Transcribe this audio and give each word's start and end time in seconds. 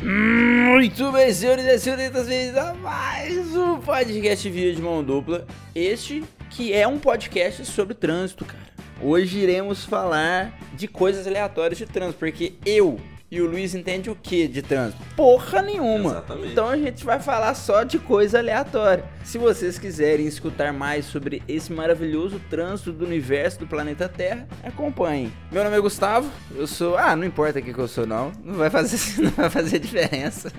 Muito 0.00 1.10
bem, 1.10 1.34
senhores 1.34 1.64
e 1.64 1.76
senhoritas, 1.76 2.28
bem 2.28 2.50
a 2.56 2.72
mais 2.72 3.56
um 3.56 3.78
podcast 3.78 4.48
Via 4.48 4.72
de 4.72 4.80
Mão 4.80 5.02
Dupla. 5.02 5.44
Este 5.74 6.22
que 6.50 6.72
é 6.72 6.86
um 6.86 7.00
podcast 7.00 7.66
sobre 7.66 7.94
trânsito, 7.94 8.44
cara. 8.44 8.68
Hoje 9.02 9.40
iremos 9.40 9.84
falar 9.84 10.56
de 10.74 10.86
coisas 10.86 11.26
aleatórias 11.26 11.78
de 11.78 11.86
trânsito, 11.86 12.20
porque 12.20 12.52
eu 12.64 13.00
e 13.30 13.40
o 13.42 13.46
Luiz 13.46 13.74
entende 13.74 14.08
o 14.08 14.14
que 14.14 14.48
de 14.48 14.62
trânsito? 14.62 15.02
Porra 15.14 15.60
nenhuma. 15.60 16.10
Exatamente. 16.10 16.52
Então 16.52 16.68
a 16.68 16.76
gente 16.76 17.04
vai 17.04 17.20
falar 17.20 17.54
só 17.54 17.82
de 17.82 17.98
coisa 17.98 18.38
aleatória. 18.38 19.04
Se 19.22 19.36
vocês 19.36 19.78
quiserem 19.78 20.26
escutar 20.26 20.72
mais 20.72 21.04
sobre 21.04 21.42
esse 21.46 21.70
maravilhoso 21.70 22.40
trânsito 22.48 22.90
do 22.90 23.04
universo 23.04 23.58
do 23.58 23.66
planeta 23.66 24.08
Terra, 24.08 24.48
acompanhem. 24.62 25.32
Meu 25.52 25.62
nome 25.62 25.76
é 25.76 25.80
Gustavo, 25.80 26.30
eu 26.56 26.66
sou. 26.66 26.96
Ah, 26.96 27.14
não 27.14 27.24
importa 27.24 27.58
o 27.58 27.62
que 27.62 27.76
eu 27.76 27.88
sou, 27.88 28.06
não. 28.06 28.32
Não 28.42 28.54
vai 28.54 28.70
fazer, 28.70 28.98
não 29.20 29.30
vai 29.30 29.50
fazer 29.50 29.78
diferença. 29.78 30.50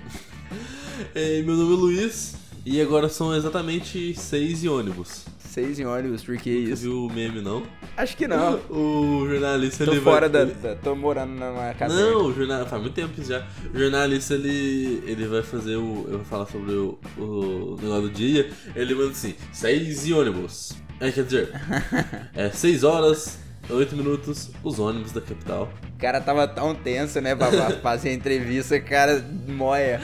É, 1.16 1.42
meu 1.42 1.56
nome 1.56 1.74
é 1.74 1.78
Luiz 1.78 2.36
e 2.66 2.80
agora 2.80 3.10
são 3.10 3.36
exatamente 3.36 4.14
seis 4.14 4.64
e 4.64 4.70
ônibus. 4.70 5.26
Seis 5.50 5.80
em 5.80 5.86
ônibus, 5.86 6.24
porque 6.24 6.52
Você 6.68 6.74
isso. 6.74 6.82
viu 6.84 7.06
o 7.06 7.12
meme, 7.12 7.42
não? 7.42 7.64
Acho 7.98 8.16
que 8.16 8.28
não. 8.28 8.60
O 8.70 9.28
jornalista 9.28 9.84
Tô 9.84 9.92
ele 9.94 10.02
fora 10.02 10.30
da, 10.30 10.46
vai... 10.46 10.54
da- 10.54 10.76
Tô 10.76 10.94
morando 10.96 11.32
numa 11.32 11.74
casa. 11.74 11.96
Não, 11.96 12.28
o 12.28 12.34
jornal... 12.34 12.68
faz 12.68 12.80
muito 12.82 12.94
tempo 12.94 13.24
já. 13.24 13.48
O 13.74 13.78
jornalista 13.78 14.36
ele, 14.36 15.02
ele 15.08 15.26
vai 15.26 15.42
fazer 15.42 15.76
o. 15.76 16.06
Eu 16.08 16.18
vou 16.18 16.26
falar 16.26 16.46
sobre 16.46 16.72
o, 16.74 17.00
o 17.18 17.78
negócio 17.82 18.04
do 18.04 18.10
dia. 18.12 18.52
Ele 18.76 18.94
manda 18.94 19.10
assim: 19.10 19.34
seis 19.52 20.06
e 20.06 20.14
ônibus. 20.14 20.74
É, 21.00 21.12
quer 21.12 21.24
dizer, 21.24 21.50
é 22.36 22.50
seis 22.52 22.84
horas, 22.84 23.40
oito 23.72 23.96
minutos, 23.96 24.52
os 24.64 24.78
ônibus 24.78 25.12
da 25.14 25.22
capital. 25.22 25.68
O 25.96 25.98
cara 26.00 26.22
tava 26.22 26.48
tão 26.48 26.76
tenso, 26.76 27.20
né, 27.22 27.34
babá? 27.34 27.72
Fazer 27.82 28.10
a 28.10 28.14
entrevista, 28.14 28.80
cara, 28.80 29.26
moia. 29.48 30.00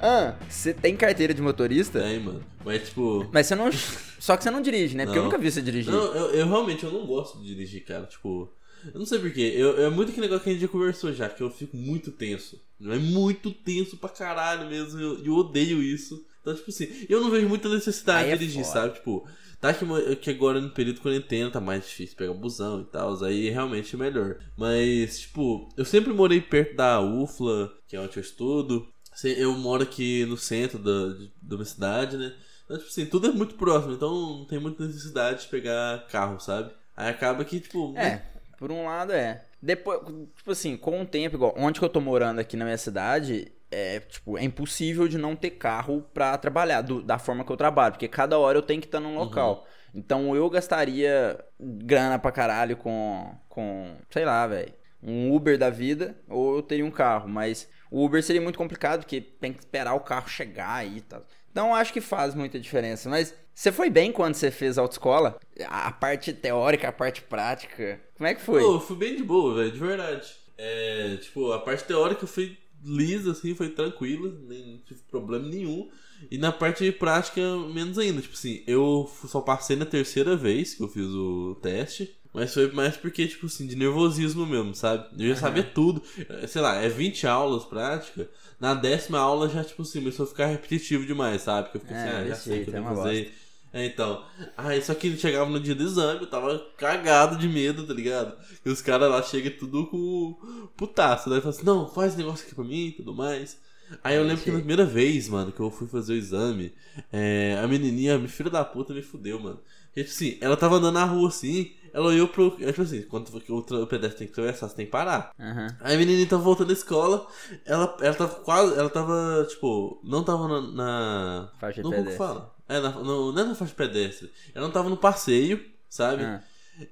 Ah, 0.00 0.36
você 0.48 0.72
tem 0.72 0.96
carteira 0.96 1.34
de 1.34 1.42
motorista? 1.42 2.00
Tem, 2.00 2.20
mano. 2.20 2.44
Mas 2.64 2.88
tipo. 2.88 3.28
Mas 3.32 3.46
você 3.46 3.54
não. 3.54 3.70
Só 4.18 4.36
que 4.36 4.44
você 4.44 4.50
não 4.50 4.60
dirige, 4.60 4.96
né? 4.96 5.04
Porque 5.04 5.18
eu 5.18 5.24
nunca 5.24 5.38
vi 5.38 5.50
você 5.50 5.62
dirigir. 5.62 5.92
Não, 5.92 6.14
eu, 6.14 6.30
eu 6.30 6.46
realmente 6.48 6.84
eu 6.84 6.92
não 6.92 7.06
gosto 7.06 7.38
de 7.40 7.46
dirigir, 7.46 7.84
cara. 7.84 8.06
Tipo, 8.06 8.52
eu 8.92 8.98
não 8.98 9.06
sei 9.06 9.18
porquê. 9.18 9.52
Eu, 9.56 9.84
é 9.84 9.90
muito 9.90 10.12
que 10.12 10.20
negócio 10.20 10.44
que 10.44 10.50
a 10.50 10.52
gente 10.52 10.62
já 10.62 10.68
conversou 10.68 11.12
já, 11.12 11.28
que 11.28 11.42
eu 11.42 11.50
fico 11.50 11.76
muito 11.76 12.10
tenso. 12.10 12.60
Não 12.78 12.92
é 12.92 12.98
muito 12.98 13.50
tenso 13.50 13.96
pra 13.96 14.08
caralho 14.08 14.68
mesmo. 14.68 15.00
Eu, 15.00 15.24
eu 15.24 15.32
odeio 15.34 15.82
isso. 15.82 16.24
Então, 16.40 16.54
tipo 16.54 16.70
assim, 16.70 16.88
eu 17.08 17.20
não 17.20 17.30
vejo 17.30 17.48
muita 17.48 17.68
necessidade 17.68 18.26
Aí 18.26 18.30
é 18.30 18.36
de 18.36 18.40
dirigir, 18.40 18.64
foda. 18.64 18.80
sabe? 18.80 18.94
Tipo, 18.94 19.28
tá 19.60 19.74
que, 19.74 20.16
que 20.16 20.30
agora 20.30 20.60
no 20.60 20.70
período 20.70 20.96
de 20.96 21.02
quarentena 21.02 21.50
tá 21.50 21.60
mais 21.60 21.84
difícil 21.84 22.16
pegar 22.16 22.32
busão 22.32 22.80
e 22.80 22.84
tal. 22.84 23.22
Aí 23.24 23.50
realmente 23.50 23.94
é 23.94 23.98
melhor. 23.98 24.36
Mas, 24.56 25.20
tipo, 25.20 25.68
eu 25.76 25.84
sempre 25.84 26.12
morei 26.12 26.40
perto 26.40 26.76
da 26.76 27.00
UFLA, 27.00 27.72
que 27.86 27.96
é 27.96 28.00
onde 28.00 28.16
eu 28.16 28.22
estudo. 28.22 28.86
Se- 29.20 29.40
Eu 29.40 29.52
moro 29.58 29.82
aqui 29.82 30.24
no 30.26 30.36
centro 30.36 30.78
da, 30.78 31.14
de- 31.18 31.32
da 31.42 31.56
minha 31.56 31.64
cidade, 31.66 32.16
né? 32.16 32.32
Então, 32.64 32.76
tipo 32.78 32.88
assim, 32.90 33.06
tudo 33.06 33.28
é 33.28 33.30
muito 33.32 33.54
próximo, 33.56 33.94
então 33.94 34.10
não 34.38 34.44
tem 34.46 34.58
muita 34.60 34.84
necessidade 34.86 35.42
de 35.42 35.48
pegar 35.48 36.06
carro, 36.08 36.38
sabe? 36.38 36.70
Aí 36.96 37.08
acaba 37.10 37.44
que, 37.44 37.60
tipo. 37.60 37.94
É, 37.96 38.22
por 38.58 38.70
um 38.70 38.84
lado 38.84 39.12
é. 39.12 39.44
Depois, 39.60 40.00
tipo 40.36 40.50
assim, 40.52 40.76
com 40.76 41.02
o 41.02 41.06
tempo, 41.06 41.36
igual 41.36 41.54
onde 41.56 41.78
que 41.80 41.84
eu 41.84 41.88
tô 41.88 42.00
morando 42.00 42.38
aqui 42.40 42.56
na 42.56 42.64
minha 42.64 42.78
cidade, 42.78 43.50
é, 43.70 44.00
tipo, 44.00 44.38
é 44.38 44.44
impossível 44.44 45.08
de 45.08 45.18
não 45.18 45.34
ter 45.34 45.50
carro 45.52 46.02
pra 46.14 46.36
trabalhar, 46.38 46.82
do- 46.82 47.02
da 47.02 47.18
forma 47.18 47.44
que 47.44 47.50
eu 47.50 47.56
trabalho, 47.56 47.92
porque 47.94 48.06
cada 48.08 48.38
hora 48.38 48.56
eu 48.58 48.62
tenho 48.62 48.80
que 48.80 48.86
estar 48.86 49.00
num 49.00 49.14
local. 49.16 49.66
Então 49.94 50.36
eu 50.36 50.48
gastaria 50.48 51.42
grana 51.58 52.18
pra 52.18 52.30
caralho 52.30 52.76
com, 52.76 53.34
com 53.48 53.96
sei 54.10 54.24
lá, 54.24 54.46
velho, 54.46 54.72
um 55.02 55.34
Uber 55.34 55.58
da 55.58 55.70
vida, 55.70 56.18
ou 56.28 56.56
eu 56.56 56.62
teria 56.62 56.84
um 56.84 56.90
carro, 56.90 57.28
mas 57.28 57.68
o 57.90 58.04
Uber 58.04 58.22
seria 58.22 58.40
muito 58.40 58.58
complicado, 58.58 59.00
porque 59.00 59.20
tem 59.20 59.52
que 59.52 59.60
esperar 59.60 59.94
o 59.94 60.00
carro 60.00 60.28
chegar 60.28 60.74
aí 60.74 60.98
e 60.98 61.00
tal. 61.00 61.24
Então 61.50 61.74
acho 61.74 61.92
que 61.92 62.00
faz 62.00 62.34
muita 62.34 62.60
diferença. 62.60 63.08
Mas 63.08 63.34
você 63.54 63.72
foi 63.72 63.90
bem 63.90 64.12
quando 64.12 64.34
você 64.34 64.50
fez 64.50 64.78
autoescola? 64.78 65.38
A 65.66 65.90
parte 65.90 66.32
teórica, 66.32 66.88
a 66.88 66.92
parte 66.92 67.22
prática. 67.22 68.00
Como 68.16 68.26
é 68.26 68.34
que 68.34 68.40
foi? 68.40 68.62
Pô, 68.62 68.74
eu 68.74 68.80
fui 68.80 68.96
bem 68.96 69.16
de 69.16 69.24
boa, 69.24 69.56
velho, 69.56 69.72
de 69.72 69.78
verdade. 69.78 70.32
É, 70.56 71.16
tipo, 71.16 71.50
a 71.52 71.58
parte 71.58 71.84
teórica 71.84 72.26
foi 72.26 72.56
lisa, 72.84 73.32
assim, 73.32 73.54
foi 73.54 73.70
tranquila, 73.70 74.32
nem 74.46 74.82
tive 74.86 75.00
problema 75.10 75.48
nenhum. 75.48 75.90
E 76.30 76.38
na 76.38 76.52
parte 76.52 76.90
prática, 76.92 77.40
menos 77.72 77.98
ainda. 77.98 78.20
Tipo 78.20 78.34
assim, 78.34 78.62
eu 78.66 79.10
só 79.26 79.40
passei 79.40 79.76
na 79.76 79.86
terceira 79.86 80.36
vez 80.36 80.74
que 80.74 80.82
eu 80.82 80.88
fiz 80.88 81.06
o 81.06 81.56
teste. 81.62 82.16
Mas 82.38 82.54
foi 82.54 82.70
mais 82.72 82.96
porque, 82.96 83.26
tipo 83.26 83.46
assim, 83.46 83.66
de 83.66 83.76
nervosismo 83.76 84.46
mesmo, 84.46 84.74
sabe? 84.74 85.06
Eu 85.18 85.28
já 85.34 85.36
sabia 85.36 85.62
tudo. 85.64 86.02
Eh, 86.28 86.46
Sei 86.46 86.60
lá, 86.62 86.76
é 86.76 86.88
20 86.88 87.26
aulas 87.26 87.64
prática. 87.64 88.28
Na 88.60 88.74
décima 88.74 89.18
aula 89.18 89.48
já, 89.48 89.64
tipo 89.64 89.82
assim, 89.82 90.00
começou 90.00 90.24
a 90.24 90.28
ficar 90.28 90.46
repetitivo 90.46 91.06
demais, 91.06 91.42
sabe? 91.42 91.64
Porque 91.70 91.78
eu 91.78 91.80
fiquei 91.82 91.96
É, 91.96 91.98
assim, 91.98 92.08
ah, 92.10 92.24
já 92.24 92.34
sei 92.34 92.60
que 92.60 92.70
eu 92.70 92.76
é 92.76 92.80
uma 92.80 92.94
fazer. 92.94 93.34
É, 93.72 93.84
então. 93.86 94.24
Aí 94.56 94.80
só 94.82 94.94
que 94.94 95.16
chegava 95.16 95.50
no 95.50 95.60
dia 95.60 95.74
do 95.74 95.82
exame, 95.82 96.20
eu 96.20 96.26
tava 96.30 96.58
cagado 96.76 97.36
de 97.36 97.48
medo, 97.48 97.86
tá 97.86 97.92
ligado? 97.92 98.36
E 98.64 98.70
os 98.70 98.80
caras 98.80 99.10
lá 99.10 99.22
chegam 99.22 99.52
tudo 99.58 99.86
com 99.88 100.68
putaço, 100.76 101.28
né? 101.30 101.40
Fala 101.40 101.50
assim, 101.54 101.64
não, 101.66 101.88
faz 101.88 102.08
esse 102.12 102.18
negócio 102.18 102.46
aqui 102.46 102.54
pra 102.54 102.64
mim 102.64 102.86
e 102.88 102.92
tudo 102.92 103.14
mais. 103.14 103.58
Aí 104.02 104.16
eu 104.16 104.22
É, 104.22 104.24
lembro 104.24 104.42
que 104.44 104.50
na 104.50 104.58
primeira 104.58 104.84
vez, 104.84 105.28
mano, 105.28 105.52
que 105.52 105.60
eu 105.60 105.70
fui 105.70 105.86
fazer 105.88 106.12
o 106.14 106.16
exame, 106.16 106.74
é, 107.12 107.58
a 107.62 107.66
menininha, 107.68 108.26
filha 108.28 108.50
da 108.50 108.64
puta, 108.64 108.92
me 108.94 109.02
fudeu, 109.02 109.38
mano. 109.40 109.60
Porque, 109.88 110.04
tipo 110.04 110.14
assim, 110.14 110.38
ela 110.40 110.56
tava 110.56 110.76
andando 110.76 110.94
na 110.94 111.04
rua 111.04 111.28
assim, 111.28 111.72
ela 111.92 112.06
olhou 112.06 112.28
pro. 112.28 112.56
é, 112.60 112.66
Tipo 112.66 112.82
assim, 112.82 113.02
quando 113.02 113.28
o 113.34 113.86
pedestre 113.86 114.18
tem 114.18 114.26
que 114.26 114.32
atravessar, 114.32 114.68
você 114.68 114.76
tem 114.76 114.86
que 114.86 114.92
parar. 114.92 115.32
Aham. 115.38 115.66
Aí 115.80 115.94
a 115.94 115.98
menininha 115.98 116.26
tava 116.28 116.42
voltando 116.42 116.68
da 116.68 116.72
escola, 116.74 117.26
ela, 117.64 117.96
ela 118.00 118.14
tava 118.14 118.34
quase. 118.36 118.78
Ela 118.78 118.90
tava, 118.90 119.46
tipo, 119.48 120.00
não 120.04 120.22
tava 120.22 120.46
na. 120.48 120.60
na 120.72 121.50
Faixa 121.58 121.82
não, 121.82 121.90
como 121.90 122.04
que 122.04 122.10
pedestre. 122.12 122.26
fala? 122.26 122.54
É, 122.68 122.80
na, 122.80 122.90
no, 122.90 123.32
não 123.32 123.42
é 123.42 123.46
na 123.46 123.54
faixa 123.54 123.74
pedestre. 123.74 124.30
Ela 124.54 124.66
não 124.66 124.72
tava 124.72 124.88
no 124.90 124.96
passeio, 124.96 125.64
sabe? 125.88 126.22
Ah. 126.24 126.42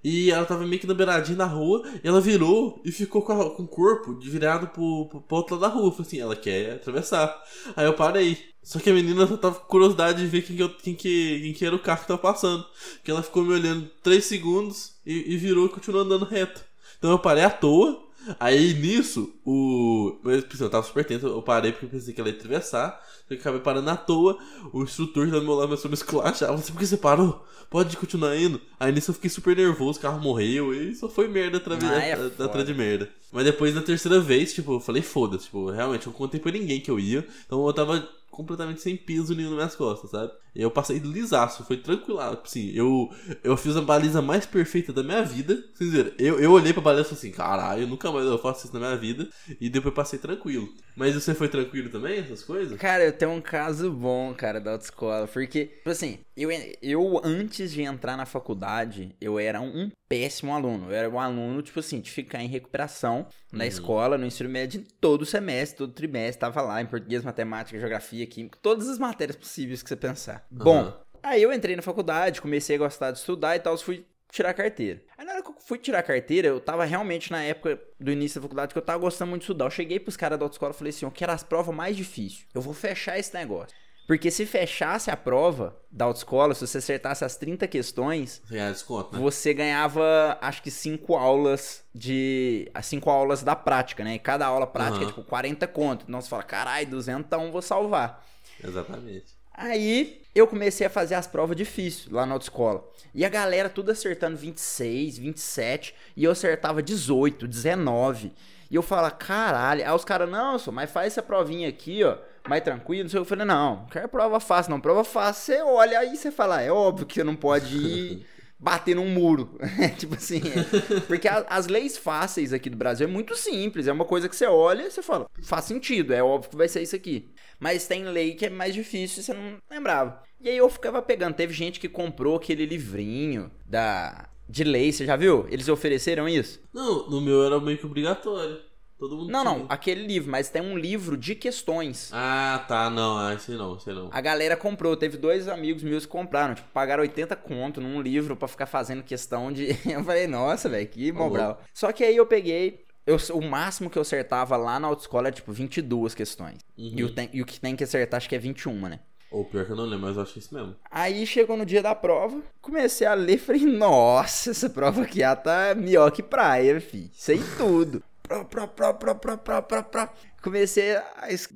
E 0.02 0.32
ela 0.32 0.44
tava 0.44 0.66
meio 0.66 0.80
que 0.80 0.86
na 0.86 0.94
beiradinha 0.94 1.36
da 1.38 1.44
rua, 1.44 1.82
e 2.02 2.08
ela 2.08 2.20
virou 2.20 2.80
e 2.84 2.90
ficou 2.90 3.22
com, 3.22 3.32
a- 3.40 3.50
com 3.54 3.62
o 3.62 3.68
corpo 3.68 4.18
virado 4.18 4.66
pro, 4.68 5.06
pro, 5.08 5.20
pro 5.20 5.36
outro 5.36 5.54
lado 5.56 5.60
da 5.62 5.68
rua. 5.78 5.92
Falei 5.92 6.06
assim, 6.06 6.18
ela 6.20 6.34
quer 6.34 6.72
atravessar. 6.76 7.40
Aí 7.76 7.84
eu 7.86 7.94
parei. 7.94 8.36
Só 8.66 8.80
que 8.80 8.90
a 8.90 8.92
menina 8.92 9.24
só 9.28 9.36
tava 9.36 9.54
com 9.60 9.66
curiosidade 9.66 10.20
de 10.20 10.26
ver 10.26 10.42
quem 10.42 10.56
que, 10.56 10.62
eu- 10.62 10.68
quem, 10.74 10.92
que, 10.92 11.40
quem 11.40 11.52
que 11.52 11.64
era 11.64 11.76
o 11.76 11.78
carro 11.78 12.00
que 12.00 12.08
tava 12.08 12.18
passando. 12.20 12.66
Que 13.04 13.12
ela 13.12 13.22
ficou 13.22 13.44
me 13.44 13.52
olhando 13.52 13.88
3 14.02 14.24
segundos 14.24 14.94
e, 15.06 15.34
e 15.34 15.36
virou 15.36 15.66
e 15.66 15.68
continuou 15.68 16.02
andando 16.02 16.24
reto. 16.24 16.62
Então 16.98 17.12
eu 17.12 17.18
parei 17.20 17.44
à 17.44 17.50
toa. 17.50 18.02
Aí 18.40 18.74
nisso, 18.74 19.32
o. 19.44 20.18
Eu, 20.24 20.42
tipo 20.42 20.54
assim, 20.54 20.64
eu 20.64 20.70
tava 20.70 20.84
super 20.84 21.04
tenso, 21.04 21.28
eu 21.28 21.40
parei 21.42 21.70
porque 21.70 21.86
eu 21.86 21.90
pensei 21.90 22.12
que 22.12 22.20
ela 22.20 22.28
ia 22.28 22.34
atravessar. 22.34 23.00
Só 23.20 23.28
que 23.28 23.34
eu 23.34 23.38
acabei 23.38 23.60
parando 23.60 23.88
à 23.88 23.96
toa. 23.96 24.36
O 24.72 24.82
instrutor 24.82 25.26
que 25.26 25.32
tá 25.32 25.38
do 25.38 25.44
meu 25.44 25.54
lado 25.54 25.68
começou 25.68 25.88
a 25.88 25.90
me 25.90 25.94
esculachar. 25.94 26.48
Falei, 26.48 26.62
por 26.64 26.76
que 26.80 26.86
você 26.86 26.96
parou? 26.96 27.46
Pode 27.70 27.96
continuar 27.96 28.36
indo. 28.36 28.60
Aí 28.80 28.90
nisso 28.90 29.10
eu 29.10 29.14
fiquei 29.14 29.30
super 29.30 29.54
nervoso, 29.56 29.98
o 30.00 30.02
carro 30.02 30.20
morreu 30.20 30.74
e 30.74 30.92
só 30.96 31.08
foi 31.08 31.28
merda 31.28 31.58
atrás 31.58 31.82
Ah, 31.84 32.02
é 32.02 32.12
atrás 32.44 32.66
de 32.66 32.74
merda. 32.74 33.08
Mas 33.32 33.44
depois 33.44 33.72
na 33.74 33.82
terceira 33.82 34.18
vez, 34.20 34.52
tipo, 34.54 34.74
eu 34.74 34.80
falei, 34.80 35.02
foda-se, 35.02 35.44
tipo, 35.44 35.70
realmente 35.70 36.06
eu 36.06 36.10
não 36.12 36.18
contei 36.18 36.38
pra 36.40 36.50
ninguém 36.52 36.80
que 36.80 36.90
eu 36.90 36.98
ia. 36.98 37.26
Então 37.46 37.64
eu 37.64 37.72
tava 37.72 38.08
completamente 38.36 38.82
sem 38.82 38.96
peso 38.96 39.34
nenhum 39.34 39.50
nas 39.50 39.56
minhas 39.56 39.76
costas, 39.76 40.10
sabe? 40.10 40.32
Eu 40.56 40.70
passei 40.70 40.98
lisaço, 40.98 41.64
foi 41.64 41.76
tranquilo. 41.76 42.18
Assim, 42.20 42.70
eu, 42.74 43.08
eu 43.44 43.56
fiz 43.56 43.76
a 43.76 43.80
baliza 43.82 44.22
mais 44.22 44.46
perfeita 44.46 44.92
da 44.92 45.02
minha 45.02 45.22
vida. 45.22 45.62
Vocês 45.74 45.90
viram? 45.92 46.12
Eu, 46.18 46.40
eu 46.40 46.52
olhei 46.52 46.72
pra 46.72 46.82
baliza 46.82 47.02
e 47.02 47.04
falei 47.04 47.18
assim, 47.18 47.30
caralho, 47.32 47.86
nunca 47.86 48.10
mais 48.10 48.24
eu 48.26 48.38
faço 48.38 48.64
isso 48.66 48.74
na 48.74 48.80
minha 48.80 48.96
vida. 48.96 49.28
E 49.60 49.68
depois 49.68 49.94
passei 49.94 50.18
tranquilo. 50.18 50.68
Mas 50.96 51.14
você 51.14 51.34
foi 51.34 51.48
tranquilo 51.48 51.90
também, 51.90 52.18
essas 52.20 52.42
coisas? 52.42 52.78
Cara, 52.78 53.04
eu 53.04 53.12
tenho 53.12 53.32
um 53.32 53.40
caso 53.40 53.90
bom, 53.92 54.34
cara, 54.34 54.60
da 54.60 54.72
autoescola. 54.72 55.26
Porque, 55.26 55.66
tipo 55.66 55.90
assim, 55.90 56.18
eu, 56.36 56.50
eu 56.82 57.20
antes 57.22 57.70
de 57.72 57.82
entrar 57.82 58.16
na 58.16 58.24
faculdade, 58.24 59.14
eu 59.20 59.38
era 59.38 59.60
um 59.60 59.90
péssimo 60.08 60.54
aluno. 60.54 60.86
Eu 60.90 60.94
era 60.94 61.10
um 61.10 61.20
aluno, 61.20 61.60
tipo 61.62 61.80
assim, 61.80 62.00
de 62.00 62.10
ficar 62.10 62.42
em 62.42 62.48
recuperação 62.48 63.26
na 63.52 63.64
Uhum. 63.64 63.68
escola, 63.68 64.18
no 64.18 64.26
ensino 64.26 64.48
médio, 64.48 64.84
todo 65.00 65.24
semestre, 65.26 65.78
todo 65.78 65.92
trimestre, 65.92 66.40
tava 66.40 66.60
lá 66.62 66.80
em 66.80 66.86
português, 66.86 67.24
matemática, 67.24 67.78
geografia, 67.78 68.26
química, 68.26 68.58
todas 68.62 68.88
as 68.88 68.98
matérias 68.98 69.36
possíveis 69.36 69.82
que 69.82 69.88
você 69.88 69.96
pensar. 69.96 70.45
Bom, 70.50 70.92
aí 71.22 71.42
eu 71.42 71.52
entrei 71.52 71.76
na 71.76 71.82
faculdade, 71.82 72.40
comecei 72.40 72.76
a 72.76 72.78
gostar 72.78 73.10
de 73.10 73.18
estudar 73.18 73.56
e 73.56 73.60
tal, 73.60 73.76
fui 73.78 74.06
tirar 74.30 74.52
carteira. 74.54 75.02
Aí 75.16 75.24
na 75.24 75.32
hora 75.34 75.42
que 75.42 75.48
eu 75.50 75.54
fui 75.60 75.78
tirar 75.78 76.02
carteira, 76.02 76.48
eu 76.48 76.60
tava 76.60 76.84
realmente 76.84 77.30
na 77.30 77.42
época 77.42 77.80
do 77.98 78.10
início 78.10 78.40
da 78.40 78.42
faculdade 78.44 78.72
que 78.72 78.78
eu 78.78 78.82
tava 78.82 78.98
gostando 78.98 79.30
muito 79.30 79.42
de 79.42 79.44
estudar. 79.44 79.64
Eu 79.66 79.70
cheguei 79.70 79.98
pros 80.00 80.16
caras 80.16 80.38
da 80.38 80.44
autoescola 80.44 80.72
e 80.72 80.76
falei 80.76 80.90
assim, 80.90 81.06
eu 81.06 81.10
quero 81.10 81.32
as 81.32 81.42
provas 81.42 81.74
mais 81.74 81.96
difíceis. 81.96 82.46
Eu 82.54 82.60
vou 82.60 82.74
fechar 82.74 83.18
esse 83.18 83.32
negócio. 83.34 83.74
Porque 84.06 84.30
se 84.30 84.46
fechasse 84.46 85.10
a 85.10 85.16
prova 85.16 85.76
da 85.90 86.04
autoescola, 86.04 86.54
se 86.54 86.64
você 86.64 86.78
acertasse 86.78 87.24
as 87.24 87.34
30 87.36 87.66
questões, 87.66 88.40
Você 88.44 88.54
ganha 88.54 88.70
desconto, 88.70 89.12
né? 89.12 89.18
você 89.20 89.52
ganhava, 89.52 90.38
acho 90.40 90.62
que 90.62 90.70
5 90.70 91.16
aulas 91.16 91.82
de. 91.92 92.70
As 92.72 92.86
5 92.86 93.10
aulas 93.10 93.42
da 93.42 93.56
prática, 93.56 94.04
né? 94.04 94.14
E 94.14 94.18
cada 94.20 94.46
aula 94.46 94.64
prática 94.64 94.98
é 94.98 95.06
Aham. 95.06 95.12
tipo 95.12 95.24
40 95.24 95.66
conto. 95.66 96.04
Então 96.06 96.20
você 96.20 96.28
fala, 96.28 96.44
caralho, 96.44 96.86
200, 96.88 97.26
então 97.26 97.50
vou 97.50 97.60
salvar. 97.60 98.24
Exatamente. 98.62 99.34
Aí 99.52 100.22
eu 100.36 100.46
comecei 100.46 100.86
a 100.86 100.90
fazer 100.90 101.14
as 101.14 101.26
provas 101.26 101.56
difíceis 101.56 102.08
lá 102.10 102.26
na 102.26 102.34
autoescola. 102.34 102.86
E 103.14 103.24
a 103.24 103.28
galera 103.28 103.70
tudo 103.70 103.90
acertando 103.90 104.36
26, 104.36 105.16
27. 105.16 105.94
E 106.14 106.24
eu 106.24 106.30
acertava 106.30 106.82
18, 106.82 107.48
19. 107.48 108.32
E 108.70 108.74
eu 108.74 108.82
falo, 108.82 109.10
caralho. 109.12 109.82
Aí 109.82 109.94
os 109.94 110.04
caras, 110.04 110.28
não, 110.28 110.58
só, 110.58 110.70
mas 110.70 110.90
faz 110.90 111.14
essa 111.14 111.22
provinha 111.22 111.68
aqui, 111.68 112.04
ó, 112.04 112.18
mais 112.46 112.62
tranquilo. 112.62 113.04
Não 113.04 113.10
sei, 113.10 113.20
eu 113.20 113.24
falei, 113.24 113.46
não, 113.46 113.76
não 113.76 113.86
quero 113.86 114.08
prova 114.08 114.38
fácil, 114.38 114.70
não. 114.70 114.80
Prova 114.80 115.04
fácil, 115.04 115.54
você 115.54 115.62
olha 115.62 115.98
aí 115.98 116.16
você 116.16 116.30
fala, 116.30 116.60
é 116.60 116.70
óbvio 116.70 117.06
que 117.06 117.14
você 117.14 117.24
não 117.24 117.34
pode 117.34 117.76
ir 117.76 118.26
bater 118.58 118.96
num 118.96 119.08
muro. 119.08 119.58
tipo 119.98 120.14
assim, 120.14 120.40
é. 120.40 121.00
porque 121.00 121.28
a, 121.28 121.46
as 121.48 121.66
leis 121.66 121.96
fáceis 121.96 122.52
aqui 122.52 122.70
do 122.70 122.76
Brasil 122.76 123.06
é 123.06 123.10
muito 123.10 123.36
simples. 123.36 123.86
É 123.86 123.92
uma 123.92 124.04
coisa 124.04 124.28
que 124.28 124.36
você 124.36 124.46
olha 124.46 124.82
e 124.82 124.90
você 124.90 125.02
fala, 125.02 125.28
faz 125.42 125.64
sentido, 125.64 126.12
é 126.12 126.22
óbvio 126.22 126.50
que 126.50 126.56
vai 126.56 126.68
ser 126.68 126.82
isso 126.82 126.96
aqui. 126.96 127.28
Mas 127.58 127.86
tem 127.86 128.04
lei 128.04 128.34
que 128.34 128.46
é 128.46 128.50
mais 128.50 128.74
difícil 128.74 129.20
e 129.20 129.24
você 129.24 129.34
não 129.34 129.58
lembrava. 129.70 130.22
E 130.40 130.48
aí 130.48 130.56
eu 130.56 130.68
ficava 130.68 131.00
pegando. 131.00 131.34
Teve 131.34 131.52
gente 131.52 131.80
que 131.80 131.88
comprou 131.88 132.36
aquele 132.36 132.66
livrinho 132.66 133.50
da 133.64 134.28
de 134.48 134.62
lei, 134.62 134.92
você 134.92 135.04
já 135.04 135.16
viu? 135.16 135.46
Eles 135.50 135.68
ofereceram 135.68 136.28
isso? 136.28 136.60
Não, 136.72 137.10
no 137.10 137.20
meu 137.20 137.44
era 137.44 137.58
meio 137.58 137.76
que 137.76 137.86
obrigatório. 137.86 138.60
Todo 138.98 139.14
mundo 139.16 139.30
Não, 139.30 139.42
tinha. 139.42 139.58
não, 139.58 139.66
aquele 139.68 140.06
livro, 140.06 140.30
mas 140.30 140.48
tem 140.48 140.62
um 140.62 140.76
livro 140.78 141.16
de 141.18 141.34
questões. 141.34 142.10
Ah, 142.14 142.64
tá, 142.66 142.88
não, 142.88 143.18
ah, 143.18 143.34
esse 143.34 143.50
não, 143.52 143.76
esse 143.76 143.90
não. 143.92 144.08
A 144.10 144.20
galera 144.22 144.56
comprou, 144.56 144.96
teve 144.96 145.18
dois 145.18 145.48
amigos 145.48 145.82
meus 145.82 146.06
que 146.06 146.12
compraram, 146.12 146.54
tipo, 146.54 146.68
pagaram 146.72 147.02
80 147.02 147.36
conto 147.36 147.80
num 147.80 148.00
livro 148.00 148.34
pra 148.36 148.48
ficar 148.48 148.66
fazendo 148.66 149.02
questão 149.02 149.52
de. 149.52 149.76
Eu 149.84 150.02
falei, 150.02 150.26
nossa, 150.26 150.68
velho, 150.68 150.88
que 150.88 151.12
Tá 151.12 151.18
mobral. 151.18 151.60
Só 151.74 151.92
que 151.92 152.04
aí 152.04 152.16
eu 152.16 152.24
peguei. 152.26 152.84
Eu, 153.06 153.18
o 153.34 153.40
máximo 153.42 153.88
que 153.88 153.96
eu 153.98 154.02
acertava 154.02 154.56
lá 154.56 154.80
na 154.80 154.88
autoescola 154.88 155.28
é 155.28 155.32
tipo 155.32 155.52
22 155.52 156.12
questões. 156.14 156.58
Uhum. 156.76 156.92
E, 156.96 157.04
o 157.04 157.14
tem- 157.14 157.30
e 157.32 157.40
o 157.40 157.46
que 157.46 157.60
tem 157.60 157.76
que 157.76 157.84
acertar 157.84 158.16
acho 158.18 158.28
que 158.28 158.34
é 158.34 158.38
21, 158.38 158.88
né? 158.88 158.98
Ou 159.30 159.44
pior 159.44 159.64
que 159.64 159.70
eu 159.72 159.76
não 159.76 159.84
lembro, 159.84 160.06
mas 160.06 160.16
eu 160.16 160.22
acho 160.22 160.38
isso 160.38 160.52
mesmo. 160.54 160.74
Aí 160.90 161.24
chegou 161.26 161.56
no 161.56 161.66
dia 161.66 161.82
da 161.82 161.94
prova, 161.94 162.40
comecei 162.60 163.06
a 163.06 163.14
ler, 163.14 163.38
falei, 163.38 163.64
nossa, 163.64 164.50
essa 164.50 164.68
prova 164.70 165.02
aqui 165.02 165.18
já 165.20 165.36
tá 165.36 165.74
melhor 165.76 166.10
que 166.10 166.22
praia, 166.22 166.80
fi. 166.80 167.10
Sei 167.12 167.40
tudo. 167.56 168.02
Pró, 168.26 168.44
pró, 168.44 168.66
pró, 168.66 168.92
pró, 168.94 169.14
pró, 169.14 169.36
pró, 169.36 169.62
pró, 169.62 169.82
pró. 169.82 170.08
Comecei 170.42 170.96
a 170.96 171.04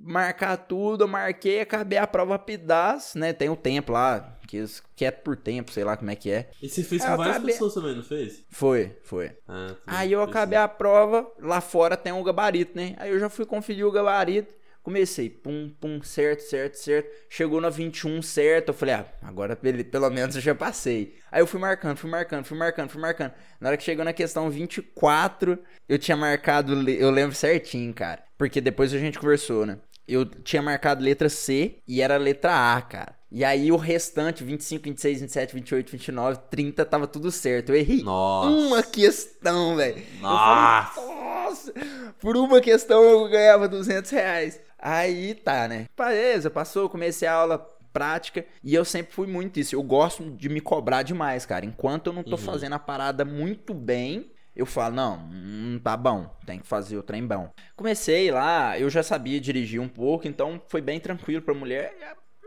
marcar 0.03 0.57
tudo, 0.57 1.07
marquei, 1.09 1.61
acabei 1.61 1.99
a 1.99 2.07
prova 2.07 2.39
pedaço, 2.39 3.19
né? 3.19 3.33
Tem 3.33 3.49
o 3.49 3.57
tempo 3.57 3.93
lá, 3.93 4.37
que, 4.47 4.65
que 4.97 5.05
é 5.05 5.11
por 5.11 5.37
tempo, 5.37 5.71
sei 5.73 5.85
lá 5.85 5.97
como 5.97 6.11
é 6.11 6.17
que 6.17 6.31
é. 6.31 6.51
E 6.63 6.69
você 6.69 6.83
fez 6.83 7.03
Ah, 7.03 7.11
com 7.13 7.17
várias 7.19 7.37
acabei- 7.37 7.53
pessoas 7.55 7.75
também, 7.75 7.95
não 7.97 8.03
fez? 8.03 8.45
Foi, 8.51 8.97
foi. 9.05 9.31
Ah, 9.49 9.75
tá. 9.85 9.99
Aí 9.99 10.13
eu 10.13 10.23
acabei 10.23 10.59
a 10.59 10.69
prova, 10.69 11.31
lá 11.39 11.61
fora 11.61 11.97
tem 11.97 12.13
um 12.13 12.23
gabarito, 12.23 12.77
né? 12.77 12.95
Aí 12.99 13.11
eu 13.11 13.19
já 13.21 13.29
fui 13.29 13.45
conferir 13.47 13.87
o 13.87 13.93
gabarito, 13.93 14.53
comecei, 14.83 15.29
pum, 15.29 15.73
pum, 15.81 16.03
certo, 16.03 16.41
certo, 16.41 16.75
certo. 16.75 17.11
Chegou 17.29 17.61
na 17.61 17.71
21 17.71 18.23
certo, 18.23 18.69
eu 18.69 18.75
falei, 18.75 18.95
ah, 18.95 19.07
agora 19.23 19.57
pelo, 19.57 20.11
menos 20.11 20.37
eu 20.37 20.43
já 20.43 20.55
passei. 20.55 21.17
Aí 21.31 21.41
eu 21.41 21.47
fui 21.47 21.61
marcando, 21.61 21.97
fui 21.97 22.11
marcando, 22.11 22.45
fui 22.45 22.59
marcando, 22.59 22.91
fui 22.91 23.01
marcando. 23.01 23.33
Na 23.61 23.69
hora 23.69 23.77
que 23.77 23.85
chegou 23.85 24.05
na 24.05 24.13
questão 24.13 24.51
24, 24.51 25.59
eu 25.89 25.99
tinha 25.99 26.17
marcado, 26.17 26.73
eu 26.91 27.11
lembro 27.11 27.35
certinho, 27.35 27.93
cara. 27.95 28.23
Porque 28.37 28.61
depois 28.61 28.93
a 28.95 28.99
gente 28.99 29.19
conversou, 29.19 29.67
né? 29.67 29.79
Eu 30.09 30.25
tinha 30.25 30.63
marcado 30.63 31.05
letra 31.05 31.29
C 31.29 31.77
e 31.87 32.03
era 32.03 32.17
letra 32.17 32.77
A, 32.77 32.83
cara. 32.83 33.21
E 33.33 33.45
aí 33.45 33.71
o 33.71 33.77
restante, 33.77 34.43
25, 34.43 34.83
26, 34.83 35.21
27, 35.21 35.55
28, 35.55 35.93
29, 35.93 36.41
30, 36.51 36.85
tava 36.85 37.07
tudo 37.07 37.31
certo. 37.31 37.71
Eu 37.71 37.77
errei 37.77 38.03
Nossa. 38.03 38.49
uma 38.49 38.83
questão, 38.83 39.77
velho. 39.77 40.03
Nossa. 40.21 41.01
Nossa! 41.01 41.73
Por 42.21 42.37
uma 42.37 42.61
questão 42.61 43.03
eu 43.03 43.29
ganhava 43.29 43.69
200 43.69 44.11
reais. 44.11 44.61
Aí 44.81 45.35
tá, 45.35 45.69
né? 45.69 45.87
Beleza, 45.97 46.51
passou, 46.51 46.89
comecei 46.89 47.29
a 47.29 47.35
aula 47.35 47.59
prática 47.93 48.45
e 48.63 48.75
eu 48.75 48.85
sempre 48.85 49.13
fui 49.13 49.27
muito 49.27 49.61
isso. 49.61 49.75
Eu 49.75 49.83
gosto 49.83 50.31
de 50.31 50.49
me 50.49 50.61
cobrar 50.61 51.03
demais, 51.03 51.45
cara. 51.45 51.67
Enquanto 51.67 52.09
eu 52.09 52.13
não 52.13 52.23
tô 52.23 52.37
fazendo 52.37 52.75
a 52.75 52.79
parada 52.79 53.25
muito 53.25 53.75
bem, 53.75 54.31
eu 54.55 54.67
falo, 54.67 54.95
não, 54.95 55.19
não 55.29 55.79
tá 55.79 55.97
bom, 55.97 56.31
tem 56.47 56.59
que 56.59 56.67
fazer 56.67 56.97
o 56.97 57.03
trem 57.03 57.27
bom. 57.27 57.51
Comecei 57.77 58.31
lá, 58.31 58.79
eu 58.79 58.91
já 58.91 59.03
sabia 59.03 59.41
dirigir 59.41 59.81
um 59.81 59.89
pouco, 59.89 60.27
então 60.27 60.61
foi 60.69 60.81
bem 60.81 60.99
tranquilo 60.99 61.43
pra 61.43 61.55
mulher. 61.55 61.95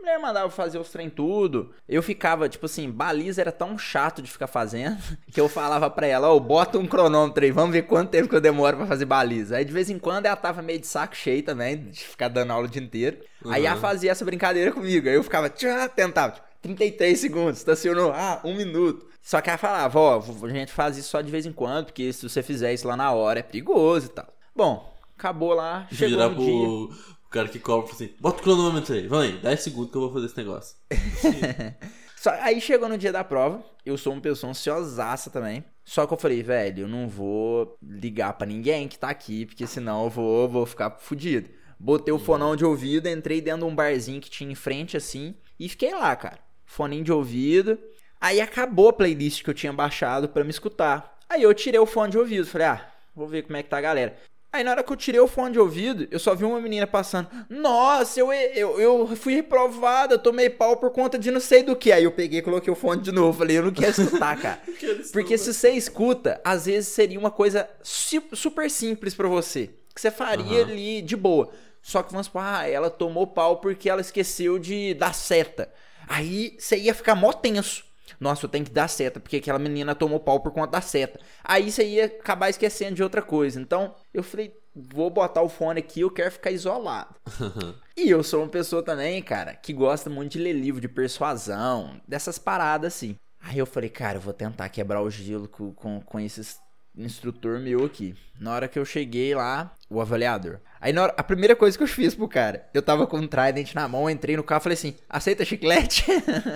Mulher 0.04 0.18
mandava 0.18 0.50
fazer 0.50 0.78
os 0.78 0.90
trem 0.90 1.08
tudo. 1.08 1.72
Eu 1.88 2.02
ficava, 2.02 2.46
tipo 2.46 2.66
assim, 2.66 2.90
baliza 2.90 3.40
era 3.40 3.50
tão 3.50 3.78
chato 3.78 4.20
de 4.20 4.30
ficar 4.30 4.46
fazendo 4.46 4.98
que 5.32 5.40
eu 5.40 5.48
falava 5.48 5.88
pra 5.88 6.06
ela, 6.06 6.30
ó, 6.30 6.38
bota 6.38 6.78
um 6.78 6.86
cronômetro 6.86 7.42
aí, 7.42 7.50
vamos 7.50 7.72
ver 7.72 7.82
quanto 7.82 8.10
tempo 8.10 8.28
que 8.28 8.36
eu 8.36 8.40
demoro 8.40 8.76
pra 8.76 8.86
fazer 8.86 9.06
baliza. 9.06 9.56
Aí 9.56 9.64
de 9.64 9.72
vez 9.72 9.88
em 9.88 9.98
quando 9.98 10.26
ela 10.26 10.36
tava 10.36 10.60
meio 10.60 10.78
de 10.78 10.86
saco 10.86 11.16
cheio 11.16 11.42
também, 11.42 11.78
de 11.90 12.00
ficar 12.04 12.28
dando 12.28 12.50
aula 12.50 12.66
o 12.66 12.70
dia 12.70 12.82
inteiro. 12.82 13.16
Aí 13.48 13.64
ela 13.64 13.76
Uhum. 13.76 13.80
fazia 13.80 14.10
essa 14.10 14.26
brincadeira 14.26 14.72
comigo. 14.72 15.08
Aí 15.08 15.14
eu 15.14 15.22
ficava, 15.22 15.48
tchá, 15.48 15.88
tentava, 15.88 16.32
tipo, 16.34 16.46
33 16.60 17.18
segundos, 17.18 17.58
estacionou, 17.60 18.12
ah, 18.14 18.40
um 18.44 18.54
minuto. 18.54 19.06
Só 19.22 19.40
que 19.40 19.48
ela 19.48 19.58
falava, 19.58 19.98
ó, 19.98 20.22
a 20.42 20.48
gente 20.50 20.70
faz 20.70 20.98
isso 20.98 21.08
só 21.08 21.22
de 21.22 21.30
vez 21.30 21.46
em 21.46 21.52
quando, 21.52 21.86
porque 21.86 22.12
se 22.12 22.28
você 22.28 22.42
fizer 22.42 22.74
isso 22.74 22.86
lá 22.86 22.94
na 22.94 23.10
hora 23.10 23.38
é 23.40 23.42
perigoso 23.42 24.06
e 24.06 24.10
tal. 24.10 24.26
Bom, 24.54 24.94
acabou 25.16 25.54
lá, 25.54 25.86
chegou 25.90 26.18
no 26.28 26.34
pro, 26.34 26.44
dia. 26.44 27.13
Cara 27.34 27.48
que 27.48 27.58
cobra 27.58 27.86
e 27.86 27.90
fala 27.90 28.04
assim: 28.04 28.14
bota 28.20 28.38
o 28.38 28.42
cronômetro 28.42 28.94
aí, 28.94 29.08
vai 29.08 29.26
aí, 29.26 29.38
10 29.38 29.60
segundos 29.60 29.90
que 29.90 29.96
eu 29.96 30.02
vou 30.02 30.12
fazer 30.12 30.26
esse 30.26 30.36
negócio. 30.36 30.76
Só, 32.16 32.30
aí 32.40 32.60
chegou 32.60 32.88
no 32.88 32.96
dia 32.96 33.12
da 33.12 33.24
prova, 33.24 33.62
eu 33.84 33.98
sou 33.98 34.12
uma 34.12 34.22
pessoa 34.22 34.50
ansiosaça 34.50 35.28
também. 35.28 35.64
Só 35.84 36.06
que 36.06 36.14
eu 36.14 36.16
falei, 36.16 36.42
velho, 36.42 36.84
eu 36.84 36.88
não 36.88 37.06
vou 37.06 37.76
ligar 37.82 38.32
pra 38.32 38.46
ninguém 38.46 38.88
que 38.88 38.98
tá 38.98 39.10
aqui, 39.10 39.44
porque 39.44 39.66
senão 39.66 40.04
eu 40.04 40.10
vou, 40.10 40.48
vou 40.48 40.64
ficar 40.64 40.96
fudido. 41.00 41.50
Botei 41.78 42.14
o 42.14 42.18
fonão 42.18 42.56
de 42.56 42.64
ouvido, 42.64 43.08
entrei 43.08 43.42
dentro 43.42 43.66
de 43.66 43.72
um 43.72 43.74
barzinho 43.74 44.22
que 44.22 44.30
tinha 44.30 44.50
em 44.50 44.54
frente 44.54 44.96
assim, 44.96 45.34
e 45.60 45.68
fiquei 45.68 45.92
lá, 45.92 46.16
cara. 46.16 46.38
Foninho 46.64 47.04
de 47.04 47.12
ouvido. 47.12 47.78
Aí 48.18 48.40
acabou 48.40 48.88
a 48.88 48.92
playlist 48.94 49.42
que 49.42 49.50
eu 49.50 49.54
tinha 49.54 49.72
baixado 49.72 50.28
pra 50.28 50.44
me 50.44 50.50
escutar. 50.50 51.18
Aí 51.28 51.42
eu 51.42 51.52
tirei 51.52 51.78
o 51.78 51.84
fone 51.84 52.12
de 52.12 52.18
ouvido, 52.18 52.46
falei, 52.46 52.68
ah, 52.68 52.90
vou 53.14 53.28
ver 53.28 53.42
como 53.42 53.58
é 53.58 53.62
que 53.62 53.68
tá 53.68 53.76
a 53.76 53.82
galera. 53.82 54.16
Aí 54.54 54.62
na 54.62 54.70
hora 54.70 54.84
que 54.84 54.92
eu 54.92 54.96
tirei 54.96 55.18
o 55.18 55.26
fone 55.26 55.50
de 55.52 55.58
ouvido, 55.58 56.06
eu 56.12 56.18
só 56.20 56.32
vi 56.32 56.44
uma 56.44 56.60
menina 56.60 56.86
passando. 56.86 57.26
Nossa, 57.50 58.20
eu, 58.20 58.32
eu, 58.32 58.80
eu 58.80 59.16
fui 59.16 59.34
reprovada, 59.34 60.16
tomei 60.16 60.48
pau 60.48 60.76
por 60.76 60.90
conta 60.92 61.18
de 61.18 61.28
não 61.32 61.40
sei 61.40 61.64
do 61.64 61.74
que. 61.74 61.90
Aí 61.90 62.04
eu 62.04 62.12
peguei 62.12 62.38
e 62.38 62.42
coloquei 62.42 62.72
o 62.72 62.76
fone 62.76 63.02
de 63.02 63.10
novo. 63.10 63.36
Falei, 63.38 63.58
eu 63.58 63.64
não 63.64 63.72
quero 63.72 63.90
escutar, 64.00 64.40
cara. 64.40 64.60
Porque 65.12 65.36
se 65.36 65.52
você 65.52 65.70
escuta, 65.70 66.40
às 66.44 66.66
vezes 66.66 66.90
seria 66.90 67.18
uma 67.18 67.32
coisa 67.32 67.68
su- 67.82 68.22
super 68.32 68.70
simples 68.70 69.12
pra 69.12 69.26
você. 69.26 69.70
Que 69.92 70.00
você 70.00 70.10
faria 70.12 70.62
Aham. 70.62 70.70
ali 70.70 71.02
de 71.02 71.16
boa. 71.16 71.50
Só 71.82 72.04
que 72.04 72.12
vamos 72.12 72.26
supor, 72.26 72.42
ah, 72.44 72.68
ela 72.68 72.88
tomou 72.90 73.26
pau 73.26 73.56
porque 73.56 73.90
ela 73.90 74.00
esqueceu 74.00 74.56
de 74.58 74.94
dar 74.94 75.12
seta. 75.14 75.68
Aí 76.08 76.54
você 76.60 76.76
ia 76.76 76.94
ficar 76.94 77.16
mó 77.16 77.32
tenso. 77.32 77.84
Nossa, 78.24 78.46
eu 78.46 78.48
tenho 78.48 78.64
que 78.64 78.70
dar 78.70 78.88
seta, 78.88 79.20
porque 79.20 79.36
aquela 79.36 79.58
menina 79.58 79.94
tomou 79.94 80.18
pau 80.18 80.40
por 80.40 80.50
conta 80.50 80.70
da 80.70 80.80
seta. 80.80 81.20
Aí 81.44 81.70
você 81.70 81.86
ia 81.86 82.06
acabar 82.06 82.48
esquecendo 82.48 82.94
de 82.94 83.02
outra 83.02 83.20
coisa. 83.20 83.60
Então, 83.60 83.94
eu 84.14 84.22
falei, 84.22 84.56
vou 84.74 85.10
botar 85.10 85.42
o 85.42 85.48
fone 85.50 85.80
aqui, 85.80 86.00
eu 86.00 86.10
quero 86.10 86.32
ficar 86.32 86.50
isolado. 86.50 87.14
E 87.96 88.10
eu 88.10 88.24
sou 88.24 88.42
uma 88.42 88.48
pessoa 88.48 88.82
também, 88.82 89.22
cara, 89.22 89.54
que 89.54 89.72
gosta 89.72 90.10
muito 90.10 90.32
de 90.32 90.40
ler 90.40 90.52
livro 90.52 90.80
de 90.80 90.88
persuasão, 90.88 92.00
dessas 92.08 92.40
paradas 92.40 92.92
assim. 92.92 93.14
Aí 93.40 93.56
eu 93.56 93.66
falei, 93.66 93.88
cara, 93.88 94.18
eu 94.18 94.20
vou 94.20 94.34
tentar 94.34 94.68
quebrar 94.68 95.00
o 95.00 95.08
gelo 95.08 95.46
com, 95.46 95.72
com, 95.72 96.00
com 96.00 96.18
esses 96.18 96.58
instrutor 96.96 97.60
meu 97.60 97.84
aqui. 97.84 98.16
Na 98.38 98.52
hora 98.52 98.66
que 98.66 98.78
eu 98.78 98.84
cheguei 98.84 99.32
lá, 99.32 99.72
o 99.88 100.00
avaliador. 100.00 100.58
Aí 100.84 100.92
na 100.92 101.04
hora, 101.04 101.14
a 101.16 101.22
primeira 101.22 101.56
coisa 101.56 101.78
que 101.78 101.82
eu 101.82 101.88
fiz 101.88 102.14
pro 102.14 102.28
cara, 102.28 102.68
eu 102.74 102.82
tava 102.82 103.06
com 103.06 103.16
um 103.16 103.26
trident 103.26 103.72
na 103.72 103.88
mão, 103.88 104.10
entrei 104.10 104.36
no 104.36 104.42
carro 104.42 104.60
falei 104.60 104.76
assim, 104.76 104.94
aceita 105.08 105.42
chiclete? 105.42 106.04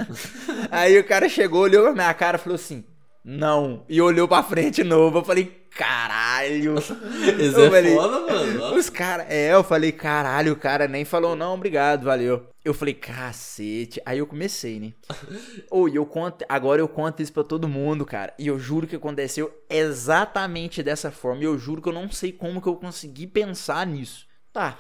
Aí 0.71 0.99
o 0.99 1.05
cara 1.05 1.31
chegou, 1.31 1.63
olhou 1.63 1.85
pra 1.85 1.95
minha 1.95 2.13
cara 2.13 2.37
e 2.37 2.41
falou 2.41 2.57
assim, 2.57 2.85
não. 3.31 3.85
E 3.91 4.01
olhou 4.01 4.27
pra 4.27 4.43
frente 4.43 4.83
novo. 4.83 5.19
Eu 5.19 5.25
falei, 5.25 5.45
caralho. 5.77 6.77
Eu 7.39 7.67
é 7.67 7.71
falei, 7.71 7.95
foda, 7.95 8.21
mano. 8.21 8.75
Os 8.75 8.89
caras, 8.89 9.27
é, 9.29 9.53
eu 9.53 9.63
falei, 9.63 9.93
caralho, 9.93 10.55
o 10.55 10.57
cara 10.57 10.89
nem 10.89 11.05
falou, 11.05 11.37
não, 11.37 11.53
obrigado, 11.53 12.05
valeu. 12.05 12.49
Eu 12.65 12.73
falei, 12.73 12.95
cacete. 12.95 14.01
Aí 14.07 14.17
eu 14.17 14.27
comecei, 14.27 14.81
né? 14.81 14.95
Ou 15.71 15.91
eu 15.91 16.07
conto, 16.07 16.43
agora 16.49 16.81
eu 16.81 16.89
conto 16.89 17.21
isso 17.21 17.33
pra 17.33 17.45
todo 17.45 17.69
mundo, 17.69 18.07
cara. 18.07 18.33
E 18.39 18.47
eu 18.47 18.59
juro 18.59 18.87
que 18.87 18.97
aconteceu 18.97 19.53
exatamente 19.69 20.83
dessa 20.83 21.11
forma. 21.11 21.43
E 21.43 21.45
eu 21.45 21.59
juro 21.59 21.83
que 21.83 21.89
eu 21.91 21.93
não 21.93 22.11
sei 22.11 22.33
como 22.33 22.63
que 22.63 22.69
eu 22.69 22.77
consegui 22.77 23.27
pensar 23.27 23.87
nisso. 23.87 24.27
Tá. 24.55 24.79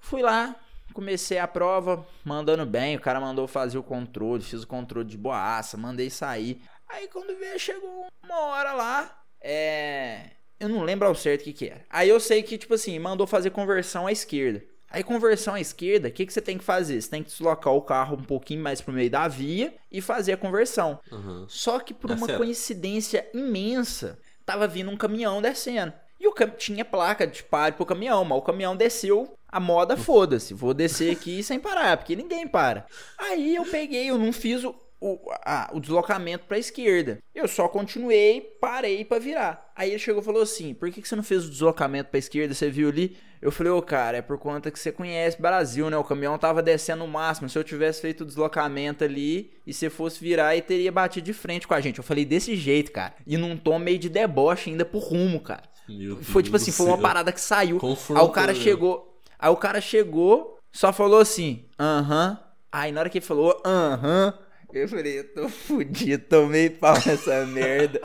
Fui 0.00 0.20
lá, 0.20 0.56
comecei 0.92 1.38
a 1.38 1.46
prova, 1.46 2.04
mandando 2.24 2.66
bem. 2.66 2.96
O 2.96 3.00
cara 3.00 3.20
mandou 3.20 3.46
fazer 3.46 3.78
o 3.78 3.84
controle, 3.84 4.42
fiz 4.42 4.64
o 4.64 4.66
controle 4.66 5.06
de 5.06 5.16
boaça, 5.16 5.76
mandei 5.76 6.10
sair. 6.10 6.60
Aí 6.88 7.08
quando 7.08 7.38
veio, 7.38 7.58
chegou 7.58 8.06
uma 8.22 8.40
hora 8.40 8.72
lá, 8.72 9.22
é. 9.40 10.30
Eu 10.60 10.68
não 10.68 10.82
lembro 10.82 11.06
ao 11.06 11.14
certo 11.14 11.42
o 11.42 11.44
que, 11.44 11.52
que 11.52 11.68
era. 11.68 11.84
Aí 11.88 12.08
eu 12.08 12.18
sei 12.18 12.42
que, 12.42 12.58
tipo 12.58 12.74
assim, 12.74 12.98
mandou 12.98 13.26
fazer 13.26 13.50
conversão 13.50 14.06
à 14.06 14.12
esquerda. 14.12 14.62
Aí, 14.90 15.04
conversão 15.04 15.54
à 15.54 15.60
esquerda, 15.60 16.08
o 16.08 16.10
que, 16.10 16.24
que 16.24 16.32
você 16.32 16.40
tem 16.40 16.56
que 16.56 16.64
fazer? 16.64 17.00
Você 17.00 17.10
tem 17.10 17.22
que 17.22 17.28
deslocar 17.28 17.74
o 17.74 17.82
carro 17.82 18.16
um 18.16 18.24
pouquinho 18.24 18.62
mais 18.62 18.80
pro 18.80 18.92
meio 18.92 19.10
da 19.10 19.28
via 19.28 19.74
e 19.92 20.00
fazer 20.00 20.32
a 20.32 20.36
conversão. 20.36 20.98
Uhum. 21.12 21.44
Só 21.46 21.78
que 21.78 21.92
por 21.92 22.10
É 22.10 22.14
uma 22.14 22.26
certo. 22.26 22.38
coincidência 22.38 23.28
imensa, 23.34 24.18
tava 24.46 24.66
vindo 24.66 24.90
um 24.90 24.96
caminhão 24.96 25.42
descendo. 25.42 25.92
E 26.18 26.26
o 26.26 26.32
cam... 26.32 26.48
tinha 26.48 26.86
placa 26.86 27.26
de 27.26 27.42
pare 27.42 27.74
pro 27.74 27.84
caminhão, 27.84 28.24
mas 28.24 28.38
o 28.38 28.42
caminhão 28.42 28.74
desceu, 28.74 29.36
a 29.46 29.60
moda 29.60 29.94
foda-se. 29.94 30.54
Vou 30.54 30.72
descer 30.72 31.12
aqui 31.12 31.42
sem 31.44 31.60
parar, 31.60 31.98
porque 31.98 32.16
ninguém 32.16 32.48
para. 32.48 32.86
Aí 33.18 33.56
eu 33.56 33.66
peguei, 33.66 34.08
eu 34.08 34.16
não 34.16 34.32
fiz 34.32 34.64
o. 34.64 34.74
o, 35.00 35.18
a, 35.44 35.70
o 35.72 35.80
deslocamento 35.80 36.44
pra 36.46 36.58
esquerda. 36.58 37.18
Eu 37.34 37.46
só 37.46 37.68
continuei, 37.68 38.40
parei 38.60 39.04
pra 39.04 39.18
virar. 39.18 39.70
Aí 39.76 39.90
ele 39.90 39.98
chegou 39.98 40.22
e 40.22 40.24
falou 40.24 40.42
assim: 40.42 40.74
por 40.74 40.90
que, 40.90 41.00
que 41.00 41.08
você 41.08 41.16
não 41.16 41.22
fez 41.22 41.46
o 41.46 41.50
deslocamento 41.50 42.10
pra 42.10 42.18
esquerda? 42.18 42.54
Você 42.54 42.70
viu 42.70 42.88
ali? 42.88 43.16
Eu 43.40 43.52
falei, 43.52 43.72
ô 43.72 43.80
cara, 43.80 44.16
é 44.16 44.22
por 44.22 44.36
conta 44.36 44.70
que 44.70 44.78
você 44.78 44.90
conhece 44.90 45.40
Brasil, 45.40 45.88
né? 45.88 45.96
O 45.96 46.02
caminhão 46.02 46.36
tava 46.36 46.60
descendo 46.60 47.04
o 47.04 47.08
máximo. 47.08 47.48
Se 47.48 47.56
eu 47.56 47.62
tivesse 47.62 48.00
feito 48.00 48.22
o 48.22 48.26
deslocamento 48.26 49.04
ali 49.04 49.52
e 49.64 49.72
você 49.72 49.88
fosse 49.88 50.18
virar, 50.20 50.56
e 50.56 50.62
teria 50.62 50.90
batido 50.90 51.26
de 51.26 51.32
frente 51.32 51.66
com 51.66 51.74
a 51.74 51.80
gente. 51.80 51.98
Eu 51.98 52.04
falei 52.04 52.24
desse 52.24 52.56
jeito, 52.56 52.90
cara. 52.90 53.14
E 53.24 53.36
num 53.36 53.56
tom 53.56 53.78
meio 53.78 53.98
de 53.98 54.08
deboche 54.08 54.70
ainda 54.70 54.84
pro 54.84 54.98
rumo, 54.98 55.40
cara. 55.40 55.62
Meu 55.88 56.16
Foi 56.22 56.42
tipo 56.42 56.56
assim, 56.56 56.72
foi 56.72 56.86
uma 56.86 56.98
parada 56.98 57.32
que 57.32 57.40
saiu. 57.40 57.78
Aí 58.16 58.22
o 58.22 58.28
cara 58.30 58.54
chegou. 58.54 59.20
Aí 59.38 59.50
o 59.50 59.56
cara 59.56 59.80
chegou, 59.80 60.58
só 60.72 60.92
falou 60.92 61.20
assim, 61.20 61.64
aham. 61.78 62.40
Aí 62.72 62.92
na 62.92 63.00
hora 63.00 63.08
que 63.08 63.18
ele 63.18 63.24
falou, 63.24 63.62
aham, 63.64 64.34
eu 64.72 64.88
falei, 64.88 65.18
eu 65.20 65.24
tô 65.34 65.48
fudido, 65.48 66.24
tomei 66.28 66.70
pau 66.70 66.94
nessa 67.06 67.44
merda. 67.46 68.00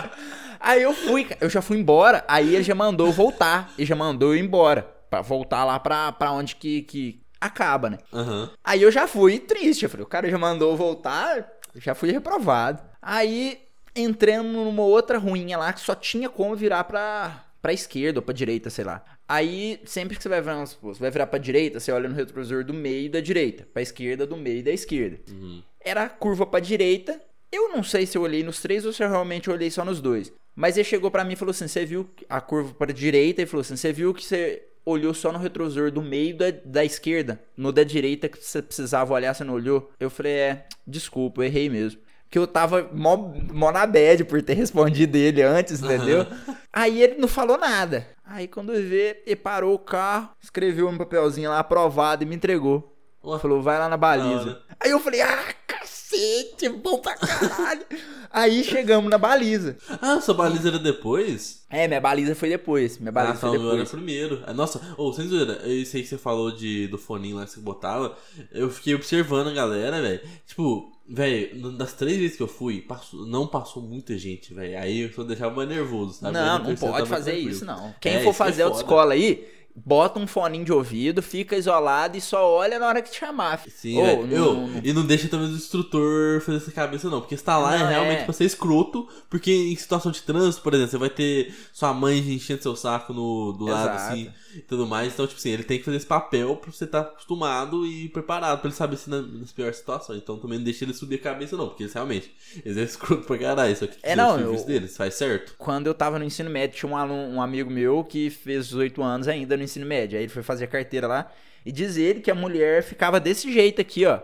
Aí 0.59 0.81
eu 0.81 0.93
fui, 0.93 1.27
eu 1.41 1.49
já 1.49 1.61
fui 1.61 1.77
embora. 1.77 2.23
Aí 2.27 2.55
ele 2.55 2.63
já 2.63 2.73
mandou 2.73 3.07
eu 3.07 3.13
voltar. 3.13 3.73
Ele 3.77 3.85
já 3.85 3.95
mandou 3.95 4.33
eu 4.33 4.37
ir 4.37 4.43
embora. 4.45 4.83
Pra 5.09 5.21
voltar 5.21 5.63
lá 5.65 5.79
pra, 5.79 6.11
pra 6.11 6.31
onde 6.31 6.55
que, 6.55 6.81
que 6.83 7.21
acaba, 7.39 7.89
né? 7.89 7.97
Aham. 8.11 8.49
Aí 8.63 8.81
eu 8.81 8.91
já 8.91 9.07
fui 9.07 9.39
triste. 9.39 9.83
Eu 9.83 9.89
falei, 9.89 10.05
o 10.05 10.09
cara 10.09 10.29
já 10.29 10.37
mandou 10.37 10.71
eu 10.71 10.77
voltar, 10.77 11.51
já 11.75 11.93
fui 11.93 12.11
reprovado. 12.11 12.81
Aí 13.01 13.59
entramos 13.95 14.51
numa 14.53 14.83
outra 14.83 15.17
ruinha 15.17 15.57
lá 15.57 15.71
que 15.73 15.81
só 15.81 15.93
tinha 15.93 16.29
como 16.29 16.55
virar 16.55 16.85
pra, 16.85 17.43
pra 17.61 17.73
esquerda 17.73 18.19
ou 18.19 18.23
pra 18.23 18.33
direita, 18.33 18.69
sei 18.69 18.85
lá. 18.85 19.03
Aí, 19.27 19.79
sempre 19.85 20.15
que 20.17 20.23
você 20.23 20.29
vai 20.29 20.41
virar, 20.41 20.65
você 20.65 20.99
vai 20.99 21.09
virar 21.09 21.27
pra 21.27 21.39
direita, 21.39 21.79
você 21.79 21.91
olha 21.91 22.09
no 22.09 22.15
retrovisor 22.15 22.63
do 22.63 22.73
meio 22.73 23.09
da 23.09 23.19
direita, 23.19 23.65
pra 23.73 23.81
esquerda, 23.81 24.27
do 24.27 24.35
meio 24.35 24.63
da 24.63 24.71
esquerda. 24.71 25.19
Uhum. 25.31 25.63
Era 25.83 26.03
a 26.03 26.09
curva 26.09 26.45
pra 26.45 26.59
direita. 26.59 27.19
Eu 27.51 27.69
não 27.69 27.83
sei 27.83 28.05
se 28.05 28.17
eu 28.17 28.21
olhei 28.21 28.43
nos 28.43 28.61
três 28.61 28.85
ou 28.85 28.93
se 28.93 29.03
eu 29.03 29.09
realmente 29.09 29.49
olhei 29.49 29.69
só 29.69 29.85
nos 29.85 30.01
dois. 30.01 30.31
Mas 30.55 30.77
ele 30.77 30.83
chegou 30.83 31.09
pra 31.09 31.23
mim 31.23 31.33
e 31.33 31.35
falou 31.35 31.51
assim: 31.51 31.67
Você 31.67 31.85
viu 31.85 32.09
a 32.29 32.39
curva 32.39 32.73
para 32.73 32.93
direita? 32.93 33.41
E 33.41 33.45
falou 33.45 33.61
assim: 33.61 33.75
Você 33.75 33.91
viu 33.91 34.13
que 34.13 34.25
você 34.25 34.63
olhou 34.85 35.13
só 35.13 35.31
no 35.31 35.39
retrovisor 35.39 35.91
do 35.91 36.01
meio 36.01 36.37
da, 36.37 36.45
da 36.63 36.85
esquerda? 36.85 37.41
No 37.57 37.71
da 37.71 37.83
direita 37.83 38.29
que 38.29 38.43
você 38.43 38.61
precisava 38.61 39.13
olhar, 39.13 39.33
você 39.33 39.43
não 39.43 39.53
olhou? 39.53 39.91
Eu 39.99 40.09
falei: 40.09 40.33
É, 40.33 40.65
desculpa, 40.85 41.41
eu 41.41 41.45
errei 41.45 41.69
mesmo. 41.69 42.01
Que 42.29 42.39
eu 42.39 42.47
tava 42.47 42.89
mó, 42.91 43.15
mó 43.51 43.71
na 43.71 43.85
bad 43.85 44.23
por 44.25 44.41
ter 44.41 44.55
respondido 44.55 45.15
ele 45.15 45.41
antes, 45.43 45.81
entendeu? 45.81 46.25
Aí 46.71 47.01
ele 47.01 47.15
não 47.19 47.27
falou 47.27 47.57
nada. 47.59 48.07
Aí 48.25 48.47
quando 48.47 48.73
vi, 48.73 49.15
ele 49.25 49.35
parou 49.35 49.75
o 49.75 49.79
carro, 49.79 50.29
escreveu 50.41 50.87
um 50.87 50.97
papelzinho 50.97 51.51
lá, 51.51 51.59
aprovado, 51.59 52.23
e 52.23 52.25
me 52.25 52.35
entregou. 52.35 52.92
Ué. 53.23 53.39
Falou, 53.39 53.61
vai 53.61 53.79
lá 53.79 53.87
na 53.89 53.97
baliza. 53.97 54.41
hora. 54.51 54.61
Aí 54.79 54.91
eu 54.91 54.99
falei, 54.99 55.21
ah, 55.21 55.53
cacete, 55.65 56.67
bom 56.69 56.99
pra 56.99 57.15
caralho. 57.15 57.85
Aí 58.29 58.63
chegamos 58.63 59.09
na 59.09 59.17
baliza. 59.17 59.77
Ah, 60.01 60.19
sua 60.19 60.33
baliza 60.33 60.67
era 60.69 60.79
depois? 60.79 61.63
É, 61.69 61.87
minha 61.87 62.01
baliza 62.01 62.35
foi 62.35 62.49
depois. 62.49 62.97
Minha 62.97 63.11
baliza 63.11 63.33
ah, 63.33 63.37
foi 63.37 63.49
então 63.49 63.61
meu 63.61 63.69
era 63.71 63.77
depois. 63.83 63.91
primeiro. 63.91 64.43
Ah, 64.45 64.53
Nossa, 64.53 64.81
ô, 64.97 65.13
sem 65.13 65.27
zoeira, 65.27 65.65
isso 65.67 65.95
aí 65.95 66.01
que 66.03 66.09
você 66.09 66.17
falou 66.17 66.51
de, 66.51 66.87
do 66.87 66.97
foninho 66.97 67.37
lá 67.37 67.45
que 67.45 67.51
você 67.51 67.59
botava, 67.59 68.17
eu 68.51 68.69
fiquei 68.69 68.93
observando 68.95 69.47
a 69.49 69.53
galera, 69.53 70.01
velho. 70.01 70.21
Tipo, 70.45 70.91
velho, 71.07 71.71
das 71.73 71.93
três 71.93 72.17
vezes 72.17 72.35
que 72.35 72.43
eu 72.43 72.47
fui, 72.47 72.81
passou- 72.81 73.25
não 73.25 73.47
passou 73.47 73.81
muita 73.81 74.17
gente, 74.17 74.53
velho. 74.53 74.77
Aí 74.79 74.99
eu 75.01 75.13
só 75.13 75.23
deixava 75.23 75.55
mais 75.55 75.69
nervoso, 75.69 76.13
sabe? 76.19 76.33
Não, 76.33 76.59
não 76.59 76.75
pode 76.75 77.07
fazer 77.07 77.31
tranquilo. 77.31 77.51
isso, 77.51 77.65
não. 77.65 77.93
Quem 78.01 78.15
É, 78.15 78.19
for 78.23 78.31
é 78.31 78.33
fazer 78.33 78.63
foda. 78.63 78.75
autoescola 78.75 79.13
aí, 79.13 79.47
bota 79.75 80.19
um 80.19 80.27
foninho 80.27 80.63
de 80.65 80.71
ouvido, 80.71 81.21
fica 81.21 81.55
isolado 81.55 82.15
e 82.17 82.21
só 82.21 82.47
olha 82.49 82.77
na 82.77 82.87
hora 82.87 83.01
que 83.01 83.09
te 83.11 83.19
chamar. 83.19 83.61
Sim, 83.69 84.01
velho. 84.01 84.27
não- 84.27 84.35
Eu- 84.37 84.53
não- 84.55 84.81
E 84.83 84.93
não 84.93 85.05
deixa 85.05 85.27
também 85.27 85.47
o 85.47 85.51
instrutor 85.55 86.41
fazer 86.41 86.57
essa 86.57 86.71
cabeça, 86.71 87.09
não. 87.09 87.21
Porque 87.21 87.35
você 87.37 87.43
tá 87.43 87.57
lá 87.57 87.75
é 87.75 87.87
realmente 87.89 88.21
é. 88.21 88.23
pra 88.25 88.33
ser 88.33 88.45
escroto. 88.45 89.07
Porque 89.29 89.51
em 89.51 89.75
situação 89.75 90.11
de 90.11 90.21
trânsito, 90.21 90.61
por 90.63 90.73
exemplo, 90.73 90.91
você 90.91 90.97
vai 90.97 91.09
ter 91.09 91.53
sua 91.71 91.93
mãe 91.93 92.17
enchendo 92.19 92.61
seu 92.61 92.75
saco 92.75 93.13
no, 93.13 93.51
do 93.53 93.65
lado, 93.65 93.95
Exato. 93.95 94.11
assim, 94.13 94.31
e 94.55 94.59
tudo 94.61 94.85
mais. 94.85 95.13
Então, 95.13 95.25
tipo 95.25 95.39
assim, 95.39 95.49
ele 95.49 95.63
tem 95.63 95.79
que 95.79 95.85
fazer 95.85 95.97
esse 95.97 96.05
papel 96.05 96.55
pra 96.57 96.71
você 96.71 96.83
estar 96.85 97.01
acostumado 97.01 97.85
e 97.87 98.09
preparado, 98.09 98.59
pra 98.59 98.67
ele 98.69 98.75
saber 98.75 98.97
se 98.97 99.09
na- 99.09 99.21
nas 99.21 99.51
piores 99.51 99.77
situações. 99.77 100.19
Então 100.19 100.37
também 100.37 100.57
não 100.59 100.65
deixa 100.65 100.85
ele 100.85 100.93
subir 100.93 101.15
a 101.15 101.19
cabeça, 101.19 101.57
não. 101.57 101.67
Porque 101.69 101.83
eles 101.83 101.93
realmente, 101.93 102.31
eles 102.63 102.77
é 102.77 102.83
escroto 102.83 103.23
pra 103.25 103.37
caralho. 103.37 103.75
Só 103.75 103.87
que 103.87 103.97
É, 104.03 104.13
o 104.13 104.17
não, 104.17 104.37
serviço 104.37 104.63
eu- 104.63 104.67
deles 104.67 104.95
faz 104.97 105.15
certo. 105.15 105.55
Quando 105.57 105.87
eu 105.87 105.93
tava 105.93 106.19
no 106.19 106.25
ensino 106.25 106.49
médio, 106.49 106.77
tinha 106.77 106.91
um, 106.91 106.97
aluno, 106.97 107.35
um 107.35 107.41
amigo 107.41 107.69
meu 107.71 108.03
que 108.03 108.29
fez 108.29 108.67
18 108.67 109.01
anos 109.01 109.27
ainda 109.27 109.57
no 109.57 109.62
ensino 109.63 109.85
médio. 109.85 110.17
Aí 110.17 110.23
ele 110.25 110.31
foi 110.31 110.43
fazer 110.43 110.65
a 110.65 110.67
carteira 110.67 111.07
lá. 111.07 111.31
E 111.65 111.71
diz 111.71 111.97
ele 111.97 112.19
que 112.19 112.29
a 112.31 112.35
mulher 112.35 112.83
ficava 112.83 113.19
desse 113.19 113.51
jeito 113.51 113.79
aqui, 113.81 114.05
ó. 114.05 114.19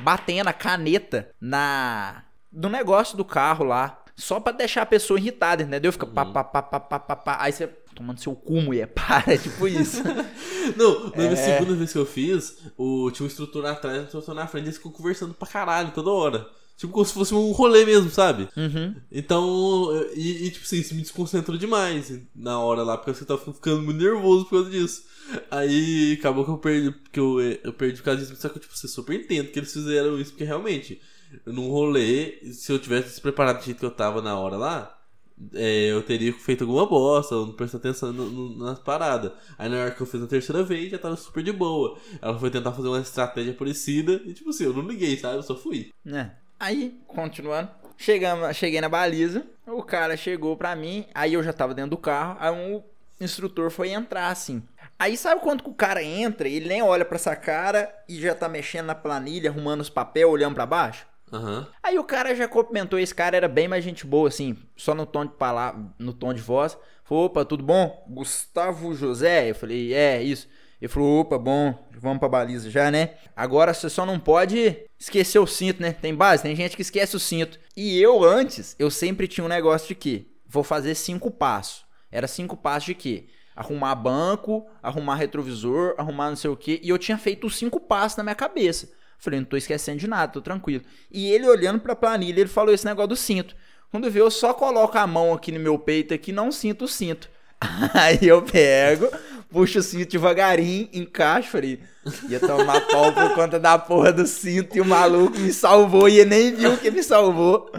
Batendo 0.00 0.48
a 0.48 0.52
caneta 0.52 1.30
na. 1.40 2.24
no 2.52 2.68
negócio 2.68 3.16
do 3.16 3.24
carro 3.24 3.64
lá. 3.64 4.00
Só 4.16 4.38
pra 4.38 4.52
deixar 4.52 4.82
a 4.82 4.86
pessoa 4.86 5.18
irritada, 5.18 5.62
entendeu? 5.64 5.90
Fica 5.92 6.06
pá, 6.06 6.24
pá, 6.24 6.44
pá, 6.44 6.62
pá, 6.62 6.78
pá, 6.80 6.98
pá, 7.00 7.16
pá. 7.16 7.36
Aí 7.40 7.52
você. 7.52 7.66
Tomando 7.94 8.18
seu 8.20 8.34
cu, 8.34 8.60
mulher. 8.60 8.88
Para, 8.94 9.36
tipo 9.38 9.68
isso. 9.68 10.02
Não, 10.76 11.10
na 11.10 11.22
É. 11.22 11.36
segunda 11.36 11.74
vez 11.74 11.92
que 11.92 11.98
eu 11.98 12.06
fiz, 12.06 12.58
o, 12.76 13.08
tinha 13.12 13.24
um 13.24 13.28
instrutor 13.28 13.64
atrás 13.66 13.96
e 13.96 14.00
um 14.00 14.04
instrutor 14.04 14.34
na 14.34 14.46
frente, 14.48 14.64
eles 14.64 14.76
ficam 14.78 14.90
conversando 14.90 15.32
pra 15.34 15.46
caralho 15.46 15.92
toda 15.92 16.10
hora. 16.10 16.46
Tipo, 16.76 16.92
como 16.92 17.04
se 17.04 17.14
fosse 17.14 17.34
um 17.34 17.52
rolê 17.52 17.84
mesmo, 17.84 18.10
sabe? 18.10 18.48
Uhum. 18.56 18.94
Então, 19.10 19.90
e, 20.14 20.46
e, 20.46 20.50
tipo 20.50 20.64
assim, 20.64 20.78
isso 20.78 20.94
me 20.94 21.02
desconcentrou 21.02 21.56
demais 21.56 22.20
na 22.34 22.58
hora 22.58 22.82
lá, 22.82 22.98
porque 22.98 23.22
eu 23.22 23.26
tava 23.26 23.52
ficando 23.52 23.82
muito 23.82 24.02
nervoso 24.02 24.44
por 24.44 24.56
causa 24.56 24.70
disso. 24.70 25.04
Aí 25.50 26.16
acabou 26.18 26.44
que 26.44 26.50
eu 26.50 26.58
perdi, 26.58 26.94
que 27.12 27.20
eu, 27.20 27.40
eu 27.40 27.72
perdi 27.72 27.98
por 27.98 28.04
causa 28.04 28.20
disso, 28.20 28.36
só 28.36 28.48
que 28.48 28.58
tipo, 28.58 28.76
você 28.76 28.88
super 28.88 29.14
entendo 29.14 29.50
que 29.50 29.58
eles 29.58 29.72
fizeram 29.72 30.18
isso, 30.18 30.32
porque 30.32 30.44
realmente, 30.44 31.00
num 31.46 31.70
rolê, 31.70 32.40
se 32.52 32.72
eu 32.72 32.78
tivesse 32.78 33.14
se 33.14 33.20
preparado 33.20 33.58
do 33.58 33.64
jeito 33.64 33.78
que 33.78 33.86
eu 33.86 33.90
tava 33.90 34.20
na 34.20 34.38
hora 34.38 34.56
lá, 34.56 34.98
é, 35.52 35.92
eu 35.92 36.02
teria 36.02 36.32
feito 36.32 36.62
alguma 36.62 36.86
bosta, 36.86 37.34
eu 37.34 37.46
não 37.46 37.52
prestei 37.52 37.78
atenção 37.78 38.12
no, 38.12 38.28
no, 38.30 38.64
nas 38.64 38.78
paradas. 38.80 39.32
Aí 39.56 39.68
na 39.68 39.80
hora 39.80 39.90
que 39.90 40.00
eu 40.00 40.06
fiz 40.06 40.22
a 40.22 40.26
terceira 40.26 40.62
vez, 40.62 40.90
já 40.90 40.98
tava 40.98 41.16
super 41.16 41.42
de 41.42 41.52
boa. 41.52 41.98
Ela 42.20 42.38
foi 42.38 42.50
tentar 42.50 42.72
fazer 42.72 42.88
uma 42.88 43.00
estratégia 43.00 43.54
parecida, 43.54 44.20
e 44.26 44.32
tipo 44.32 44.50
assim, 44.50 44.64
eu 44.64 44.72
não 44.72 44.86
liguei, 44.86 45.16
sabe? 45.16 45.36
Eu 45.36 45.42
só 45.42 45.56
fui. 45.56 45.92
né? 46.04 46.36
Aí, 46.58 47.00
continuando. 47.06 47.70
Chegamos, 47.96 48.56
cheguei 48.56 48.80
na 48.80 48.88
baliza, 48.88 49.46
o 49.66 49.82
cara 49.82 50.16
chegou 50.16 50.56
pra 50.56 50.74
mim, 50.74 51.06
aí 51.14 51.34
eu 51.34 51.42
já 51.42 51.52
tava 51.52 51.74
dentro 51.74 51.92
do 51.92 51.96
carro, 51.96 52.36
aí 52.40 52.50
um 52.50 52.82
instrutor 53.20 53.70
foi 53.70 53.90
entrar 53.90 54.28
assim. 54.28 54.62
Aí 54.98 55.16
sabe 55.16 55.40
quando 55.40 55.62
que 55.62 55.70
o 55.70 55.74
cara 55.74 56.02
entra, 56.02 56.48
ele 56.48 56.68
nem 56.68 56.82
olha 56.82 57.04
pra 57.04 57.16
essa 57.16 57.36
cara 57.36 57.94
e 58.08 58.20
já 58.20 58.34
tá 58.34 58.48
mexendo 58.48 58.86
na 58.86 58.94
planilha, 58.94 59.50
arrumando 59.50 59.80
os 59.80 59.90
papéis, 59.90 60.26
olhando 60.26 60.54
pra 60.54 60.66
baixo? 60.66 61.06
Aham. 61.32 61.66
Aí 61.82 61.98
o 61.98 62.04
cara 62.04 62.34
já 62.34 62.46
cumprimentou, 62.46 62.98
esse 62.98 63.14
cara 63.14 63.36
era 63.36 63.48
bem 63.48 63.68
mais 63.68 63.82
gente 63.82 64.06
boa, 64.06 64.28
assim, 64.28 64.56
só 64.76 64.94
no 64.94 65.06
tom 65.06 65.24
de 65.24 65.32
palavra, 65.32 65.82
no 65.98 66.12
tom 66.12 66.34
de 66.34 66.40
voz. 66.40 66.76
Falou, 67.04 67.26
opa, 67.26 67.44
tudo 67.44 67.62
bom? 67.62 68.04
Gustavo 68.08 68.94
José? 68.94 69.50
Eu 69.50 69.54
falei, 69.54 69.92
é, 69.92 70.22
isso. 70.22 70.48
Ele 70.84 70.92
falou, 70.92 71.20
opa, 71.20 71.38
bom, 71.38 71.88
vamos 71.98 72.18
pra 72.18 72.28
baliza 72.28 72.68
já, 72.70 72.90
né? 72.90 73.14
Agora 73.34 73.72
você 73.72 73.88
só 73.88 74.04
não 74.04 74.20
pode 74.20 74.76
esquecer 74.98 75.38
o 75.38 75.46
cinto, 75.46 75.80
né? 75.80 75.94
Tem 75.94 76.14
base, 76.14 76.42
tem 76.42 76.54
gente 76.54 76.76
que 76.76 76.82
esquece 76.82 77.16
o 77.16 77.18
cinto. 77.18 77.58
E 77.74 77.98
eu, 77.98 78.22
antes, 78.22 78.76
eu 78.78 78.90
sempre 78.90 79.26
tinha 79.26 79.42
um 79.42 79.48
negócio 79.48 79.88
de 79.88 79.94
que 79.94 80.30
vou 80.46 80.62
fazer 80.62 80.94
cinco 80.94 81.30
passos. 81.30 81.86
Era 82.12 82.28
cinco 82.28 82.54
passos 82.54 82.84
de 82.84 82.94
quê? 82.94 83.28
Arrumar 83.56 83.94
banco, 83.94 84.66
arrumar 84.82 85.14
retrovisor, 85.14 85.94
arrumar 85.96 86.28
não 86.28 86.36
sei 86.36 86.50
o 86.50 86.56
quê. 86.56 86.78
E 86.82 86.90
eu 86.90 86.98
tinha 86.98 87.16
feito 87.16 87.46
os 87.46 87.56
cinco 87.56 87.80
passos 87.80 88.18
na 88.18 88.22
minha 88.22 88.34
cabeça. 88.34 88.90
Falei, 89.18 89.40
não 89.40 89.46
tô 89.46 89.56
esquecendo 89.56 90.00
de 90.00 90.06
nada, 90.06 90.34
tô 90.34 90.42
tranquilo. 90.42 90.84
E 91.10 91.32
ele 91.32 91.48
olhando 91.48 91.80
pra 91.80 91.96
planilha, 91.96 92.40
ele 92.40 92.50
falou 92.50 92.74
esse 92.74 92.84
negócio 92.84 93.08
do 93.08 93.16
cinto. 93.16 93.56
Quando 93.90 94.10
vê, 94.10 94.20
eu 94.20 94.30
só 94.30 94.52
coloco 94.52 94.98
a 94.98 95.06
mão 95.06 95.32
aqui 95.32 95.50
no 95.50 95.60
meu 95.60 95.78
peito 95.78 96.12
aqui, 96.12 96.30
não 96.30 96.52
sinto 96.52 96.84
o 96.84 96.88
cinto. 96.88 97.30
Aí 97.94 98.18
eu 98.22 98.42
pego, 98.42 99.08
puxo 99.54 99.78
o 99.78 99.82
cinto 99.82 100.10
devagarinho, 100.10 100.88
encaixo, 100.92 101.48
falei, 101.48 101.78
ia 102.28 102.40
tomar 102.40 102.80
pau 102.88 103.12
por 103.12 103.34
conta 103.34 103.58
da 103.58 103.78
porra 103.78 104.12
do 104.12 104.26
cinto 104.26 104.76
e 104.76 104.80
o 104.80 104.84
maluco 104.84 105.38
me 105.38 105.52
salvou 105.52 106.08
e 106.08 106.24
nem 106.24 106.52
viu 106.54 106.76
que 106.76 106.90
me 106.90 107.02
salvou. 107.02 107.70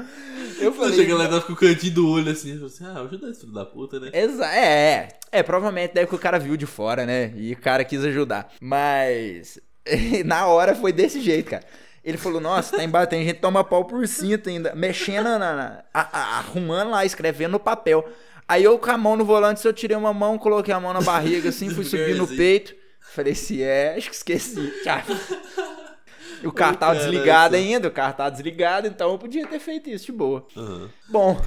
Eu 0.59 0.71
falei, 0.73 0.95
cheguei 0.95 1.13
lá 1.13 1.25
e 1.25 1.27
tava 1.27 1.41
com 1.41 1.51
o 1.51 1.55
cantinho 1.55 1.93
do 1.93 2.09
olho 2.09 2.31
assim, 2.31 2.51
eu 2.53 2.69
falei 2.69 2.73
assim, 2.73 2.85
ah, 2.85 3.01
ajuda 3.01 3.29
esse 3.29 3.41
filho 3.41 3.51
da 3.53 3.65
puta, 3.65 3.99
né? 3.99 4.09
Exa 4.13 4.45
é, 4.55 4.65
é, 4.65 5.09
é, 5.39 5.43
provavelmente 5.43 5.93
deve 5.93 6.07
que 6.07 6.15
o 6.15 6.19
cara 6.19 6.39
viu 6.39 6.55
de 6.55 6.65
fora, 6.65 7.05
né? 7.05 7.33
E 7.35 7.51
o 7.51 7.57
cara 7.57 7.83
quis 7.83 8.01
ajudar. 8.05 8.49
Mas 8.61 9.59
na 10.25 10.47
hora 10.47 10.73
foi 10.73 10.93
desse 10.93 11.19
jeito, 11.19 11.49
cara. 11.51 11.63
Ele 12.05 12.17
falou, 12.17 12.39
nossa, 12.39 12.77
tá 12.77 12.83
embaixo, 12.83 13.09
tem 13.09 13.23
gente 13.25 13.35
que 13.35 13.41
toma 13.41 13.63
pau 13.63 13.83
por 13.83 14.07
cinto 14.07 14.47
ainda, 14.47 14.73
mexendo 14.75 15.25
na, 15.25 15.39
na- 15.39 15.83
a- 15.93 16.09
a- 16.19 16.37
arrumando 16.37 16.91
lá, 16.91 17.03
escrevendo 17.03 17.51
no 17.53 17.59
papel. 17.59 18.07
Aí 18.47 18.63
eu 18.63 18.77
com 18.77 18.91
a 18.91 18.97
mão 18.97 19.15
no 19.15 19.25
volante, 19.25 19.65
eu 19.65 19.73
tirei 19.73 19.97
uma 19.97 20.13
mão, 20.13 20.37
coloquei 20.37 20.73
a 20.73 20.79
mão 20.79 20.93
na 20.93 21.01
barriga, 21.01 21.49
assim, 21.49 21.69
fui 21.69 21.83
subir 21.85 22.15
no 22.15 22.27
peito. 22.27 22.75
Falei, 22.99 23.33
se 23.33 23.61
é, 23.63 23.95
acho 23.95 24.09
que 24.09 24.15
esqueci. 24.15 24.73
Tchau. 24.83 25.01
O 26.43 26.51
carro 26.51 26.77
tava 26.77 26.93
Caraca. 26.93 27.11
desligado 27.11 27.55
ainda, 27.55 27.87
o 27.87 27.91
carro 27.91 28.13
tava 28.13 28.31
desligado, 28.31 28.87
então 28.87 29.11
eu 29.11 29.17
podia 29.17 29.47
ter 29.47 29.59
feito 29.59 29.89
isso 29.89 30.07
de 30.07 30.11
boa. 30.11 30.45
Aham. 30.55 30.89
Bom, 31.07 31.41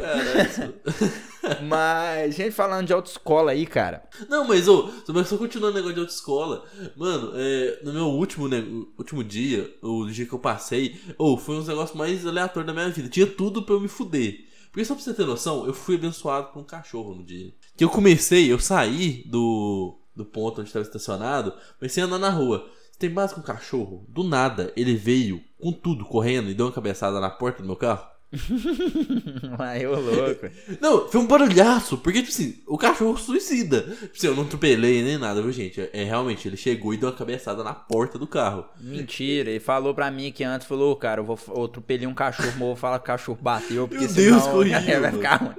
mas 1.68 2.34
gente 2.34 2.52
falando 2.52 2.86
de 2.86 2.92
autoescola 2.92 3.52
aí, 3.52 3.66
cara. 3.66 4.02
Não, 4.28 4.46
mas, 4.46 4.66
ô, 4.66 4.90
só 5.24 5.36
continuando 5.36 5.74
o 5.74 5.76
negócio 5.76 5.94
de 5.94 6.00
autoescola. 6.00 6.64
Mano, 6.96 7.32
é, 7.34 7.80
no 7.82 7.92
meu 7.92 8.06
último, 8.06 8.48
né, 8.48 8.64
último 8.98 9.22
dia, 9.22 9.70
o 9.82 10.06
dia 10.06 10.26
que 10.26 10.32
eu 10.32 10.38
passei, 10.38 10.98
ô, 11.16 11.36
foi 11.36 11.56
um 11.56 11.64
negócio 11.64 11.96
mais 11.96 12.26
aleatório 12.26 12.66
da 12.66 12.72
minha 12.72 12.88
vida. 12.90 13.08
Tinha 13.08 13.26
tudo 13.26 13.62
pra 13.62 13.74
eu 13.74 13.80
me 13.80 13.88
fuder. 13.88 14.47
Porque 14.78 14.86
só 14.86 14.94
pra 14.94 15.02
você 15.02 15.12
ter 15.12 15.26
noção, 15.26 15.66
eu 15.66 15.74
fui 15.74 15.96
abençoado 15.96 16.52
por 16.52 16.60
um 16.60 16.64
cachorro 16.64 17.12
no 17.12 17.24
dia. 17.24 17.52
Que 17.76 17.82
eu 17.82 17.90
comecei, 17.90 18.52
eu 18.52 18.60
saí 18.60 19.24
do, 19.26 19.98
do 20.14 20.24
ponto 20.24 20.60
onde 20.60 20.70
estava 20.70 20.84
estacionado, 20.84 21.52
comecei 21.80 22.00
a 22.00 22.06
andar 22.06 22.20
na 22.20 22.30
rua. 22.30 22.64
Tem 22.96 23.10
mais 23.10 23.32
que 23.32 23.40
um 23.40 23.42
cachorro? 23.42 24.06
Do 24.08 24.22
nada, 24.22 24.72
ele 24.76 24.94
veio 24.94 25.42
com 25.60 25.72
tudo 25.72 26.04
correndo 26.04 26.48
e 26.48 26.54
deu 26.54 26.66
uma 26.66 26.72
cabeçada 26.72 27.18
na 27.18 27.28
porta 27.28 27.60
do 27.60 27.66
meu 27.66 27.74
carro. 27.74 28.06
Ai, 29.58 29.86
ô 29.86 29.98
louco. 29.98 30.50
Não, 30.80 31.08
foi 31.08 31.20
um 31.20 31.26
barulhaço, 31.26 31.96
porque, 31.98 32.20
tipo 32.22 32.32
assim, 32.32 32.56
o 32.66 32.76
cachorro 32.76 33.16
suicida. 33.16 33.82
Tipo 33.82 34.16
assim, 34.16 34.26
eu 34.26 34.36
não 34.36 34.42
atropelei 34.42 35.02
nem 35.02 35.16
nada, 35.16 35.40
viu, 35.40 35.50
gente? 35.50 35.88
É, 35.92 36.04
realmente, 36.04 36.46
ele 36.46 36.56
chegou 36.56 36.92
e 36.92 36.96
deu 36.96 37.08
uma 37.08 37.14
cabeçada 37.14 37.64
na 37.64 37.72
porta 37.72 38.18
do 38.18 38.26
carro. 38.26 38.66
Mentira, 38.80 39.50
ele 39.50 39.60
falou 39.60 39.94
pra 39.94 40.10
mim 40.10 40.30
que 40.30 40.44
antes, 40.44 40.66
falou, 40.66 40.94
cara, 40.96 41.20
eu 41.20 41.24
vou 41.24 41.38
eu 41.48 41.64
atropelei 41.64 42.06
um 42.06 42.14
cachorro, 42.14 42.48
mas 42.52 42.60
eu 42.60 42.66
vou 42.66 42.76
falar 42.76 42.98
que 42.98 43.04
o 43.04 43.06
cachorro 43.06 43.38
bateu, 43.40 43.88
porque 43.88 44.04
Meu 44.04 44.14
Deus, 44.14 44.42
senão 44.42 44.62
que 44.62 44.74
horrível. 44.74 45.00
vai 45.00 45.12
ficar 45.12 45.36
ruim. 45.36 45.54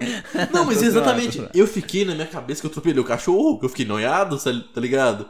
Não, 0.53 0.65
mas 0.65 0.81
exatamente, 0.83 1.41
eu 1.53 1.65
fiquei 1.65 2.05
na 2.05 2.13
minha 2.13 2.27
cabeça 2.27 2.61
que 2.61 2.67
eu 2.67 2.71
atropelei 2.71 2.99
o 2.99 3.05
cachorro, 3.05 3.59
que 3.59 3.65
eu 3.65 3.69
fiquei 3.69 3.85
noiado, 3.85 4.37
tá 4.37 4.81
ligado? 4.81 5.27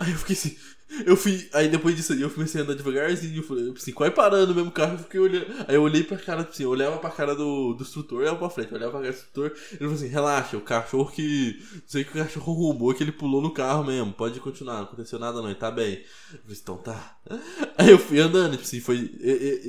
Aí 0.00 0.12
eu 0.12 0.18
fiquei 0.18 0.34
assim. 0.36 0.56
Eu 1.06 1.16
fui. 1.16 1.48
Aí 1.52 1.68
depois 1.68 1.96
disso 1.96 2.12
eu 2.14 2.30
comecei 2.30 2.60
a 2.60 2.64
andar 2.64 2.74
devagarzinho. 2.74 3.38
Eu 3.38 3.42
falei, 3.42 3.72
assim, 3.74 3.92
quase 3.92 4.14
parando 4.14 4.52
o 4.52 4.54
mesmo 4.54 4.70
carro. 4.70 4.94
Eu 4.94 4.98
fiquei 4.98 5.20
olhando. 5.20 5.46
Aí 5.66 5.74
eu 5.74 5.82
olhei 5.82 6.02
pra 6.02 6.16
cara, 6.16 6.42
assim, 6.42 6.62
eu 6.62 6.70
olhava 6.70 6.98
pra 6.98 7.10
cara 7.10 7.34
do, 7.34 7.74
do 7.74 7.82
instrutor, 7.82 8.20
olhava 8.20 8.38
pra 8.38 8.50
frente, 8.50 8.72
olhava 8.72 8.92
pra 8.92 9.00
cara 9.00 9.12
do 9.12 9.16
instrutor. 9.16 9.52
Ele 9.70 9.78
falou 9.78 9.94
assim: 9.94 10.06
relaxa, 10.06 10.56
o 10.56 10.60
cachorro 10.60 11.10
que. 11.10 11.60
Sei 11.86 12.04
que 12.04 12.10
o 12.10 12.22
cachorro 12.22 12.52
roubou, 12.52 12.94
que 12.94 13.02
ele 13.02 13.12
pulou 13.12 13.42
no 13.42 13.52
carro 13.52 13.84
mesmo. 13.84 14.12
Pode 14.12 14.38
continuar, 14.40 14.76
não 14.76 14.84
aconteceu 14.84 15.18
nada 15.18 15.40
não, 15.40 15.48
ele 15.48 15.54
tá 15.54 15.70
bem. 15.70 16.02
Eu 16.32 16.40
falei, 16.40 16.58
então 16.62 16.76
tá. 16.76 17.18
Aí 17.76 17.90
eu 17.90 17.98
fui 17.98 18.20
andando, 18.20 18.52
tipo 18.52 18.62
assim, 18.62 18.80
foi. 18.80 19.10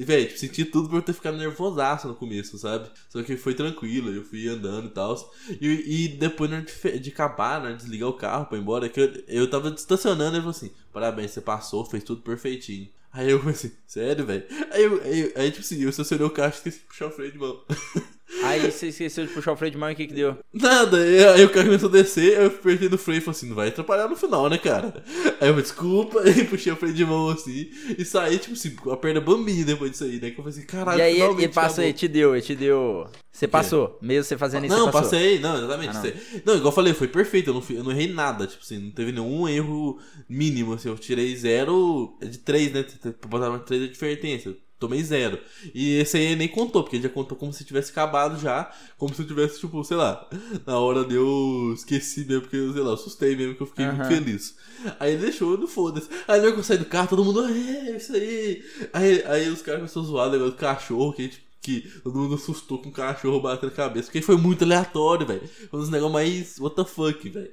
Véi, 0.05 0.25
tipo, 0.25 0.39
senti 0.39 0.65
tudo 0.65 0.89
por 0.89 0.98
eu 0.98 1.01
ter 1.01 1.13
ficado 1.13 1.38
nervosaço 1.38 2.08
no 2.08 2.15
começo, 2.15 2.58
sabe? 2.58 2.89
Só 3.10 3.24
que 3.24 3.38
foi 3.38 3.53
tranquilo, 3.53 4.12
eu 4.12 4.24
fui 4.24 4.48
andando 4.48 4.88
e 4.88 4.91
tal. 4.91 5.15
E, 5.62 6.05
e 6.05 6.08
depois, 6.10 6.50
na 6.50 6.58
hora 6.58 6.65
de, 6.65 7.00
de 7.00 7.10
acabar, 7.10 7.62
né, 7.62 7.74
desligar 7.74 8.10
o 8.10 8.13
carro 8.13 8.46
pra 8.46 8.58
ir 8.58 8.62
embora, 8.62 8.89
que 8.89 9.00
eu, 9.00 9.24
eu 9.27 9.50
tava 9.50 9.70
estacionando 9.70 10.36
ele 10.36 10.41
falou 10.41 10.51
assim: 10.51 10.72
parabéns, 10.96 11.32
você 11.32 11.42
passou, 11.42 11.84
fez 11.84 12.06
tudo 12.06 12.22
perfeitinho. 12.22 12.88
Aí 13.12 13.30
eu 13.30 13.40
falei 13.40 13.54
assim, 13.54 13.72
sério, 13.86 14.25
velho? 14.25 14.46
Aí, 14.72 14.82
eu, 14.82 15.02
aí, 15.04 15.34
aí, 15.36 15.52
tipo 15.52 15.60
assim, 15.60 15.82
eu 15.82 15.90
estacionei 15.90 16.25
o 16.25 16.30
carro 16.30 16.54
e 16.54 16.56
esqueci 16.56 16.80
de 16.80 16.86
puxar 16.86 17.08
o 17.08 17.12
freio 17.12 17.34
de 17.34 17.38
mão. 17.38 17.66
Aí 18.44 18.72
você 18.72 18.88
esqueceu 18.88 19.25
de 19.25 19.34
puxar 19.34 19.54
o 19.54 19.56
freio 19.56 19.72
de 19.72 19.77
mão 19.77 19.89
e 19.89 19.94
o 19.94 19.96
que 19.96 20.08
que 20.08 20.13
deu? 20.13 20.38
Nada, 20.54 20.98
aí, 20.98 21.44
o 21.44 21.50
carro 21.50 21.65
começou 21.68 21.89
a 21.89 21.92
descer, 21.92 22.38
aí 22.38 22.44
eu 22.44 22.48
apertei 22.48 22.89
no 22.89 22.98
freio 22.98 23.18
e 23.18 23.22
falei 23.22 23.38
assim, 23.38 23.48
não 23.48 23.56
vai 23.56 23.68
atrapalhar 23.70 24.08
no 24.08 24.15
final, 24.15 24.50
né, 24.50 24.58
cara? 24.58 25.04
Aí 25.39 25.48
eu 25.48 25.54
falei, 25.54 25.62
desculpa, 25.62 26.22
aí 26.22 26.44
puxei 26.46 26.72
o 26.72 26.75
freio 26.75 26.94
de 26.94 27.06
mão 27.06 27.30
assim, 27.30 27.70
e 27.98 28.04
saí, 28.06 28.38
tipo 28.38 28.54
assim, 28.54 28.75
com 28.75 28.92
a 28.92 28.98
perna 28.98 29.22
bambinha 29.22 29.65
depois 29.65 29.92
disso 29.92 30.04
aí, 30.04 30.20
né? 30.20 30.32
Que 30.32 30.39
eu 30.39 30.44
falei 30.44 30.50
assim, 30.50 30.65
caralho, 30.65 31.00
e 31.00 31.01
aí 31.01 31.22
ele, 31.22 31.44
ele 31.44 31.48
passou, 31.48 31.65
acabou. 31.65 31.84
ele 31.86 31.94
te 31.94 32.08
deu, 32.08 32.36
ele 32.36 32.42
te 32.42 32.56
deu. 32.56 33.08
Você 33.32 33.48
passou, 33.48 33.98
mesmo 34.01 34.24
você 34.24 34.38
fazendo 34.38 34.65
isso, 34.65 34.75
Não, 34.75 34.86
você 34.86 34.92
passou. 34.92 35.12
passei, 35.12 35.39
não, 35.39 35.58
exatamente. 35.58 35.89
Ah, 35.89 35.94
não. 35.94 36.01
sei. 36.01 36.13
não. 36.46 36.56
igual 36.56 36.72
eu 36.72 36.75
falei, 36.75 36.94
foi 36.94 37.08
perfeito, 37.08 37.50
eu 37.50 37.54
não, 37.54 37.63
eu 37.70 37.84
não 37.84 37.92
errei 37.92 38.08
nada, 38.08 38.48
tipo 38.48 38.63
assim, 38.63 38.80
não 38.80 38.92
teve 38.92 39.12
nenhum 39.12 39.48
erro 39.48 40.00
mínimo, 40.30 40.74
assim, 40.74 40.88
eu 40.88 40.98
tirei 40.98 41.36
zero 41.36 42.18
é 42.22 42.25
de 42.25 42.38
três, 42.38 42.72
né? 42.72 42.86
Botaram 43.27 43.60
três 43.60 43.82
de 43.82 43.89
advertência. 43.89 44.56
Tomei 44.77 45.03
zero. 45.03 45.39
E 45.74 46.00
esse 46.00 46.17
aí 46.17 46.36
nem 46.36 46.48
contou, 46.48 46.84
porque 46.84 46.98
ele 46.98 47.03
já 47.03 47.10
contou 47.10 47.38
como 47.38 47.53
se 47.53 47.63
tivesse 47.63 47.91
acabado 47.91 48.39
já. 48.39 48.72
Como 48.98 49.13
se 49.13 49.22
eu 49.22 49.27
tivesse, 49.27 49.60
tipo, 49.60 49.84
sei 49.84 49.96
lá, 49.96 50.29
na 50.65 50.77
hora 50.77 51.05
de 51.05 51.15
eu 51.15 51.72
esqueci 51.74 52.25
mesmo, 52.25 52.41
porque, 52.41 52.58
sei 52.58 52.82
lá, 52.82 52.94
assustei 52.94 53.36
mesmo, 53.36 53.55
que 53.55 53.62
eu 53.62 53.67
fiquei 53.67 53.86
muito 53.86 54.01
Aham. 54.01 54.10
feliz. 54.10 54.55
Aí 55.00 55.13
ele 55.13 55.22
deixou, 55.24 55.58
não 55.58 55.67
foda-se. 55.67 56.10
Aí 56.27 56.44
eu 56.44 56.63
saí 56.63 56.77
do 56.77 56.86
carro, 56.86 57.08
todo 57.08 57.24
mundo, 57.24 57.46
é, 57.46 57.51
é 57.51 57.98
isso 57.98 58.13
aí. 58.13 58.63
Aí, 58.91 59.24
aí 59.25 59.50
os 59.50 59.62
caras 59.62 59.79
começaram 59.79 60.05
a 60.05 60.10
zoar 60.10 60.27
o 60.27 60.32
negócio 60.32 60.53
do 60.53 60.58
cachorro, 60.58 61.13
que, 61.13 61.29
tipo, 61.29 61.46
que 61.62 61.82
todo 62.03 62.20
mundo 62.20 62.36
assustou 62.36 62.79
com 62.79 62.89
o 62.89 62.91
cachorro 62.91 63.41
batendo 63.41 63.72
na 63.72 63.75
cabeça. 63.75 64.08
Porque 64.08 64.22
foi 64.22 64.38
muito 64.38 64.63
aleatório, 64.63 65.25
velho. 65.25 65.48
Foi 65.48 65.79
um 65.79 65.82
dos 65.82 65.89
negócios 65.89 66.13
mais 66.13 66.60
what 66.60 66.75
the 66.75 66.86
fuck, 66.86 67.27
velho. 67.27 67.51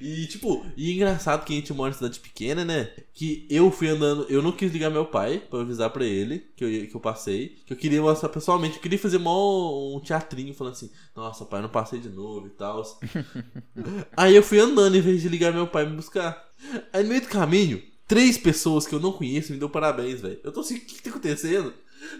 E, 0.00 0.26
tipo, 0.26 0.64
e 0.76 0.92
engraçado 0.92 1.44
que 1.44 1.52
a 1.52 1.56
gente 1.56 1.72
mora 1.72 1.90
em 1.90 1.94
cidade 1.94 2.18
pequena, 2.20 2.64
né? 2.64 2.90
Que 3.14 3.46
eu 3.48 3.70
fui 3.70 3.88
andando, 3.88 4.26
eu 4.28 4.42
não 4.42 4.52
quis 4.52 4.72
ligar 4.72 4.90
meu 4.90 5.04
pai 5.06 5.38
pra 5.38 5.60
avisar 5.60 5.90
pra 5.90 6.04
ele 6.04 6.46
que 6.56 6.64
eu, 6.64 6.88
que 6.88 6.94
eu 6.94 7.00
passei. 7.00 7.56
Que 7.66 7.72
eu 7.72 7.76
queria 7.76 8.02
mostrar 8.02 8.28
pessoalmente, 8.28 8.76
eu 8.76 8.82
queria 8.82 8.98
fazer 8.98 9.18
mó 9.18 9.96
um 9.96 10.00
teatrinho 10.00 10.54
falando 10.54 10.74
assim: 10.74 10.90
Nossa, 11.14 11.44
pai, 11.44 11.62
não 11.62 11.68
passei 11.68 12.00
de 12.00 12.08
novo 12.08 12.46
e 12.46 12.50
tal. 12.50 12.82
Aí 14.16 14.34
eu 14.34 14.42
fui 14.42 14.58
andando 14.58 14.96
em 14.96 15.00
vez 15.00 15.22
de 15.22 15.28
ligar 15.28 15.52
meu 15.52 15.66
pai 15.66 15.86
me 15.86 15.96
buscar. 15.96 16.46
Aí 16.92 17.02
no 17.02 17.08
meio 17.08 17.20
do 17.20 17.28
caminho, 17.28 17.82
três 18.06 18.38
pessoas 18.38 18.86
que 18.86 18.94
eu 18.94 19.00
não 19.00 19.12
conheço 19.12 19.52
me 19.52 19.58
deu 19.58 19.68
parabéns, 19.68 20.20
velho. 20.20 20.40
Eu 20.42 20.52
tô 20.52 20.60
assim, 20.60 20.76
o 20.76 20.80
que, 20.80 20.96
que 20.96 21.02
tá 21.02 21.10
acontecendo? 21.10 21.72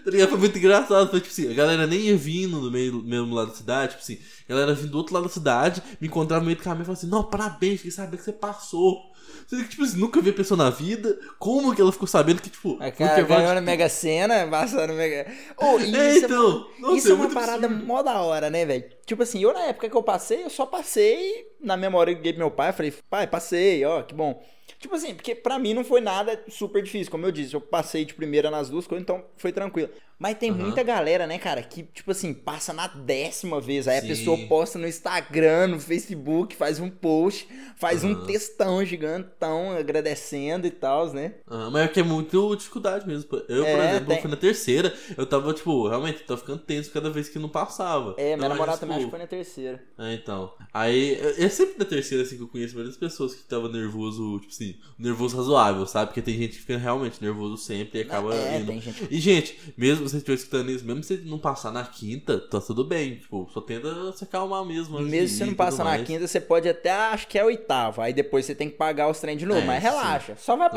Tá 0.03 0.11
ligado? 0.11 0.29
Foi 0.29 0.37
muito 0.37 0.57
engraçado. 0.57 1.09
Foi 1.09 1.19
tipo 1.19 1.31
assim, 1.31 1.51
a 1.51 1.53
galera 1.53 1.85
nem 1.87 1.99
ia 1.99 2.17
vindo 2.17 2.61
no 2.61 2.71
meio 2.71 2.91
do 2.93 3.03
mesmo 3.03 3.33
lado 3.33 3.49
da 3.49 3.55
cidade. 3.55 3.91
Tipo 3.91 4.03
assim, 4.03 4.19
a 4.47 4.53
galera 4.53 4.73
vindo 4.73 4.91
do 4.91 4.97
outro 4.97 5.13
lado 5.13 5.23
da 5.23 5.29
cidade, 5.29 5.83
me 5.99 6.07
encontrava 6.07 6.41
no 6.41 6.45
meio 6.47 6.57
do 6.57 6.63
caminho 6.63 6.83
e 6.83 6.85
falava 6.85 6.99
assim: 6.99 7.09
Não, 7.09 7.23
parabéns, 7.23 7.77
fiquei 7.77 7.91
sabendo 7.91 8.17
que 8.17 8.23
você 8.23 8.33
passou. 8.33 9.17
Que, 9.49 9.63
tipo 9.67 9.83
assim, 9.83 9.97
nunca 9.97 10.21
vi 10.21 10.29
a 10.31 10.33
pessoa 10.33 10.57
na 10.57 10.69
vida. 10.69 11.17
Como 11.39 11.73
que 11.73 11.81
ela 11.81 11.91
ficou 11.91 12.07
sabendo 12.07 12.41
que, 12.41 12.49
tipo. 12.49 12.73
A 12.75 12.91
porque 12.91 13.03
cara 13.03 13.21
ganhou 13.21 13.47
na 13.47 13.55
tipo, 13.55 13.65
Mega 13.65 13.89
Sena, 13.89 14.47
passou 14.51 14.85
no 14.87 14.93
Mega. 14.93 15.31
Oh, 15.57 15.79
e 15.79 15.95
É, 15.95 16.15
isso 16.15 16.25
então. 16.25 16.67
É, 16.77 16.81
Nossa, 16.81 16.97
isso 16.97 17.07
é 17.07 17.11
é 17.11 17.13
uma 17.13 17.29
parada 17.29 17.65
absurdo. 17.65 17.85
mó 17.85 18.01
da 18.01 18.21
hora, 18.21 18.49
né, 18.49 18.65
velho? 18.65 18.85
Tipo 19.05 19.23
assim, 19.23 19.41
eu 19.41 19.53
na 19.53 19.61
época 19.61 19.89
que 19.89 19.95
eu 19.95 20.03
passei, 20.03 20.43
eu 20.43 20.49
só 20.49 20.65
passei. 20.65 21.47
Na 21.61 21.77
memória 21.77 22.13
que 22.13 22.19
eu 22.19 22.23
liguei 22.23 22.33
pro 22.33 22.41
meu 22.41 22.51
pai, 22.51 22.69
eu 22.69 22.73
falei, 22.73 22.93
pai, 23.09 23.27
passei, 23.27 23.85
ó, 23.85 24.01
que 24.03 24.13
bom. 24.13 24.41
Tipo 24.79 24.95
assim, 24.95 25.15
porque 25.15 25.33
pra 25.33 25.57
mim 25.57 25.73
não 25.73 25.83
foi 25.83 25.99
nada 26.01 26.43
super 26.49 26.83
difícil, 26.83 27.09
como 27.11 27.25
eu 27.25 27.31
disse, 27.31 27.53
eu 27.55 27.61
passei 27.61 28.05
de 28.05 28.13
primeira 28.13 28.51
nas 28.51 28.69
duas 28.69 28.85
coisas, 28.85 29.01
então 29.03 29.25
foi 29.35 29.51
tranquilo. 29.51 29.89
Mas 30.19 30.37
tem 30.37 30.51
Aham. 30.51 30.57
muita 30.61 30.83
galera, 30.83 31.27
né, 31.27 31.37
cara, 31.39 31.61
que, 31.63 31.83
tipo 31.83 32.11
assim, 32.11 32.33
passa 32.33 32.73
na 32.73 32.87
décima 32.87 33.59
vez. 33.61 33.87
Aí 33.87 33.97
Sim. 33.97 33.99
a 33.99 34.01
pessoa 34.07 34.37
posta 34.37 34.77
no 34.79 34.87
Instagram, 34.87 35.67
no 35.67 35.79
Facebook, 35.79 36.55
faz 36.55 36.79
um 36.79 36.89
post, 36.89 37.47
faz 37.77 38.03
um 38.03 38.13
Aham. 38.13 38.25
textão 38.25 38.83
gigantão 38.85 39.71
agradecendo 39.71 40.65
e 40.67 40.71
tal, 40.71 41.11
né? 41.13 41.35
Ah, 41.49 41.69
mas 41.71 41.83
é 41.85 41.87
que 41.87 41.99
é 41.99 42.03
muito 42.03 42.55
dificuldade 42.55 43.07
mesmo. 43.07 43.29
Eu, 43.47 43.69
por 43.69 43.79
É, 43.79 43.83
exemplo, 43.83 44.07
tem- 44.07 44.17
fui 44.17 44.29
na 44.29 44.35
terceira, 44.35 44.93
eu 45.17 45.25
tava, 45.25 45.53
tipo, 45.53 45.87
realmente, 45.87 46.23
tava 46.23 46.39
ficando 46.39 46.59
tenso 46.61 46.91
cada 46.91 47.09
vez 47.09 47.29
que 47.29 47.39
não 47.39 47.47
passava. 47.49 48.11
É, 48.17 48.35
minha 48.35 48.49
Então, 48.49 48.49
namorada 48.49 48.77
mas, 48.77 48.79
também 48.79 48.95
acho 48.97 49.05
que 49.05 49.09
tipo, 49.09 49.11
foi 49.11 49.19
na 49.19 49.27
terceira. 49.27 49.81
É, 49.97 50.13
então. 50.13 50.53
Aí, 50.73 51.13
é 51.15 51.45
é 51.45 51.49
sempre 51.49 51.77
na 51.79 51.85
terceira, 51.85 52.23
assim, 52.23 52.37
que 52.37 52.43
eu 52.43 52.47
conheço 52.49 52.75
várias 52.75 52.97
pessoas 52.97 53.33
que 53.35 53.43
tava 53.43 53.69
nervoso, 53.69 54.39
tipo 54.41 54.51
assim, 54.53 54.76
nervoso 54.97 55.37
razoável, 55.37 55.85
sabe? 55.85 56.07
Porque 56.07 56.21
tem 56.21 56.37
gente 56.37 56.53
que 56.53 56.61
fica 56.61 56.77
realmente 56.77 57.21
nervoso 57.21 57.57
sempre 57.57 57.99
e 57.99 58.01
acaba 58.01 58.33
é, 58.33 58.59
indo. 58.59 58.71
gente. 58.73 59.07
E, 59.09 59.19
gente, 59.19 59.59
mesmo 59.77 60.07
você 60.07 60.17
estiver 60.17 60.35
escutando 60.35 60.71
isso, 60.71 60.85
mesmo 60.85 61.03
se 61.03 61.17
você 61.17 61.23
não 61.25 61.37
passar 61.37 61.71
na 61.71 61.83
quinta, 61.83 62.39
tá 62.39 62.59
tudo 62.59 62.83
bem. 62.83 63.15
Tipo, 63.15 63.47
só 63.53 63.61
tenta 63.61 64.11
se 64.13 64.23
acalmar 64.23 64.65
mesmo. 64.65 64.99
Mesmo 65.01 65.37
se 65.37 65.43
ir 65.43 65.47
não 65.47 65.53
passa 65.53 65.77
tudo 65.77 65.85
na 65.85 65.91
mais. 65.91 66.07
quinta, 66.07 66.27
você 66.27 66.41
pode 66.41 66.67
até 66.67 66.91
acho 66.91 67.27
que 67.27 67.37
é 67.37 67.43
oitavo. 67.43 68.01
Aí 68.01 68.13
depois 68.13 68.45
você 68.45 68.55
tem 68.55 68.69
que 68.69 68.75
pagar 68.75 69.09
os 69.09 69.19
trem 69.19 69.37
de 69.37 69.45
novo. 69.45 69.61
É, 69.61 69.65
mas 69.65 69.83
sim. 69.83 69.89
relaxa. 69.89 70.35
Só 70.37 70.55
vai 70.55 70.69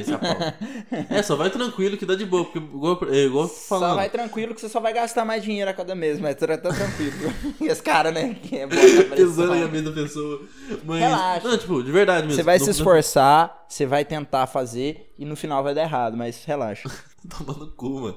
esse 0.00 0.12
é 1.10 1.18
a 1.18 1.22
só 1.22 1.36
vai 1.36 1.50
tranquilo 1.50 1.96
que 1.96 2.06
dá 2.06 2.14
de 2.14 2.24
boa, 2.24 2.44
porque 2.44 2.58
igual, 2.58 3.00
é, 3.10 3.24
igual 3.24 3.48
falando. 3.48 3.90
Só 3.90 3.96
vai 3.96 4.10
tranquilo 4.10 4.54
que 4.54 4.60
você 4.60 4.68
só 4.68 4.80
vai 4.80 4.92
gastar 4.92 5.24
mais 5.24 5.42
dinheiro 5.42 5.70
a 5.70 5.74
cada 5.74 5.94
mês, 5.94 6.20
mas 6.20 6.36
tá 6.36 6.46
tá 6.46 6.72
tranquilo. 6.72 7.32
e 7.60 7.66
esse 7.66 7.82
cara, 7.82 8.10
né? 8.10 8.36
Que 8.42 8.58
é 8.58 8.66
pesando 8.66 9.52
pressão. 9.52 9.64
a 9.64 9.82
da 9.82 9.92
pessoa. 9.92 10.42
Mas. 10.84 11.00
Relaxa. 11.00 11.48
Não, 11.48 11.58
tipo, 11.58 11.82
de 11.82 11.92
verdade 11.92 12.26
mesmo. 12.26 12.36
Você 12.36 12.42
vai 12.42 12.58
se 12.58 12.70
esforçar, 12.70 13.33
você 13.68 13.86
vai 13.86 14.04
tentar 14.04 14.46
fazer 14.46 15.12
e 15.18 15.24
no 15.24 15.34
final 15.36 15.62
vai 15.62 15.74
dar 15.74 15.82
errado, 15.82 16.16
mas 16.16 16.44
relaxa. 16.44 16.88
Toma 17.28 17.54
no 17.58 17.70
cu, 17.70 18.00
mano. 18.00 18.16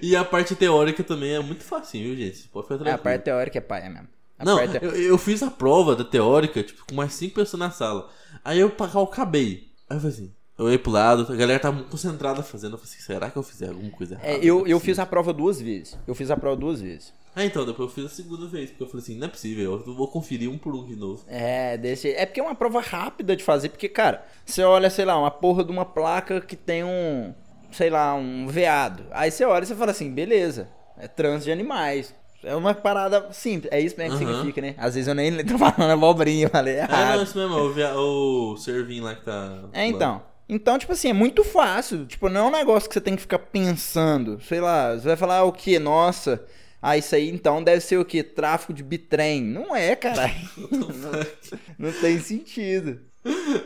E 0.00 0.14
a 0.14 0.24
parte 0.24 0.54
teórica 0.54 1.02
também 1.02 1.32
é 1.34 1.40
muito 1.40 1.64
facinho, 1.64 2.04
viu, 2.14 2.16
gente? 2.26 2.48
Pode 2.48 2.66
ficar 2.66 2.74
É, 2.74 2.78
tranquilo. 2.78 2.94
a 2.94 2.98
parte 3.02 3.22
teórica 3.24 3.58
é 3.58 3.60
paia 3.60 3.90
mesmo. 3.90 4.08
A 4.38 4.44
Não, 4.44 4.56
parte- 4.58 4.78
eu, 4.84 4.90
eu 4.94 5.18
fiz 5.18 5.42
a 5.42 5.50
prova 5.50 5.94
da 5.96 6.04
teórica, 6.04 6.62
tipo, 6.62 6.84
com 6.86 6.94
mais 6.94 7.12
cinco 7.14 7.34
pessoas 7.34 7.58
na 7.60 7.70
sala. 7.70 8.08
Aí 8.44 8.58
eu, 8.60 8.72
eu 8.94 9.02
acabei. 9.02 9.68
Aí 9.88 9.96
eu 9.96 10.00
falei 10.00 10.14
assim, 10.16 10.32
eu 10.58 10.64
olhei 10.66 10.78
pro 10.78 10.92
lado, 10.92 11.32
a 11.32 11.36
galera 11.36 11.58
tava 11.60 11.76
muito 11.76 11.90
concentrada 11.90 12.42
fazendo. 12.42 12.74
Eu 12.74 12.78
falei 12.78 12.92
assim, 12.94 13.02
será 13.02 13.30
que 13.30 13.36
eu 13.36 13.42
fiz 13.42 13.62
alguma 13.62 13.90
coisa 13.90 14.14
errada? 14.14 14.28
É, 14.28 14.36
eu, 14.36 14.40
Não 14.40 14.44
é 14.44 14.48
eu 14.48 14.56
possível. 14.62 14.80
fiz 14.80 14.98
a 15.00 15.06
prova 15.06 15.32
duas 15.32 15.60
vezes. 15.60 15.98
Eu 16.06 16.14
fiz 16.14 16.30
a 16.30 16.36
prova 16.36 16.56
duas 16.56 16.80
vezes. 16.80 17.12
Ah, 17.36 17.44
então, 17.44 17.64
depois 17.66 17.88
eu 17.88 17.94
fiz 17.94 18.04
a 18.04 18.08
segunda 18.14 18.46
vez, 18.46 18.70
porque 18.70 18.82
eu 18.84 18.86
falei 18.86 19.02
assim, 19.02 19.16
não 19.16 19.26
é 19.26 19.30
possível, 19.30 19.82
eu 19.86 19.94
vou 19.94 20.06
conferir 20.08 20.48
um 20.48 20.56
por 20.56 20.74
um 20.74 20.84
de 20.86 20.94
novo. 20.94 21.24
É, 21.26 21.76
desse. 21.76 22.10
É 22.12 22.24
porque 22.26 22.38
é 22.38 22.42
uma 22.42 22.54
prova 22.54 22.80
rápida 22.80 23.34
de 23.34 23.42
fazer, 23.42 23.70
porque, 23.70 23.88
cara, 23.88 24.24
você 24.46 24.62
olha, 24.62 24.88
sei 24.88 25.04
lá, 25.04 25.18
uma 25.18 25.30
porra 25.30 25.64
de 25.64 25.72
uma 25.72 25.84
placa 25.84 26.40
que 26.40 26.54
tem 26.54 26.84
um, 26.84 27.34
sei 27.72 27.90
lá, 27.90 28.14
um 28.14 28.46
veado. 28.46 29.04
Aí 29.10 29.30
você 29.30 29.44
olha 29.44 29.64
e 29.64 29.66
você 29.66 29.74
fala 29.74 29.90
assim, 29.90 30.10
beleza, 30.12 30.68
é 30.96 31.08
trans 31.08 31.42
de 31.44 31.50
animais. 31.50 32.14
É 32.44 32.54
uma 32.54 32.74
parada 32.74 33.32
simples, 33.32 33.72
é 33.72 33.80
isso 33.80 33.96
mesmo 33.98 34.18
que 34.18 34.24
Aham. 34.24 34.34
significa, 34.34 34.60
né? 34.60 34.74
Às 34.76 34.94
vezes 34.94 35.08
eu 35.08 35.14
nem 35.14 35.32
tô 35.44 35.56
falando 35.58 35.90
abobrinha, 35.90 36.48
falei 36.50 36.78
Ah, 36.78 36.82
errado. 36.84 37.16
não, 37.16 37.22
isso 37.24 37.38
mesmo, 37.38 37.56
o, 37.56 37.72
via... 37.72 37.94
o 37.98 38.56
Servin 38.58 39.00
lá 39.00 39.14
que 39.14 39.24
tá. 39.24 39.60
É, 39.72 39.86
então. 39.86 40.22
Então, 40.46 40.78
tipo 40.78 40.92
assim, 40.92 41.08
é 41.08 41.12
muito 41.14 41.42
fácil. 41.42 42.04
Tipo, 42.04 42.28
não 42.28 42.42
é 42.42 42.48
um 42.48 42.52
negócio 42.58 42.86
que 42.86 42.92
você 42.92 43.00
tem 43.00 43.16
que 43.16 43.22
ficar 43.22 43.38
pensando. 43.38 44.38
Sei 44.42 44.60
lá, 44.60 44.94
você 44.94 45.06
vai 45.08 45.16
falar 45.16 45.42
o 45.44 45.52
quê? 45.52 45.78
Nossa, 45.78 46.44
ah, 46.86 46.98
isso 46.98 47.14
aí 47.14 47.30
então 47.30 47.62
deve 47.64 47.80
ser 47.80 47.98
o 47.98 48.04
quê? 48.04 48.22
Tráfico 48.22 48.72
de 48.74 48.82
bitrem. 48.82 49.42
Não 49.42 49.74
é, 49.74 49.96
caralho. 49.96 50.34
não, 50.70 51.86
não 51.86 51.92
tem 52.00 52.18
sentido. 52.20 53.00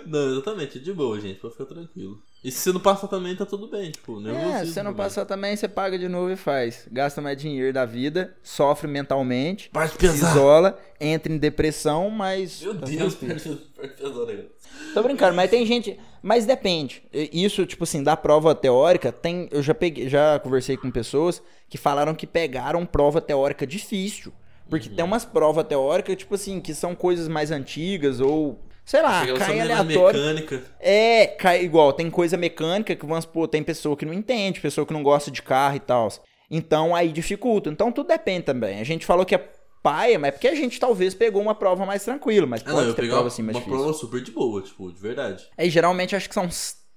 Não, 0.06 0.30
exatamente, 0.32 0.78
é 0.78 0.80
de 0.80 0.92
boa, 0.92 1.20
gente, 1.20 1.40
pode 1.40 1.54
ficar 1.54 1.66
tranquilo. 1.66 2.22
E 2.44 2.52
se 2.52 2.58
você 2.60 2.72
não 2.72 2.80
passar 2.80 3.08
também, 3.08 3.34
tá 3.34 3.44
tudo 3.44 3.66
bem, 3.68 3.90
tipo, 3.90 4.20
É, 4.20 4.22
nervosismo. 4.22 4.66
se 4.66 4.72
você 4.72 4.82
não 4.84 4.92
velho. 4.92 4.96
passar 4.96 5.24
também, 5.26 5.56
você 5.56 5.66
paga 5.66 5.98
de 5.98 6.08
novo 6.08 6.30
e 6.30 6.36
faz. 6.36 6.86
Gasta 6.92 7.20
mais 7.20 7.36
dinheiro 7.36 7.72
da 7.72 7.84
vida, 7.84 8.36
sofre 8.44 8.86
mentalmente, 8.86 9.68
se 9.98 10.06
isola, 10.06 10.78
entra 11.00 11.32
em 11.32 11.38
depressão, 11.38 12.08
mas. 12.10 12.62
Meu 12.62 12.78
tá 12.78 12.86
Deus, 12.86 13.14
parte 13.16 13.58
pesar, 13.98 14.26
né? 14.26 14.44
Tô 14.94 15.02
brincando, 15.02 15.34
mas 15.34 15.50
tem 15.50 15.64
gente. 15.66 15.98
Mas 16.22 16.44
depende. 16.46 17.02
Isso, 17.12 17.64
tipo 17.66 17.84
assim, 17.84 18.02
da 18.02 18.16
prova 18.16 18.54
teórica, 18.54 19.12
tem. 19.12 19.48
Eu 19.50 19.62
já 19.62 19.74
peguei, 19.74 20.08
já 20.08 20.38
conversei 20.38 20.76
com 20.76 20.90
pessoas 20.90 21.42
que 21.68 21.78
falaram 21.78 22.14
que 22.14 22.26
pegaram 22.26 22.84
prova 22.84 23.20
teórica 23.20 23.66
difícil. 23.66 24.32
Porque 24.68 24.88
tem 24.88 25.04
umas 25.04 25.24
provas 25.24 25.66
teóricas, 25.66 26.16
tipo 26.16 26.34
assim, 26.34 26.60
que 26.60 26.74
são 26.74 26.94
coisas 26.94 27.28
mais 27.28 27.50
antigas 27.50 28.20
ou. 28.20 28.58
Sei 28.84 29.02
lá, 29.02 29.24
Chega 29.24 29.38
cai 29.38 29.60
aleatório. 29.60 30.18
mecânica. 30.18 30.62
É, 30.80 31.26
cai 31.26 31.62
igual, 31.62 31.92
tem 31.92 32.08
coisa 32.10 32.38
mecânica 32.38 32.96
que, 32.96 33.04
vamos 33.04 33.24
supor, 33.24 33.46
tem 33.46 33.62
pessoa 33.62 33.94
que 33.94 34.06
não 34.06 34.14
entende, 34.14 34.62
pessoa 34.62 34.86
que 34.86 34.94
não 34.94 35.02
gosta 35.02 35.30
de 35.30 35.42
carro 35.42 35.76
e 35.76 35.80
tal. 35.80 36.08
Então 36.50 36.94
aí 36.94 37.12
dificulta. 37.12 37.68
Então 37.68 37.92
tudo 37.92 38.08
depende 38.08 38.42
também. 38.44 38.80
A 38.80 38.84
gente 38.84 39.04
falou 39.04 39.26
que 39.26 39.34
é 39.34 39.48
paia, 39.82 40.18
mas 40.18 40.28
é 40.28 40.32
porque 40.32 40.48
a 40.48 40.54
gente 40.54 40.78
talvez 40.78 41.14
pegou 41.14 41.40
uma 41.42 41.54
prova 41.54 41.84
mais 41.86 42.04
tranquila, 42.04 42.46
mas 42.46 42.62
Ah, 42.62 42.66
pode 42.66 42.76
não, 42.76 42.82
eu 42.84 42.94
ter 42.94 42.96
peguei 43.02 43.10
prova 43.10 43.28
assim 43.28 43.42
mais 43.42 43.56
uma 43.56 43.60
difícil. 43.64 43.78
prova 43.84 43.92
super 43.98 44.20
de 44.22 44.30
boa, 44.30 44.62
tipo, 44.62 44.92
de 44.92 45.00
verdade. 45.00 45.46
Aí 45.56 45.70
geralmente 45.70 46.14
acho 46.16 46.28
que 46.28 46.34
são 46.34 46.48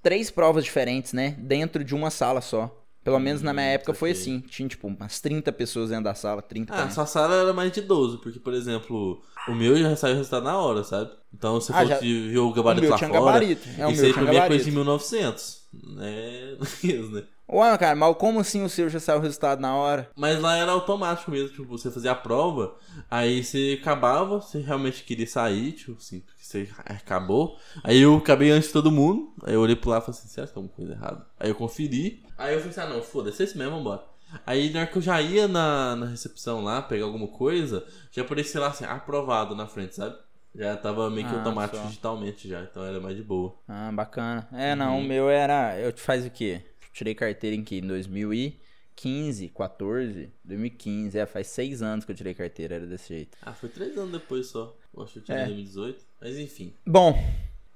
três 0.01 0.29
provas 0.31 0.63
diferentes, 0.63 1.13
né? 1.13 1.35
Dentro 1.39 1.83
de 1.83 1.93
uma 1.95 2.09
sala 2.09 2.41
só. 2.41 2.77
Pelo 3.03 3.17
menos 3.19 3.41
na 3.41 3.51
minha 3.51 3.65
Hum, 3.65 3.69
época 3.69 3.93
foi 3.95 4.11
assim. 4.11 4.41
Tinha, 4.41 4.69
tipo, 4.69 4.87
umas 4.87 5.19
30 5.19 5.51
pessoas 5.51 5.89
dentro 5.89 6.03
da 6.03 6.13
sala, 6.13 6.39
30 6.39 6.71
Ah, 6.75 6.85
essa 6.85 7.03
sala 7.07 7.33
era 7.33 7.51
mais 7.51 7.71
de 7.71 7.81
12, 7.81 8.19
porque, 8.19 8.39
por 8.39 8.53
exemplo, 8.53 9.19
o 9.49 9.55
meu 9.55 9.75
já 9.75 9.95
saiu 9.95 10.13
o 10.13 10.17
resultado 10.17 10.43
na 10.43 10.59
hora, 10.59 10.83
sabe? 10.83 11.09
Então 11.33 11.59
você 11.59 11.71
Ah, 11.71 11.77
falou 11.77 11.89
já- 11.89 11.99
o 12.41 12.47
O 12.49 12.53
gabarito 12.53 12.81
meu 12.81 12.91
lá 12.91 12.97
tinha 12.97 13.09
fora. 13.09 13.25
gabarito. 13.25 13.67
É, 13.79 13.87
o 13.87 13.89
isso 13.89 14.01
meu 14.01 14.05
aí 14.05 14.13
tinha 14.13 14.23
pra 14.23 14.31
mim 14.33 14.37
é 14.37 14.47
coisa 14.47 14.63
de 14.65 14.71
1900. 14.71 15.60
É, 16.01 16.57
isso, 16.83 17.11
né? 17.11 17.23
Ué, 17.49 17.77
cara, 17.77 17.95
mas 17.95 18.15
como 18.17 18.39
assim 18.39 18.63
o 18.63 18.69
seu 18.69 18.89
já 18.89 18.99
saiu 18.99 19.19
o 19.19 19.21
resultado 19.21 19.59
na 19.59 19.75
hora? 19.75 20.09
Mas 20.15 20.39
lá 20.39 20.55
era 20.55 20.71
automático 20.71 21.31
mesmo, 21.31 21.49
tipo, 21.49 21.65
você 21.65 21.91
fazia 21.91 22.11
a 22.11 22.15
prova, 22.15 22.77
aí 23.09 23.43
você 23.43 23.77
acabava, 23.81 24.39
você 24.39 24.59
realmente 24.59 25.03
queria 25.03 25.27
sair, 25.27 25.73
tipo 25.73 25.97
assim, 25.97 26.21
porque 26.21 26.43
você 26.43 26.69
acabou. 26.85 27.57
Aí 27.83 27.99
eu 27.99 28.15
acabei 28.15 28.51
antes 28.51 28.67
de 28.67 28.73
todo 28.73 28.91
mundo, 28.91 29.33
aí 29.43 29.53
eu 29.53 29.61
olhei 29.61 29.75
pro 29.75 29.89
lado 29.89 30.03
e 30.03 30.05
falei 30.05 30.19
assim, 30.19 30.29
será 30.29 30.47
que 30.47 30.53
tem 30.53 30.63
alguma 30.63 30.75
coisa 30.75 30.93
errada? 30.93 31.25
Aí 31.37 31.49
eu 31.49 31.55
conferi, 31.55 32.23
aí 32.37 32.53
eu 32.53 32.59
falei 32.59 32.71
assim, 32.71 32.81
ah 32.81 32.95
não, 32.95 33.03
foda-se, 33.03 33.41
é 33.41 33.45
esse 33.45 33.57
mesmo, 33.57 33.75
vambora. 33.75 34.03
Aí 34.45 34.69
na 34.71 34.79
hora 34.81 34.87
que 34.87 34.97
eu 34.97 35.01
já 35.01 35.21
ia 35.21 35.45
na, 35.45 35.95
na 35.97 36.05
recepção 36.05 36.63
lá, 36.63 36.81
pegar 36.81 37.03
alguma 37.03 37.27
coisa, 37.27 37.85
já 38.11 38.21
aparecia 38.21 38.61
lá 38.61 38.67
assim, 38.67 38.85
aprovado 38.85 39.55
na 39.55 39.67
frente, 39.67 39.95
sabe? 39.95 40.15
Já 40.53 40.75
tava 40.75 41.09
meio 41.09 41.27
que 41.27 41.33
Ah, 41.33 41.37
automático 41.39 41.77
só. 41.77 41.83
digitalmente 41.85 42.47
já, 42.47 42.61
então 42.61 42.83
era 42.83 42.99
mais 42.99 43.15
de 43.15 43.23
boa. 43.23 43.55
Ah, 43.67 43.91
bacana. 43.91 44.47
É, 44.51 44.75
não, 44.75 44.97
Uhum. 44.97 45.05
o 45.05 45.07
meu 45.07 45.29
era. 45.29 45.79
Eu 45.79 45.91
te 45.93 46.01
faz 46.01 46.25
o 46.25 46.29
quê? 46.29 46.61
Tirei 46.93 47.15
carteira 47.15 47.55
em 47.55 47.63
que? 47.63 47.77
Em 47.77 47.87
2015, 47.87 49.47
14? 49.49 50.29
2015, 50.43 51.17
é, 51.17 51.25
faz 51.25 51.47
seis 51.47 51.81
anos 51.81 52.03
que 52.03 52.11
eu 52.11 52.15
tirei 52.15 52.33
carteira, 52.33 52.75
era 52.75 52.85
desse 52.85 53.09
jeito. 53.09 53.37
Ah, 53.41 53.53
foi 53.53 53.69
três 53.69 53.97
anos 53.97 54.11
depois 54.11 54.47
só. 54.47 54.75
Eu 54.93 55.03
acho 55.03 55.13
que 55.13 55.19
eu 55.19 55.23
tinha 55.23 55.37
É. 55.37 55.43
em 55.43 55.45
2018, 55.47 56.03
mas 56.19 56.37
enfim. 56.37 56.73
Bom, 56.85 57.17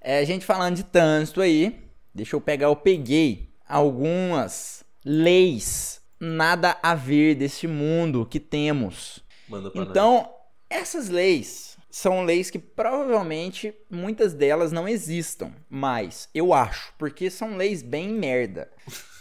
é, 0.02 0.20
a 0.20 0.26
gente 0.26 0.46
falando 0.46 0.76
de 0.76 0.84
trânsito 0.84 1.40
aí, 1.42 1.80
deixa 2.14 2.36
eu 2.36 2.42
pegar, 2.42 2.68
eu 2.68 2.76
peguei 2.76 3.50
algumas 3.68 4.84
leis 5.04 6.02
nada 6.20 6.78
a 6.84 6.94
ver 6.94 7.36
desse 7.36 7.68
mundo 7.68 8.26
que 8.26 8.40
temos. 8.40 9.24
Manda 9.48 9.70
pra 9.72 9.80
nós. 9.82 9.90
Então, 9.90 10.30
essas 10.70 11.08
leis 11.10 11.75
são 11.96 12.26
leis 12.26 12.50
que 12.50 12.60
provavelmente 12.60 13.74
muitas 13.90 14.34
delas 14.34 14.70
não 14.74 14.86
existam 14.86 15.54
mais, 15.70 16.28
eu 16.36 16.54
acho, 16.54 16.94
porque 16.98 17.30
são 17.30 17.56
leis 17.56 17.82
bem 17.82 18.10
merda. 18.10 18.70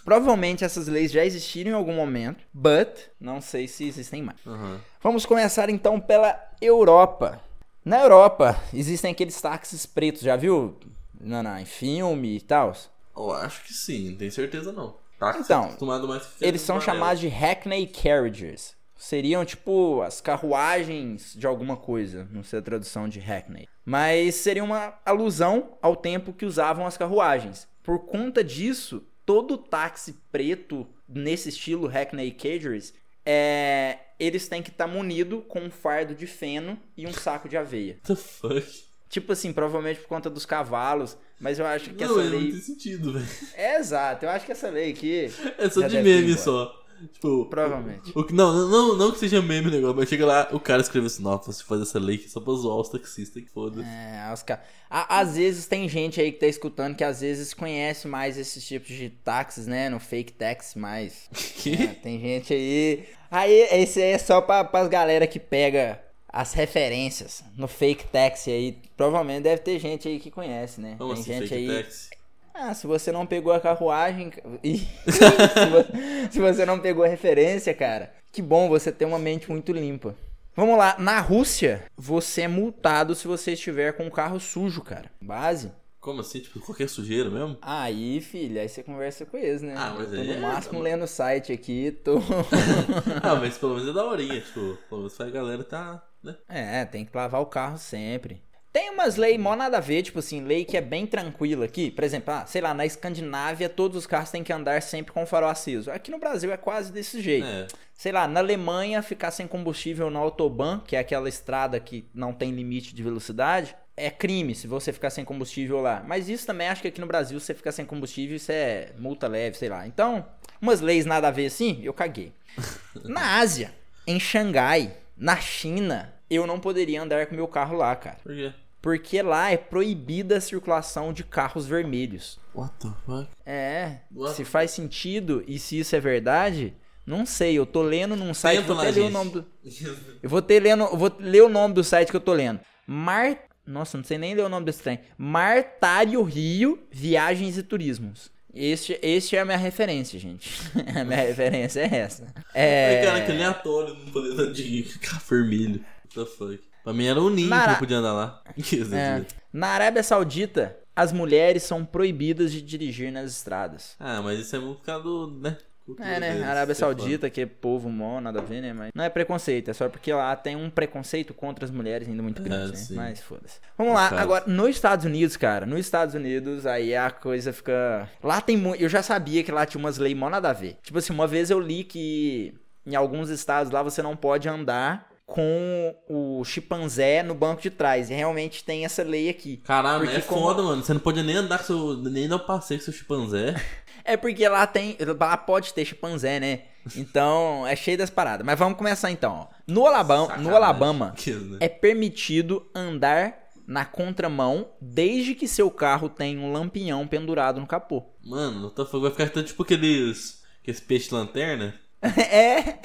Provavelmente 0.04 0.64
essas 0.64 0.88
leis 0.88 1.12
já 1.12 1.24
existiram 1.24 1.70
em 1.70 1.74
algum 1.74 1.94
momento, 1.94 2.44
but 2.52 2.88
não 3.20 3.40
sei 3.40 3.68
se 3.68 3.86
existem 3.86 4.22
mais. 4.22 4.40
Aham. 4.44 4.80
Vamos 5.00 5.24
começar 5.24 5.70
então 5.70 6.00
pela 6.00 6.36
Europa. 6.60 7.40
Na 7.84 8.00
Europa 8.02 8.60
existem 8.74 9.12
aqueles 9.12 9.40
táxis 9.40 9.86
pretos, 9.86 10.22
já 10.22 10.34
viu? 10.34 10.76
Não, 11.20 11.44
não, 11.44 11.56
em 11.56 11.64
filme 11.64 12.38
e 12.38 12.40
tal. 12.40 12.76
Eu 13.16 13.30
acho 13.30 13.62
que 13.62 13.72
sim, 13.72 14.10
não 14.10 14.16
tenho 14.18 14.32
certeza 14.32 14.72
não. 14.72 14.96
Tá 15.16 15.36
Então, 15.38 15.66
acostumado 15.66 16.08
mais 16.08 16.26
Eles 16.40 16.60
são 16.62 16.80
chamados 16.80 17.20
de 17.20 17.28
Hackney 17.28 17.86
Carriages. 17.86 18.74
Seriam 18.96 19.44
tipo 19.44 20.02
as 20.02 20.20
carruagens 20.20 21.34
de 21.34 21.46
alguma 21.46 21.76
coisa, 21.76 22.28
não 22.30 22.42
sei 22.42 22.58
a 22.58 22.62
tradução 22.62 23.08
de 23.08 23.18
Hackney. 23.18 23.68
Mas 23.84 24.36
seria 24.36 24.64
uma 24.64 24.94
alusão 25.04 25.76
ao 25.82 25.96
tempo 25.96 26.32
que 26.32 26.46
usavam 26.46 26.86
as 26.86 26.96
carruagens. 26.96 27.68
Por 27.82 28.06
conta 28.06 28.42
disso, 28.42 29.06
todo 29.26 29.58
táxi 29.58 30.16
preto 30.32 30.86
nesse 31.08 31.50
estilo 31.50 31.86
Hackney 31.86 32.30
Carriages, 32.30 32.94
é, 33.26 33.98
eles 34.18 34.48
têm 34.48 34.62
que 34.62 34.70
estar 34.70 34.86
munido 34.86 35.42
com 35.42 35.60
um 35.60 35.70
fardo 35.70 36.14
de 36.14 36.26
feno 36.26 36.78
e 36.96 37.06
um 37.06 37.12
saco 37.12 37.48
de 37.48 37.56
aveia. 37.56 37.98
What 38.02 38.06
the 38.06 38.16
fuck? 38.16 38.84
Tipo 39.08 39.32
assim, 39.32 39.52
provavelmente 39.52 40.00
por 40.00 40.08
conta 40.08 40.28
dos 40.30 40.46
cavalos, 40.46 41.16
mas 41.38 41.58
eu 41.58 41.66
acho 41.66 41.90
que 41.90 42.04
não, 42.04 42.18
essa 42.18 42.30
não 42.30 42.38
lei... 42.38 42.50
tem 42.52 42.60
sentido, 42.60 43.12
velho. 43.12 43.26
É 43.54 43.76
exato, 43.76 44.24
eu 44.24 44.30
acho 44.30 44.46
que 44.46 44.52
essa 44.52 44.68
lei 44.70 44.90
aqui... 44.90 45.30
É 45.58 45.68
só 45.68 45.86
de 45.86 46.02
meme 46.02 46.36
só. 46.36 46.83
Tipo, 47.12 47.46
Provavelmente. 47.46 48.12
o, 48.14 48.20
o- 48.20 48.26
não, 48.32 48.68
não, 48.68 48.96
não, 48.96 49.12
que 49.12 49.18
seja 49.18 49.40
meme 49.42 49.68
o 49.68 49.70
negócio, 49.70 49.96
mas 49.96 50.08
chega 50.08 50.24
lá, 50.26 50.48
o 50.52 50.60
cara 50.60 50.80
escreve 50.82 51.06
assim, 51.06 51.22
nossa, 51.22 51.52
você 51.52 51.62
faz 51.62 51.80
essa 51.82 51.98
lei 51.98 52.18
só 52.18 52.40
pra 52.40 52.52
zoar 52.54 52.76
os 52.78 52.88
taxistas, 52.88 53.42
que 53.42 53.50
foda-se. 53.50 53.86
É, 53.88 54.30
os 54.32 54.42
ca... 54.42 54.60
Á- 54.90 55.18
Às 55.20 55.36
vezes 55.36 55.66
tem 55.66 55.88
gente 55.88 56.20
aí 56.20 56.32
que 56.32 56.38
tá 56.40 56.46
escutando 56.46 56.94
que 56.96 57.04
às 57.04 57.20
vezes 57.20 57.52
conhece 57.54 58.06
mais 58.08 58.38
esses 58.38 58.66
tipos 58.66 58.88
de 58.88 59.10
táxis, 59.10 59.66
né? 59.66 59.88
No 59.88 59.98
fake 60.00 60.32
taxi, 60.32 60.78
mais. 60.78 61.28
Que? 61.56 61.74
É, 61.82 61.86
tem 61.88 62.20
gente 62.20 62.52
aí. 62.54 63.04
Aí, 63.30 63.52
esse 63.72 64.00
aí 64.00 64.10
é 64.12 64.18
só 64.18 64.40
pra, 64.40 64.64
pras 64.64 64.88
galera 64.88 65.26
que 65.26 65.40
pega 65.40 66.00
as 66.28 66.52
referências 66.52 67.44
no 67.56 67.66
fake 67.68 68.06
taxi 68.06 68.50
aí. 68.50 68.78
Provavelmente 68.96 69.42
deve 69.44 69.62
ter 69.62 69.78
gente 69.78 70.06
aí 70.08 70.18
que 70.20 70.30
conhece, 70.30 70.80
né? 70.80 70.94
Como 70.98 71.12
tem 71.14 71.20
assim, 71.22 71.32
gente 71.32 71.48
fake 71.48 71.70
aí. 71.70 71.82
taxi? 71.82 72.08
Ah, 72.54 72.72
se 72.72 72.86
você 72.86 73.10
não 73.10 73.26
pegou 73.26 73.52
a 73.52 73.60
carruagem. 73.60 74.30
Se, 75.06 75.66
vo- 75.70 76.30
se 76.30 76.40
você 76.40 76.64
não 76.64 76.78
pegou 76.78 77.04
a 77.04 77.08
referência, 77.08 77.74
cara, 77.74 78.12
que 78.32 78.40
bom 78.40 78.68
você 78.68 78.92
ter 78.92 79.04
uma 79.04 79.18
mente 79.18 79.50
muito 79.50 79.72
limpa. 79.72 80.14
Vamos 80.56 80.78
lá, 80.78 80.94
na 80.98 81.18
Rússia, 81.20 81.84
você 81.96 82.42
é 82.42 82.48
multado 82.48 83.14
se 83.14 83.26
você 83.26 83.52
estiver 83.52 83.92
com 83.96 84.06
o 84.06 84.10
carro 84.10 84.38
sujo, 84.38 84.82
cara. 84.82 85.10
Base. 85.20 85.72
Como 86.00 86.20
assim? 86.20 86.38
Tipo, 86.40 86.60
qualquer 86.60 86.88
sujeira 86.88 87.28
mesmo? 87.28 87.56
Aí, 87.60 88.20
filho, 88.20 88.60
aí 88.60 88.68
você 88.68 88.82
conversa 88.82 89.24
com 89.26 89.36
eles, 89.36 89.62
né? 89.62 89.74
Ah, 89.76 89.94
mas 89.98 90.10
tô 90.10 90.14
aí 90.16 90.26
no 90.26 90.32
é- 90.34 90.40
máximo 90.40 90.80
lendo 90.80 91.04
o 91.04 91.08
site 91.08 91.52
aqui, 91.52 91.90
tô. 91.90 92.18
ah, 93.22 93.34
mas 93.34 93.58
pelo 93.58 93.74
menos 93.74 93.88
é 93.88 93.92
da 93.92 94.04
horinha, 94.04 94.40
tipo, 94.40 94.78
pelo 94.88 95.00
menos 95.00 95.20
a 95.20 95.30
galera 95.30 95.64
tá, 95.64 96.02
né? 96.22 96.36
é, 96.48 96.84
tem 96.84 97.04
que 97.04 97.16
lavar 97.16 97.40
o 97.40 97.46
carro 97.46 97.78
sempre. 97.78 98.40
Tem 98.74 98.90
umas 98.90 99.14
leis 99.14 99.38
mó 99.38 99.54
nada 99.54 99.76
a 99.76 99.80
ver, 99.80 100.02
tipo 100.02 100.18
assim, 100.18 100.42
lei 100.42 100.64
que 100.64 100.76
é 100.76 100.80
bem 100.80 101.06
tranquila 101.06 101.64
aqui. 101.64 101.92
Por 101.92 102.02
exemplo, 102.02 102.34
ah, 102.34 102.44
sei 102.44 102.60
lá, 102.60 102.74
na 102.74 102.84
Escandinávia 102.84 103.68
todos 103.68 103.96
os 103.96 104.04
carros 104.04 104.32
têm 104.32 104.42
que 104.42 104.52
andar 104.52 104.82
sempre 104.82 105.12
com 105.12 105.22
o 105.22 105.26
farol 105.26 105.48
aceso. 105.48 105.92
Aqui 105.92 106.10
no 106.10 106.18
Brasil 106.18 106.52
é 106.52 106.56
quase 106.56 106.92
desse 106.92 107.20
jeito. 107.20 107.46
É. 107.46 107.68
Sei 107.94 108.10
lá, 108.10 108.26
na 108.26 108.40
Alemanha 108.40 109.00
ficar 109.00 109.30
sem 109.30 109.46
combustível 109.46 110.10
na 110.10 110.18
Autobahn, 110.18 110.80
que 110.80 110.96
é 110.96 110.98
aquela 110.98 111.28
estrada 111.28 111.78
que 111.78 112.04
não 112.12 112.32
tem 112.32 112.50
limite 112.50 112.92
de 112.96 113.00
velocidade, 113.00 113.76
é 113.96 114.10
crime 114.10 114.56
se 114.56 114.66
você 114.66 114.92
ficar 114.92 115.10
sem 115.10 115.24
combustível 115.24 115.80
lá. 115.80 116.02
Mas 116.04 116.28
isso 116.28 116.44
também 116.44 116.66
acho 116.66 116.82
que 116.82 116.88
aqui 116.88 117.00
no 117.00 117.06
Brasil, 117.06 117.38
se 117.38 117.46
você 117.46 117.54
ficar 117.54 117.70
sem 117.70 117.86
combustível, 117.86 118.34
isso 118.34 118.50
é 118.50 118.90
multa 118.98 119.28
leve, 119.28 119.56
sei 119.56 119.68
lá. 119.68 119.86
Então, 119.86 120.26
umas 120.60 120.80
leis 120.80 121.06
nada 121.06 121.28
a 121.28 121.30
ver 121.30 121.46
assim, 121.46 121.80
eu 121.84 121.94
caguei. 121.94 122.32
Na 123.04 123.38
Ásia, 123.38 123.72
em 124.04 124.18
Xangai, 124.18 124.96
na 125.16 125.36
China, 125.36 126.12
eu 126.28 126.44
não 126.44 126.58
poderia 126.58 127.00
andar 127.00 127.24
com 127.26 127.36
meu 127.36 127.46
carro 127.46 127.76
lá, 127.76 127.94
cara. 127.94 128.16
Por 128.20 128.34
quê? 128.34 128.52
Porque 128.84 129.22
lá 129.22 129.50
é 129.50 129.56
proibida 129.56 130.36
a 130.36 130.40
circulação 130.42 131.10
de 131.10 131.24
carros 131.24 131.64
vermelhos. 131.64 132.38
What 132.54 132.74
the 132.80 132.90
fuck? 133.06 133.30
É, 133.46 134.00
What? 134.14 134.36
se 134.36 134.44
faz 134.44 134.72
sentido 134.72 135.42
e 135.48 135.58
se 135.58 135.78
isso 135.78 135.96
é 135.96 136.00
verdade, 136.00 136.74
não 137.06 137.24
sei. 137.24 137.58
Eu 137.58 137.64
tô 137.64 137.80
lendo 137.80 138.14
num 138.14 138.34
site, 138.34 138.58
Tenta 138.60 138.74
vou 138.74 138.82
até 138.82 138.90
ler 138.90 139.00
o 139.00 139.08
nome 139.08 139.30
do, 139.30 139.46
eu 140.22 140.28
vou 140.28 140.42
ter 140.42 140.60
lendo, 140.60 140.84
eu 140.84 140.98
vou 140.98 141.10
ler 141.18 141.42
o 141.44 141.48
nome 141.48 141.72
do 141.72 141.82
site 141.82 142.10
que 142.10 142.16
eu 142.16 142.20
tô 142.20 142.34
lendo. 142.34 142.60
Mar, 142.86 143.38
nossa, 143.66 143.96
não 143.96 144.04
sei 144.04 144.18
nem 144.18 144.34
ler 144.34 144.44
o 144.44 144.50
nome 144.50 144.66
desse 144.66 144.82
trem. 144.82 145.00
Martário 145.16 146.22
Rio 146.22 146.78
Viagens 146.90 147.56
e 147.56 147.62
Turismos. 147.62 148.30
Este, 148.52 148.98
este 149.00 149.34
é 149.34 149.40
a 149.40 149.46
minha 149.46 149.56
referência, 149.56 150.20
gente. 150.20 150.60
a 150.94 151.04
minha 151.04 151.22
referência 151.22 151.80
é 151.80 151.96
essa. 151.96 152.26
É, 152.52 152.98
Ai, 152.98 153.06
cara, 153.06 153.24
que 153.24 153.32
aleatório 153.32 153.94
não 153.94 154.12
poder 154.12 154.32
andar 154.32 154.52
de 154.52 154.82
carro 155.00 155.22
vermelho. 155.26 155.82
What 156.04 156.14
the 156.14 156.26
fuck? 156.26 156.73
Pra 156.84 156.92
mim 156.92 157.06
era 157.06 157.20
um 157.20 157.30
ninho 157.30 157.48
Mara- 157.48 157.64
que 157.70 157.70
eu 157.72 157.78
podia 157.78 157.96
andar 157.96 158.12
lá. 158.12 158.42
É. 158.92 159.24
Na 159.52 159.68
Arábia 159.68 160.02
Saudita, 160.02 160.76
as 160.94 161.12
mulheres 161.12 161.62
são 161.64 161.84
proibidas 161.84 162.52
de 162.52 162.60
dirigir 162.62 163.10
nas 163.10 163.30
estradas. 163.32 163.96
Ah, 163.98 164.20
mas 164.22 164.38
isso 164.38 164.54
é 164.54 164.58
muito 164.58 164.78
por 164.80 164.84
causa 164.86 165.02
do, 165.02 165.30
né? 165.40 165.56
cultura 165.84 166.08
É, 166.08 166.18
né? 166.20 166.42
Arábia 166.44 166.72
é. 166.72 166.74
Saudita, 166.74 167.28
que 167.28 167.42
é 167.42 167.46
povo 167.46 167.90
mó, 167.90 168.18
nada 168.20 168.40
a 168.40 168.42
ver, 168.42 168.62
né? 168.62 168.72
Mas 168.72 168.90
não 168.94 169.04
é 169.04 169.08
preconceito, 169.10 169.70
é 169.70 169.74
só 169.74 169.86
porque 169.88 170.12
lá 170.12 170.34
tem 170.34 170.56
um 170.56 170.70
preconceito 170.70 171.34
contra 171.34 171.64
as 171.64 171.70
mulheres 171.70 172.08
ainda 172.08 172.22
muito 172.22 172.42
grande, 172.42 172.72
né? 172.72 172.76
sim. 172.76 172.94
Mas 172.94 173.20
foda-se. 173.20 173.58
Vamos 173.76 173.92
lá, 173.92 174.08
Caso. 174.08 174.22
agora, 174.22 174.44
nos 174.46 174.70
Estados 174.70 175.04
Unidos, 175.04 175.36
cara, 175.36 175.66
nos 175.66 175.80
Estados 175.80 176.14
Unidos, 176.14 176.64
aí 176.66 176.94
a 176.96 177.10
coisa 177.10 177.52
fica. 177.52 178.08
Lá 178.22 178.40
tem 178.40 178.56
muito. 178.56 178.82
Eu 178.82 178.88
já 178.88 179.02
sabia 179.02 179.42
que 179.44 179.52
lá 179.52 179.66
tinha 179.66 179.78
umas 179.78 179.98
leis 179.98 180.16
mó 180.16 180.30
nada 180.30 180.48
a 180.50 180.52
ver. 180.54 180.78
Tipo 180.82 180.98
assim, 180.98 181.12
uma 181.12 181.26
vez 181.26 181.50
eu 181.50 181.60
li 181.60 181.84
que 181.84 182.54
em 182.86 182.94
alguns 182.96 183.28
estados 183.28 183.70
lá 183.70 183.82
você 183.82 184.00
não 184.02 184.16
pode 184.16 184.48
andar 184.48 185.06
com 185.26 185.96
o 186.08 186.44
chimpanzé 186.44 187.22
no 187.22 187.34
banco 187.34 187.62
de 187.62 187.70
trás. 187.70 188.10
E 188.10 188.14
realmente 188.14 188.62
tem 188.64 188.84
essa 188.84 189.02
lei 189.02 189.28
aqui. 189.28 189.56
Caralho, 189.58 190.08
é 190.08 190.20
como- 190.20 190.42
foda, 190.42 190.62
mano. 190.62 190.82
Você 190.82 190.92
não 190.92 191.00
pode 191.00 191.22
nem 191.22 191.36
andar 191.36 191.58
com 191.58 191.64
seu. 191.64 191.96
nem 191.96 192.28
dar 192.28 192.36
um 192.36 192.40
passeio 192.40 192.80
com 192.80 192.84
seu 192.84 192.92
chimpanzé. 192.92 193.54
É 194.06 194.18
porque 194.18 194.46
lá 194.46 194.66
tem. 194.66 194.98
Lá 195.18 195.34
pode 195.34 195.72
ter 195.72 195.82
chimpanzé, 195.86 196.38
né? 196.38 196.64
Então 196.94 197.66
é 197.66 197.74
cheio 197.74 197.96
das 197.96 198.10
paradas. 198.10 198.44
Mas 198.44 198.58
vamos 198.58 198.76
começar 198.76 199.10
então. 199.10 199.48
No 199.66 199.86
Alabama, 199.86 200.36
no. 200.36 200.54
Alabama 200.54 201.14
né? 201.26 201.56
é 201.60 201.68
permitido 201.70 202.66
andar 202.74 203.34
na 203.66 203.86
contramão 203.86 204.68
desde 204.78 205.34
que 205.34 205.48
seu 205.48 205.70
carro 205.70 206.10
tenha 206.10 206.38
um 206.38 206.52
lampião 206.52 207.06
pendurado 207.06 207.58
no 207.60 207.66
capô. 207.66 208.04
Mano. 208.22 208.70
Vai 208.76 209.10
ficar 209.10 209.42
tipo 209.42 209.62
aqueles. 209.62 210.42
Aqueles 210.60 210.80
peixes 210.80 211.10
lanterna. 211.10 211.74
é. 212.20 212.78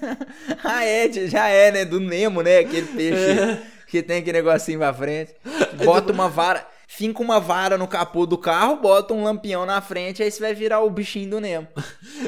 ah, 0.64 0.84
é, 0.84 1.12
já 1.28 1.48
é, 1.48 1.70
né? 1.70 1.84
Do 1.84 2.00
Nemo, 2.00 2.42
né? 2.42 2.58
Aquele 2.58 2.86
peixe 2.86 3.58
que 3.86 4.02
tem 4.02 4.18
aquele 4.18 4.38
negocinho 4.38 4.78
pra 4.78 4.94
frente. 4.94 5.34
Bota 5.84 6.12
uma 6.12 6.28
vara. 6.28 6.66
Finca 6.88 7.22
uma 7.22 7.40
vara 7.40 7.78
no 7.78 7.88
capô 7.88 8.26
do 8.26 8.36
carro, 8.36 8.76
bota 8.76 9.14
um 9.14 9.24
lampião 9.24 9.64
na 9.64 9.80
frente, 9.80 10.22
aí 10.22 10.30
você 10.30 10.38
vai 10.38 10.54
virar 10.54 10.80
o 10.80 10.90
bichinho 10.90 11.30
do 11.30 11.40
Nemo. 11.40 11.66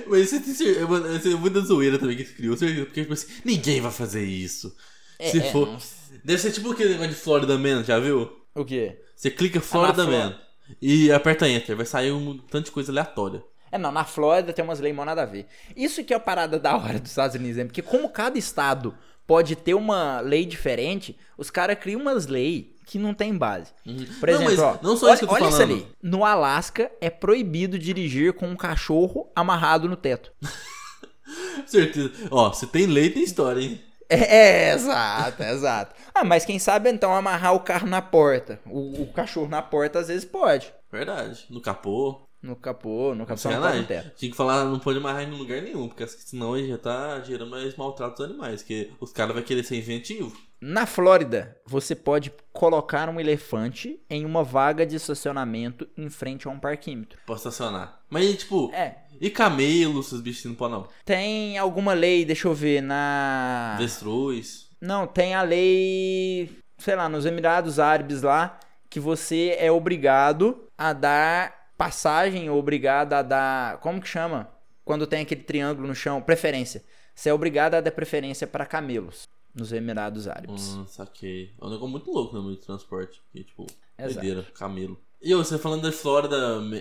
Mas 0.07 0.30
você 0.30 0.40
tem 0.40 0.54
certeza. 0.54 1.28
É 1.28 1.37
muita 1.37 1.61
zoeira 1.61 1.98
também 1.98 2.16
que 2.16 2.22
esse 2.22 2.33
criou. 2.33 2.57
Porque, 2.57 3.02
tipo 3.02 3.12
assim, 3.12 3.26
ninguém 3.44 3.83
vai 3.83 3.92
fazer 3.92 4.24
isso. 4.24 4.74
Se 5.20 5.38
é, 5.38 5.52
for. 5.52 5.66
não- 5.68 5.78
Deve 6.24 6.40
ser 6.40 6.50
tipo 6.50 6.72
aquele 6.72 6.90
negócio 6.90 7.11
de 7.11 7.16
Florida 7.16 7.59
Man, 7.59 7.85
já 7.85 7.98
viu? 7.98 8.33
O 8.54 8.64
quê? 8.64 8.98
Você 9.14 9.30
clica 9.30 9.61
Florida 9.61 10.04
Flor- 10.04 10.18
Man 10.18 10.40
e 10.80 11.12
aperta 11.12 11.46
Enter. 11.46 11.76
Vai 11.76 11.85
sair 11.85 12.11
um 12.12 12.38
tanto 12.38 12.66
de 12.66 12.70
coisa 12.70 12.90
aleatória. 12.90 13.44
É, 13.74 13.78
não, 13.78 13.90
na 13.90 14.04
Flórida 14.04 14.52
tem 14.52 14.64
umas 14.64 14.78
leis 14.78 14.94
mó 14.94 15.04
nada 15.04 15.22
a 15.22 15.26
ver. 15.26 15.48
Isso 15.74 16.04
que 16.04 16.14
é 16.14 16.16
a 16.16 16.20
parada 16.20 16.60
da 16.60 16.76
hora 16.76 17.00
dos 17.00 17.10
Estados 17.10 17.34
Unidos, 17.34 17.56
né? 17.56 17.64
Porque 17.64 17.82
como 17.82 18.08
cada 18.08 18.38
estado 18.38 18.94
pode 19.26 19.56
ter 19.56 19.74
uma 19.74 20.20
lei 20.20 20.46
diferente, 20.46 21.18
os 21.37 21.50
caras 21.50 21.76
criam 21.80 22.00
umas 22.00 22.28
leis 22.28 22.66
que 22.87 23.00
não 23.00 23.12
tem 23.12 23.37
base. 23.37 23.72
Por 24.20 24.28
Uhum. 24.28 24.34
Não, 24.37 24.42
exemplo, 24.44 24.64
ó, 24.64 24.78
não 24.80 24.96
só 24.96 25.06
olha, 25.06 25.14
isso 25.14 25.26
que 25.26 25.34
eu 25.34 25.38
tô 25.38 25.44
olha 25.44 25.48
isso 25.50 25.62
ali. 25.62 25.88
No 26.00 26.24
Alasca 26.24 26.88
é 27.00 27.10
proibido 27.10 27.76
dirigir 27.76 28.34
com 28.34 28.46
um 28.46 28.54
cachorro 28.54 29.28
amarrado 29.34 29.88
no 29.88 29.96
teto. 29.96 30.32
Certeza. 31.66 32.12
Ó, 32.30 32.52
se 32.52 32.68
tem 32.68 32.87
lei, 32.87 33.10
tem 33.10 33.24
história, 33.24 33.60
hein? 33.60 33.80
É, 34.08 34.68
é, 34.68 34.74
exato, 34.74 35.42
exato. 35.42 35.96
Ah, 36.14 36.22
mas 36.22 36.44
quem 36.44 36.60
sabe 36.60 36.90
então 36.90 37.12
amarrar 37.12 37.54
o 37.54 37.60
carro 37.60 37.88
na 37.88 38.00
porta. 38.00 38.60
O, 38.66 39.02
o 39.02 39.12
cachorro 39.12 39.48
na 39.48 39.62
porta 39.62 39.98
às 39.98 40.06
vezes 40.06 40.24
pode. 40.24 40.72
Verdade. 40.92 41.46
No 41.50 41.60
capô. 41.60 42.23
No 42.44 42.54
capô, 42.54 43.14
no 43.14 43.24
capô 43.24 43.38
só 43.40 43.50
não 43.50 43.62
pode 43.62 43.78
no 43.78 43.87
teto. 43.87 44.12
Tinha 44.16 44.30
que 44.30 44.37
falar, 44.37 44.66
não 44.66 44.78
pode 44.78 44.98
amarrar 44.98 45.22
em 45.22 45.30
lugar 45.30 45.62
nenhum, 45.62 45.88
porque 45.88 46.07
senão 46.07 46.54
ele 46.54 46.68
já 46.68 46.76
tá 46.76 47.18
gerando 47.22 47.50
mais 47.50 47.74
maltrato 47.74 48.16
dos 48.18 48.30
animais, 48.30 48.62
que 48.62 48.92
os 49.00 49.11
caras 49.12 49.35
vão 49.35 49.42
querer 49.42 49.64
ser 49.64 49.78
inventivo. 49.78 50.37
Na 50.61 50.85
Flórida, 50.85 51.57
você 51.66 51.94
pode 51.94 52.30
colocar 52.52 53.09
um 53.09 53.18
elefante 53.18 53.98
em 54.11 54.26
uma 54.26 54.44
vaga 54.44 54.85
de 54.85 54.96
estacionamento 54.96 55.88
em 55.96 56.11
frente 56.11 56.46
a 56.46 56.50
um 56.50 56.59
parquímetro. 56.61 57.18
Pra 57.24 57.35
estacionar. 57.35 58.00
Mas, 58.11 58.37
tipo, 58.37 58.70
É. 58.74 58.96
e 59.18 59.30
camelo, 59.30 60.00
esses 60.00 60.20
bichos 60.20 60.44
não 60.44 60.54
podem 60.54 60.76
não? 60.78 60.88
Tem 61.02 61.57
alguma 61.57 61.94
lei, 61.94 62.26
deixa 62.26 62.46
eu 62.46 62.52
ver, 62.52 62.83
na. 62.83 63.72
Avestruz. 63.76 64.68
Não, 64.83 65.07
tem 65.07 65.35
a 65.35 65.40
lei, 65.40 66.59
sei 66.76 66.94
lá, 66.94 67.09
nos 67.09 67.24
Emirados 67.24 67.78
Árabes 67.78 68.20
lá, 68.20 68.59
que 68.90 69.00
você 69.00 69.57
é 69.59 69.72
obrigado 69.72 70.68
a 70.76 70.92
dar 70.92 71.63
passagem, 71.76 72.48
ou 72.50 72.58
obrigado 72.58 73.12
a 73.12 73.22
dar. 73.22 73.78
Como 73.78 74.00
que 74.00 74.08
chama? 74.08 74.48
Quando 74.84 75.06
tem 75.06 75.22
aquele 75.22 75.42
triângulo 75.42 75.88
no 75.88 75.94
chão, 75.94 76.20
preferência. 76.20 76.84
Você 77.14 77.28
é 77.28 77.34
obrigado 77.34 77.74
a 77.74 77.80
dar 77.80 77.90
preferência 77.90 78.46
para 78.46 78.66
camelos 78.66 79.28
nos 79.54 79.72
Emirados 79.72 80.26
Árabes. 80.26 80.74
Hum, 80.74 80.87
saquei. 80.87 81.52
É 81.60 81.64
um 81.64 81.70
negócio 81.70 81.90
muito 81.90 82.10
louco 82.10 82.34
no 82.34 82.42
meio 82.42 82.56
de 82.56 82.62
transporte. 82.62 83.22
Porque, 83.22 83.44
tipo, 83.44 83.66
doideira, 83.98 84.42
camelo. 84.54 84.98
E 85.22 85.34
ô, 85.34 85.42
você 85.42 85.56
falando 85.56 85.82
da 85.82 85.92
Flórida, 85.92 86.37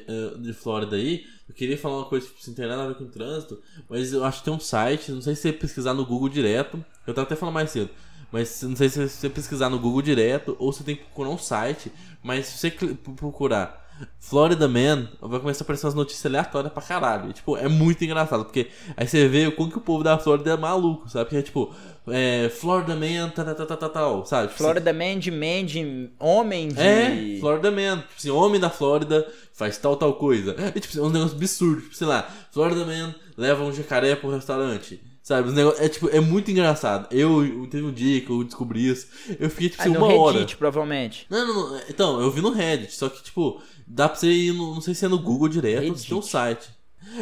eh, 0.06 0.38
de 0.38 0.51
Flórida 0.51 0.97
aí, 0.97 1.25
eu 1.47 1.56
queria 1.56 1.77
falar 1.77 1.99
uma 1.99 2.06
coisa, 2.06 2.27
tipo, 2.27 2.41
sem 2.43 2.53
ter 2.53 2.67
nada 2.67 2.84
a 2.84 2.88
ver 2.88 2.95
com 2.95 3.08
trânsito, 3.08 3.62
mas 3.88 4.12
eu 4.12 4.21
acho 4.25 4.39
que 4.39 4.45
tem 4.45 4.53
um 4.53 4.60
site, 4.60 5.13
não 5.13 5.21
sei 5.21 5.34
se 5.34 5.43
você 5.43 5.53
pesquisar 5.53 5.93
no 5.93 6.06
Google 6.06 6.27
direto, 6.27 6.84
eu 7.08 7.13
tava 7.13 7.25
até 7.25 7.38
falando 7.38 7.53
mais 7.53 7.71
cedo, 7.71 7.89
mas 8.34 8.62
não 8.63 8.75
sei 8.75 8.89
se 8.89 9.08
você 9.08 9.29
pesquisar 9.29 9.69
no 9.69 9.79
Google 9.79 10.01
direto 10.01 10.58
ou 10.60 10.73
você 10.73 10.84
tem 10.84 10.97
que 10.97 11.03
procurar 11.03 11.29
um 11.29 11.38
site, 11.38 11.89
mas 12.21 12.47
se 12.47 12.58
você 12.58 12.71
procurar 13.15 13.83
Florida 14.19 14.67
Man, 14.67 15.10
vai 15.21 15.39
começar 15.39 15.63
a 15.63 15.65
aparecer 15.65 15.86
umas 15.86 15.95
notícias 15.95 16.25
aleatórias 16.25 16.73
pra 16.73 16.82
caralho. 16.82 17.29
E, 17.29 17.34
tipo, 17.34 17.58
é 17.58 17.67
muito 17.67 18.03
engraçado, 18.03 18.45
porque 18.45 18.69
aí 18.95 19.08
você 19.08 19.27
vê 19.27 19.47
o 19.47 19.51
como 19.51 19.69
que 19.69 19.77
o 19.77 19.82
povo 19.82 20.03
da 20.03 20.17
Flórida 20.17 20.51
é 20.51 20.58
maluco, 20.58 21.10
sabe? 21.10 21.25
Porque 21.25 21.38
é 21.38 21.41
tipo, 21.41 21.73
é, 22.08 22.49
Florida 22.49 22.95
Man, 22.95 23.29
tal, 23.29 23.45
tal, 23.45 23.65
tal, 23.67 23.77
tal, 23.77 23.89
tal, 23.89 24.25
sabe? 24.25 24.47
Tipo, 24.47 24.60
Florida 24.63 24.93
Man 24.93 25.19
de 25.19 25.32
man 25.32 25.65
de 25.65 26.10
homem 26.19 26.69
de. 26.69 26.79
é, 26.79 27.38
Florida 27.39 27.71
Man. 27.71 27.97
Tipo 27.97 28.13
assim, 28.17 28.29
homem 28.29 28.60
da 28.60 28.69
Flórida 28.69 29.27
faz 29.53 29.77
tal, 29.77 29.95
tal 29.95 30.13
coisa. 30.15 30.56
E, 30.75 30.79
tipo 30.79 30.88
assim, 30.93 31.01
uns 31.01 31.13
negócios 31.13 31.38
absurdos. 31.38 31.84
Tipo, 31.84 31.95
sei 31.95 32.08
lá, 32.08 32.27
Florida 32.51 32.86
Man 32.86 33.13
leva 33.38 33.63
um 33.63 33.71
jacaré 33.71 34.15
pro 34.15 34.32
restaurante. 34.32 34.99
Sabe, 35.23 35.47
os 35.47 35.53
negócios, 35.55 35.81
é 35.81 35.88
tipo, 35.88 36.09
é 36.09 36.19
muito 36.19 36.51
engraçado. 36.51 37.07
Eu, 37.09 37.45
eu- 37.45 37.67
teve 37.67 37.86
um 37.86 37.93
dia 37.93 38.19
que 38.21 38.29
eu 38.29 38.43
descobri 38.43 38.89
isso, 38.89 39.07
eu 39.39 39.49
fiquei, 39.49 39.69
tipo 39.69 39.81
Ah, 39.81 39.86
assim, 39.86 39.95
uma 39.97 40.13
hora. 40.13 40.39
Reddit, 40.39 40.57
provavelmente. 40.57 41.25
Não, 41.29 41.47
não, 41.47 41.69
não, 41.71 41.81
então, 41.89 42.19
eu 42.21 42.29
vi 42.29 42.41
no 42.41 42.51
Reddit, 42.51 42.93
só 42.93 43.07
que, 43.07 43.23
tipo, 43.23 43.62
dá 43.88 44.09
pra 44.09 44.17
você 44.19 44.27
ir, 44.29 44.51
no, 44.53 44.75
não 44.75 44.81
sei 44.81 44.93
se 44.93 45.05
é 45.05 45.07
no 45.07 45.17
Google 45.17 45.47
direto 45.47 45.89
ou 45.89 45.95
se 45.95 46.07
tem 46.07 46.13
um 46.17 46.19
Reddit. 46.19 46.31
site. 46.31 46.69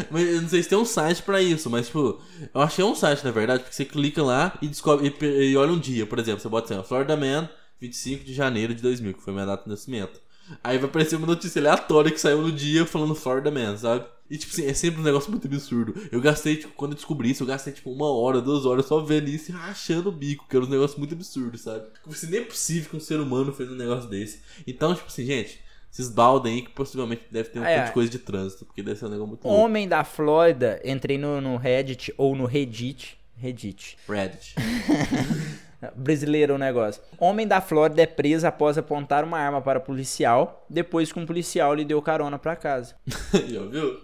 Mas 0.10 0.28
eu 0.28 0.42
não 0.42 0.50
sei 0.50 0.64
se 0.64 0.70
tem 0.70 0.78
um 0.78 0.86
site 0.86 1.22
pra 1.22 1.42
isso, 1.42 1.70
mas, 1.70 1.88
tipo, 1.88 2.20
eu 2.54 2.62
achei 2.62 2.84
um 2.84 2.96
site, 2.96 3.24
na 3.24 3.32
verdade, 3.32 3.62
porque 3.64 3.76
você 3.76 3.86
clica 3.86 4.24
lá 4.24 4.58
e 4.62 4.68
descobre, 4.68 5.14
e, 5.22 5.52
e 5.52 5.56
olha 5.58 5.72
um 5.72 5.80
dia, 5.80 6.06
por 6.08 6.18
exemplo, 6.20 6.40
você 6.42 6.50
bota 6.50 6.66
assim, 6.74 6.80
ó, 6.82 6.84
Florida 6.84 7.16
Man, 7.16 7.48
25 7.80 8.24
de 8.24 8.34
janeiro 8.34 8.74
de 8.74 8.82
2000, 8.82 9.14
que 9.14 9.22
foi 9.22 9.32
minha 9.34 9.46
data 9.46 9.64
de 9.64 9.70
nascimento. 9.70 10.20
Aí 10.64 10.78
vai 10.78 10.90
aparecer 10.90 11.16
uma 11.16 11.28
notícia 11.28 11.60
aleatória 11.62 12.12
que 12.12 12.20
saiu 12.20 12.42
no 12.42 12.52
dia 12.52 12.86
falando 12.86 13.16
Florida 13.16 13.50
Man, 13.52 13.78
sabe? 13.78 14.06
E, 14.30 14.38
tipo 14.38 14.54
assim, 14.54 14.66
é 14.66 14.74
sempre 14.74 15.02
um 15.02 15.04
negócio 15.04 15.30
muito 15.30 15.46
absurdo. 15.48 15.94
Eu 16.12 16.22
gastei, 16.22 16.56
tipo, 16.56 16.74
quando 16.74 16.92
eu 16.92 16.96
descobri 16.96 17.32
isso, 17.32 17.44
eu 17.44 17.48
gastei, 17.48 17.74
tipo, 17.74 17.92
uma 17.92 18.10
hora, 18.10 18.42
duas 18.42 18.66
horas 18.66 18.86
só 18.86 19.00
vendo 19.02 19.28
isso 19.30 19.52
e 19.52 19.54
rachando 19.54 20.08
o 20.10 20.12
bico, 20.12 20.46
que 20.50 20.56
era 20.56 20.66
um 20.66 20.70
negócio 20.70 20.98
muito 21.00 21.14
absurdo, 21.14 21.58
sabe? 21.58 21.86
Como 22.02 22.16
se 22.16 22.28
nem 22.28 22.40
é 22.42 22.44
possível 22.46 22.90
que 22.90 22.96
um 22.98 23.00
ser 23.02 23.20
humano 23.20 23.52
fez 23.54 23.70
um 23.70 23.76
negócio 23.76 24.10
desse. 24.10 24.42
Então, 24.66 24.94
tipo 24.96 25.08
assim, 25.08 25.26
gente, 25.26 25.60
esses 25.92 26.10
baldem 26.10 26.54
aí 26.56 26.62
que 26.62 26.70
possivelmente 26.72 27.24
deve 27.30 27.50
ter 27.50 27.60
um 27.60 27.66
É. 27.66 27.76
tanto 27.76 27.88
de 27.88 27.94
coisa 27.94 28.10
de 28.10 28.20
trânsito, 28.20 28.66
porque 28.66 28.82
deve 28.82 28.98
ser 28.98 29.06
um 29.08 29.10
negócio 29.10 29.28
muito 29.28 29.46
louco. 29.46 29.62
Homem 29.66 29.86
da 29.88 30.04
Flórida, 30.06 30.80
entrei 30.86 31.18
no, 31.18 31.42
no 31.42 31.58
Reddit 31.58 32.14
ou 32.18 32.34
no 32.34 32.46
Reddit. 32.46 33.18
Reddit. 33.36 33.98
Reddit. 34.08 34.56
Brasileiro 35.96 36.56
o 36.56 36.58
negócio. 36.58 37.02
Homem 37.18 37.48
da 37.48 37.62
Flórida 37.62 38.02
é 38.02 38.06
preso 38.06 38.46
após 38.48 38.78
apontar 38.78 39.24
uma 39.24 39.40
arma 39.40 39.62
para 39.62 39.80
policial, 39.80 40.66
depois 40.70 41.12
que 41.12 41.20
um 41.20 41.26
policial 41.26 41.74
lhe 41.74 41.86
deu 41.86 42.02
carona 42.02 42.38
pra 42.38 42.56
casa. 42.56 42.96
Já 43.34 43.62
viu? 43.64 44.00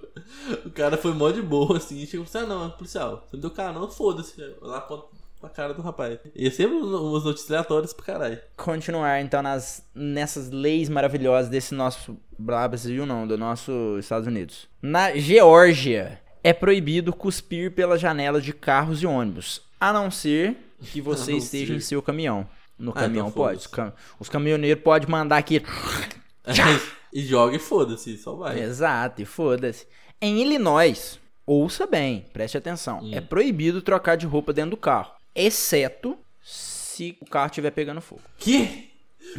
O 0.66 0.72
cara 0.72 0.98
foi 0.98 1.14
mó 1.14 1.32
de 1.32 1.42
boa, 1.42 1.78
assim, 1.78 2.02
e 2.02 2.08
chegou 2.08 2.26
assim, 2.26 2.40
ah 2.40 2.46
não, 2.46 2.66
é 2.66 2.70
policial. 2.70 3.24
Você 3.28 3.38
me 3.38 3.42
deu 3.42 3.52
carona, 3.52 3.88
foda-se. 3.88 4.42
Lá 4.62 4.82
pra, 4.82 4.98
pra 5.40 5.50
cara 5.50 5.74
do 5.74 5.82
rapaz. 5.82 6.20
E 6.36 6.50
sempre 6.50 6.78
umas 6.78 7.24
notícias 7.24 7.52
aleatórias 7.52 7.94
pra 7.94 8.06
caralho. 8.06 8.40
Continuar 8.56 9.22
então 9.22 9.42
nas, 9.42 9.86
nessas 9.94 10.50
leis 10.50 10.90
maravilhosas 10.90 11.50
desse 11.50 11.76
nosso 11.76 12.18
Brasil, 12.38 13.06
não, 13.06 13.28
do 13.28 13.38
nosso 13.38 13.98
Estados 14.00 14.28
Unidos. 14.28 14.68
Na 14.82 15.16
Geórgia, 15.16 16.20
é 16.44 16.54
proibido 16.54 17.14
cuspir 17.14 17.72
pela 17.72 17.98
janela 17.98 18.40
de 18.40 18.54
carros 18.54 19.02
e 19.02 19.06
ônibus, 19.06 19.62
a 19.80 19.92
não 19.92 20.10
ser 20.10 20.56
que 20.82 21.02
você 21.02 21.32
não 21.32 21.38
esteja 21.38 21.74
em 21.74 21.80
seu 21.80 22.02
caminhão. 22.02 22.48
No 22.78 22.92
Ah, 22.92 22.96
caminhão 23.02 23.28
então 23.28 23.44
pode. 23.44 23.60
Os, 23.60 23.68
cam- 23.68 23.94
os 24.20 24.30
caminhoneiros 24.30 24.84
podem 24.84 25.10
mandar 25.10 25.38
aqui. 25.38 25.62
e 27.14 27.22
joga 27.22 27.56
e 27.56 27.60
foda-se, 27.60 28.18
só 28.18 28.36
vai. 28.36 28.60
Exato, 28.60 29.22
e 29.22 29.26
foda-se. 29.26 29.88
Em 30.22 30.42
Illinois, 30.42 31.20
ouça 31.46 31.86
bem, 31.88 32.26
preste 32.34 32.58
atenção. 32.58 33.00
Hum. 33.02 33.12
É 33.14 33.22
proibido 33.22 33.82
trocar 33.82 34.16
de 34.16 34.26
roupa 34.26 34.54
dentro 34.54 34.72
do 34.72 34.78
carro, 34.78 35.12
exceto 35.36 36.18
se 36.44 37.18
o 37.22 37.26
carro 37.26 37.48
estiver 37.48 37.72
pegando 37.72 38.02
fogo. 38.02 38.22
Que? 38.38 38.88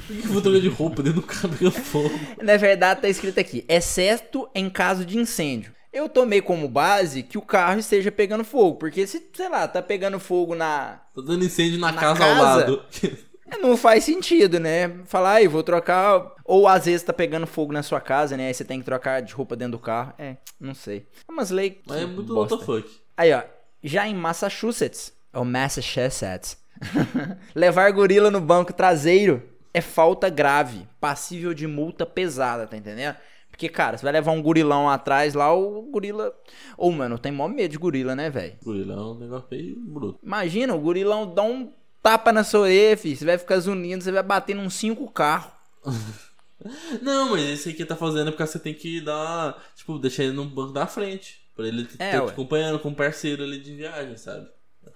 Por 0.07 0.16
que 0.16 0.27
eu 0.27 0.33
vou 0.33 0.42
trocar 0.42 0.61
de 0.61 0.68
roupa 0.68 1.03
dentro 1.03 1.20
do 1.20 1.27
carro 1.27 1.48
pegando 1.48 1.72
fogo? 1.72 2.11
Na 2.42 2.57
verdade, 2.57 3.01
tá 3.03 3.09
escrito 3.09 3.40
aqui, 3.40 3.64
exceto 3.68 4.48
em 4.55 4.68
caso 4.68 5.05
de 5.05 5.16
incêndio. 5.18 5.72
Eu 5.98 6.08
tomei 6.08 6.40
como 6.40 6.68
base 6.68 7.24
que 7.24 7.37
o 7.37 7.42
carro 7.42 7.80
esteja 7.80 8.12
pegando 8.12 8.44
fogo, 8.44 8.76
porque 8.76 9.04
se, 9.04 9.30
sei 9.34 9.48
lá, 9.48 9.66
tá 9.66 9.82
pegando 9.82 10.20
fogo 10.20 10.54
na. 10.54 11.00
Tô 11.12 11.20
dando 11.20 11.44
incêndio 11.44 11.76
na, 11.80 11.90
Na 11.90 12.00
casa, 12.00 12.24
ao 12.24 12.37
casa? 12.37 12.44
lado. 12.44 12.84
Não 13.61 13.76
faz 13.76 14.04
sentido, 14.04 14.61
né? 14.61 15.00
Falar, 15.06 15.32
aí, 15.32 15.48
vou 15.48 15.62
trocar. 15.64 16.34
Ou 16.44 16.68
às 16.68 16.84
vezes 16.84 17.02
tá 17.02 17.12
pegando 17.12 17.48
fogo 17.48 17.72
na 17.72 17.82
sua 17.82 18.00
casa, 18.00 18.37
né? 18.37 18.46
Aí 18.46 18.54
você 18.54 18.64
tem 18.64 18.78
que 18.78 18.84
trocar 18.84 19.20
de 19.22 19.32
roupa 19.34 19.56
dentro 19.56 19.72
do 19.72 19.78
carro. 19.80 20.14
É, 20.18 20.37
não 20.61 20.72
sei. 20.72 21.08
É 21.28 21.32
umas 21.32 21.50
leis. 21.50 21.74
Mas 21.84 22.02
é 22.02 22.06
muito 22.06 22.32
bosta. 22.32 22.54
WTF. 22.54 23.00
Aí, 23.16 23.32
ó. 23.32 23.42
Já 23.82 24.06
em 24.06 24.14
Massachusetts, 24.14 25.12
ou 25.34 25.44
Massachusetts, 25.44 26.58
levar 27.56 27.90
gorila 27.90 28.30
no 28.30 28.40
banco 28.40 28.72
traseiro 28.72 29.42
é 29.74 29.80
falta 29.80 30.28
grave, 30.28 30.87
passível 31.00 31.52
de 31.52 31.66
multa 31.66 32.06
pesada, 32.06 32.68
tá 32.68 32.76
entendendo? 32.76 33.16
Porque, 33.58 33.68
cara, 33.68 33.98
você 33.98 34.04
vai 34.04 34.12
levar 34.12 34.30
um 34.30 34.40
gorilão 34.40 34.88
atrás 34.88 35.34
lá, 35.34 35.52
o 35.52 35.82
gorila. 35.90 36.32
Ô, 36.76 36.92
mano, 36.92 37.18
tem 37.18 37.32
maior 37.32 37.48
medo 37.48 37.72
de 37.72 37.76
gorila, 37.76 38.14
né, 38.14 38.30
velho? 38.30 38.56
Gorila 38.62 38.94
é 38.94 38.96
um 38.98 39.14
negócio 39.18 39.48
meio 39.50 39.74
bruto. 39.80 40.20
Imagina, 40.22 40.76
o 40.76 40.78
gorilão 40.80 41.34
dá 41.34 41.42
um 41.42 41.72
tapa 42.00 42.32
na 42.32 42.44
sua 42.44 42.60
orelha, 42.60 42.96
filho. 42.96 43.16
Você 43.16 43.24
vai 43.24 43.36
ficar 43.36 43.58
zunindo, 43.58 44.04
você 44.04 44.12
vai 44.12 44.22
bater 44.22 44.54
num 44.54 44.70
cinco 44.70 45.10
carros. 45.10 45.50
Não, 47.02 47.30
mas 47.30 47.42
esse 47.48 47.70
aqui 47.70 47.84
tá 47.84 47.96
fazendo 47.96 48.30
porque 48.30 48.46
você 48.46 48.60
tem 48.60 48.72
que 48.74 49.00
dar. 49.00 49.60
Tipo, 49.74 49.98
deixar 49.98 50.22
ele 50.22 50.34
no 50.34 50.44
banco 50.44 50.72
da 50.72 50.86
frente. 50.86 51.40
Pra 51.56 51.66
ele 51.66 51.88
É, 51.98 52.12
ter 52.12 52.20
ué. 52.20 52.26
te 52.26 52.30
acompanhando 52.32 52.78
com 52.78 52.90
um 52.90 52.94
parceiro 52.94 53.42
ali 53.42 53.58
de 53.60 53.74
viagem, 53.74 54.16
sabe? 54.16 54.48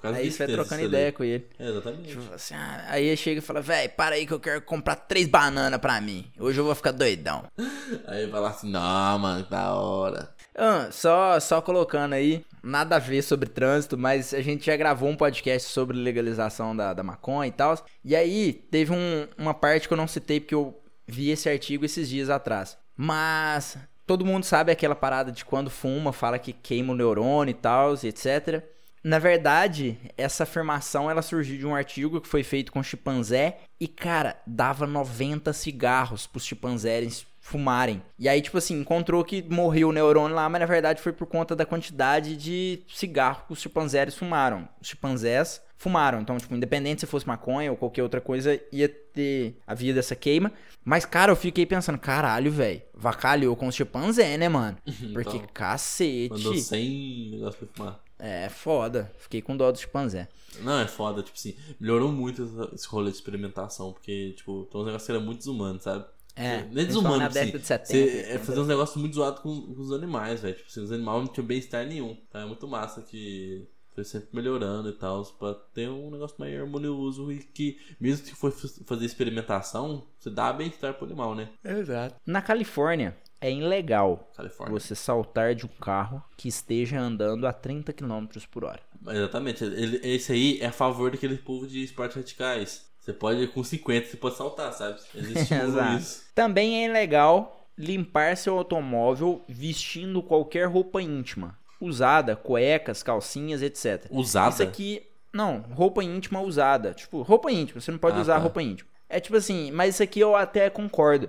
Causa 0.03 0.19
Aí 0.19 0.31
você 0.31 0.47
vai 0.47 0.55
trocando 0.57 0.83
ideia 0.83 1.13
com 1.13 1.23
ele. 1.25 1.47
É, 1.59 1.69
exatamente. 1.69 2.09
Tipo 2.09 2.35
assim, 2.35 2.55
ah, 2.55 2.85
aí 2.89 3.07
ele 3.07 3.17
chega 3.17 3.39
e 3.39 3.43
fala, 3.43 3.61
véi, 3.61 3.89
para 3.89 4.17
aí 4.17 4.27
que 4.27 4.33
eu 4.33 4.41
quero 4.41 4.61
comprar 4.63 4.97
três 4.97 5.29
bananas 5.29 5.79
pra 5.81 6.01
mim. 6.01 6.31
Hoje 6.39 6.59
eu 6.61 6.65
vou 6.65 6.75
ficar 6.75 6.91
doidão. 6.93 7.45
Aí 8.07 8.27
lá 8.27 8.49
assim, 8.51 8.71
não, 8.71 9.19
mano, 9.19 9.45
que 9.45 9.51
da 9.51 9.75
hora. 9.75 10.35
Ah, 10.55 10.89
só, 10.91 11.39
só 11.41 11.63
colocando 11.63 12.13
aí, 12.15 12.45
nada 12.63 12.97
a 12.97 12.99
ver 12.99 13.23
sobre 13.23 13.49
trânsito, 13.49 13.97
mas 13.97 14.35
a 14.35 14.41
gente 14.43 14.67
já 14.67 14.77
gravou 14.77 15.09
um 15.09 15.17
podcast 15.17 15.69
sobre 15.71 15.97
legalização 15.97 16.75
da, 16.77 16.93
da 16.93 17.03
maconha 17.03 17.49
e 17.49 17.53
tal. 17.53 17.75
E 18.05 18.15
aí 18.17 18.53
teve 18.53 18.93
um- 18.93 19.27
uma 19.39 19.55
parte 19.55 19.87
que 19.89 19.95
eu 19.95 19.97
não 19.97 20.07
citei 20.09 20.41
porque 20.41 20.55
eu 20.55 20.79
vi 21.07 21.31
esse 21.31 21.49
artigo 21.49 21.85
esses 21.85 22.09
dias 22.09 22.29
atrás. 22.29 22.77
Mas 22.97 23.79
todo 24.07 24.27
mundo 24.27 24.45
sabe 24.45 24.71
aquela 24.73 24.95
parada 24.95 25.33
de 25.33 25.45
quando 25.45 25.71
fuma, 25.71 26.13
fala 26.13 26.39
que 26.39 26.53
queima 26.53 26.93
o 26.93 26.97
neurônio 26.97 27.51
e 27.53 27.55
tal, 27.55 27.95
etc. 27.95 28.63
Na 29.03 29.19
verdade, 29.19 29.99
essa 30.17 30.45
afirmação 30.45 31.11
ela 31.11 31.23
surgiu 31.23 31.59
de 31.59 31.67
um 31.67 31.75
artigo 31.75 32.21
que 32.21 32.29
foi 32.29 32.43
feito 32.45 32.71
com 32.71 32.83
chimpanzé 32.83 33.59
e, 33.81 33.89
cara, 33.89 34.41
dava 34.47 34.87
90 34.87 35.53
cigarros 35.53 36.27
pros 36.27 36.45
chimpanzés 36.45 37.27
fumarem. 37.41 38.01
E 38.17 38.29
aí, 38.29 38.41
tipo 38.41 38.57
assim, 38.57 38.79
encontrou 38.79 39.25
que 39.25 39.43
morreu 39.43 39.89
o 39.89 39.93
neurônio 39.93 40.37
lá, 40.37 40.49
mas 40.49 40.61
na 40.61 40.67
verdade 40.67 41.03
foi 41.03 41.13
por 41.13 41.27
conta 41.27 41.57
da 41.57 41.67
quantidade 41.67 42.37
de 42.37 42.85
cigarro 42.89 43.45
que 43.47 43.53
os 43.53 43.61
chimpanzés 43.61 44.15
fumaram. 44.15 44.69
Os 44.81 44.87
chimpanzés 44.87 45.61
fumaram. 45.77 46.21
Então, 46.21 46.39
tipo, 46.39 46.55
independente 46.55 47.01
se 47.01 47.07
fosse 47.07 47.27
maconha 47.27 47.73
ou 47.73 47.77
qualquer 47.77 48.05
outra 48.05 48.21
coisa, 48.21 48.61
ia 48.71 48.89
ter 48.89 49.57
havia 49.67 49.93
dessa 49.93 50.15
queima. 50.15 50.53
Mas, 50.85 51.05
cara, 51.05 51.33
eu 51.33 51.37
fiquei 51.37 51.67
pensando, 51.67 51.99
caralho, 51.99 52.53
velho, 52.53 52.83
vacalhou 52.95 53.57
com 53.57 53.67
os 53.67 53.75
chimpanzé, 53.75 54.37
né, 54.37 54.49
mano? 54.49 54.79
Porque, 55.13 55.39
Então, 55.39 55.49
cacete. 55.53 56.31
Mandou 56.31 56.55
100 56.55 57.31
negócios 57.33 57.57
pra 57.57 57.69
fumar. 57.75 58.01
É, 58.25 58.49
foda. 58.49 59.11
Fiquei 59.19 59.43
com 59.43 59.57
dó 59.57 59.73
do 59.73 59.79
chimpanzé. 59.79 60.29
Não, 60.61 60.79
é 60.79 60.87
foda, 60.87 61.23
tipo 61.23 61.37
assim, 61.37 61.57
melhorou 61.81 62.13
muito 62.13 62.43
esse 62.73 62.87
rolê 62.87 63.11
de 63.11 63.17
experimentação, 63.17 63.93
porque, 63.93 64.33
tipo, 64.37 64.65
tem 64.71 64.81
uns 64.81 64.85
negócios 64.87 65.07
que 65.07 65.13
eram 65.13 65.23
muito 65.25 65.39
desumanos, 65.39 65.83
sabe? 65.83 66.05
É, 66.37 66.59
Nem 66.59 66.69
principalmente 66.71 66.87
desumano, 66.87 67.19
na 67.19 67.29
tipo 67.29 67.39
assim, 67.39 67.47
década 67.47 67.59
de 67.59 67.67
70, 67.67 67.87
você- 67.93 67.99
é 67.99 68.21
80. 68.33 68.39
fazer 68.45 68.61
uns 68.61 68.69
negócios 68.69 68.97
muito 68.97 69.15
zoados 69.15 69.41
com, 69.41 69.61
com 69.75 69.81
os 69.83 69.93
animais, 69.93 70.41
velho. 70.41 70.55
Tipo 70.55 70.69
assim, 70.69 70.81
os 70.83 70.93
animais 70.93 71.19
não 71.19 71.27
tinham 71.33 71.47
bem-estar 71.47 71.85
nenhum. 71.87 72.17
Então 72.29 72.41
é 72.41 72.47
muito 72.47 72.69
massa 72.69 73.03
que 73.03 73.67
foi 73.95 74.05
sempre 74.05 74.29
melhorando 74.33 74.89
e 74.89 74.93
tal, 74.93 75.23
pra 75.39 75.53
ter 75.75 75.89
um 75.91 76.11
negócio 76.11 76.37
mais 76.39 76.59
harmonioso 76.59 77.31
e 77.33 77.39
que, 77.43 77.79
mesmo 78.01 78.25
que 78.27 78.35
for 78.35 78.51
fazer 78.87 79.05
experimentação, 79.05 80.07
você 80.19 80.31
dá 80.31 80.51
bem-estar 80.53 80.95
pro 80.95 81.05
animal, 81.05 81.35
né? 81.35 81.51
Exato. 81.63 82.15
Na 82.25 82.41
Califórnia, 82.41 83.15
é 83.43 83.51
ilegal 83.53 84.31
Califórnia. 84.37 84.79
você 84.79 84.95
saltar 84.95 85.55
de 85.55 85.67
um 85.67 85.71
carro 85.81 86.23
que 86.37 86.49
esteja 86.49 86.99
andando 87.01 87.47
a 87.47 87.53
30 87.53 87.93
km 87.93 88.27
por 88.51 88.65
hora. 88.65 88.81
Exatamente. 89.09 89.65
Ele, 89.65 90.01
esse 90.03 90.33
aí 90.33 90.59
é 90.61 90.67
a 90.67 90.73
favor 90.73 91.11
daquele 91.11 91.37
povo 91.37 91.67
de 91.67 91.83
esportes 91.83 92.17
radicais. 92.17 92.87
Você 93.01 93.13
pode, 93.13 93.47
com 93.49 93.65
50, 93.65 94.07
você 94.07 94.17
pode 94.17 94.37
saltar, 94.37 94.73
sabe? 94.73 95.01
Existe 95.15 95.53
isso. 95.99 96.23
Também 96.35 96.85
é 96.85 96.89
ilegal 96.89 97.67
limpar 97.77 98.37
seu 98.37 98.57
automóvel 98.57 99.43
vestindo 99.49 100.23
qualquer 100.23 100.69
roupa 100.69 101.03
íntima, 101.03 101.59
usada, 101.81 102.37
cuecas, 102.37 103.03
calcinhas, 103.03 103.61
etc. 103.61 104.07
Usada? 104.11 104.51
Isso 104.51 104.63
aqui, 104.63 105.03
não, 105.33 105.63
roupa 105.73 106.05
íntima 106.05 106.41
usada, 106.41 106.95
tipo, 106.95 107.23
roupa 107.23 107.51
íntima, 107.51 107.81
você 107.81 107.91
não 107.91 107.99
pode 107.99 108.19
Ah, 108.19 108.21
usar 108.21 108.35
tá. 108.35 108.41
roupa 108.41 108.63
íntima. 108.63 108.89
É 109.09 109.19
tipo 109.19 109.37
assim, 109.37 109.71
mas 109.73 109.95
isso 109.95 110.03
aqui 110.03 110.21
eu 110.21 110.37
até 110.37 110.71
concordo, 110.71 111.29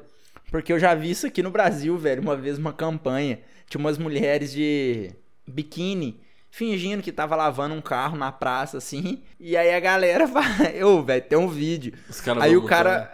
porque 0.53 0.71
eu 0.71 0.77
já 0.77 0.93
vi 0.93 1.09
isso 1.09 1.25
aqui 1.25 1.41
no 1.41 1.49
Brasil, 1.49 1.97
velho, 1.97 2.21
uma 2.21 2.35
vez 2.35 2.59
uma 2.59 2.71
campanha, 2.71 3.39
tinha 3.67 3.79
umas 3.79 3.97
mulheres 3.97 4.51
de 4.51 5.09
biquíni 5.47 6.21
fingindo 6.51 7.01
que 7.01 7.11
tava 7.11 7.35
lavando 7.35 7.73
um 7.73 7.81
carro 7.81 8.15
na 8.15 8.31
praça 8.31 8.77
assim, 8.77 9.23
e 9.39 9.57
aí 9.57 9.73
a 9.73 9.79
galera 9.79 10.27
vai, 10.29 10.83
ô, 10.83 11.01
velho, 11.01 11.23
tem 11.23 11.39
um 11.39 11.47
vídeo. 11.47 11.95
Aí 12.39 12.55
o 12.55 12.65
cara. 12.65 13.11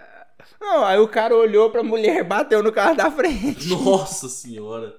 Não, 0.59 0.83
aí 0.83 0.99
o 0.99 1.07
cara 1.07 1.33
olhou 1.33 1.69
pra 1.69 1.81
mulher, 1.81 2.25
bateu 2.25 2.61
no 2.61 2.73
carro 2.73 2.97
da 2.97 3.09
frente. 3.09 3.69
Nossa 3.71 4.27
senhora. 4.27 4.95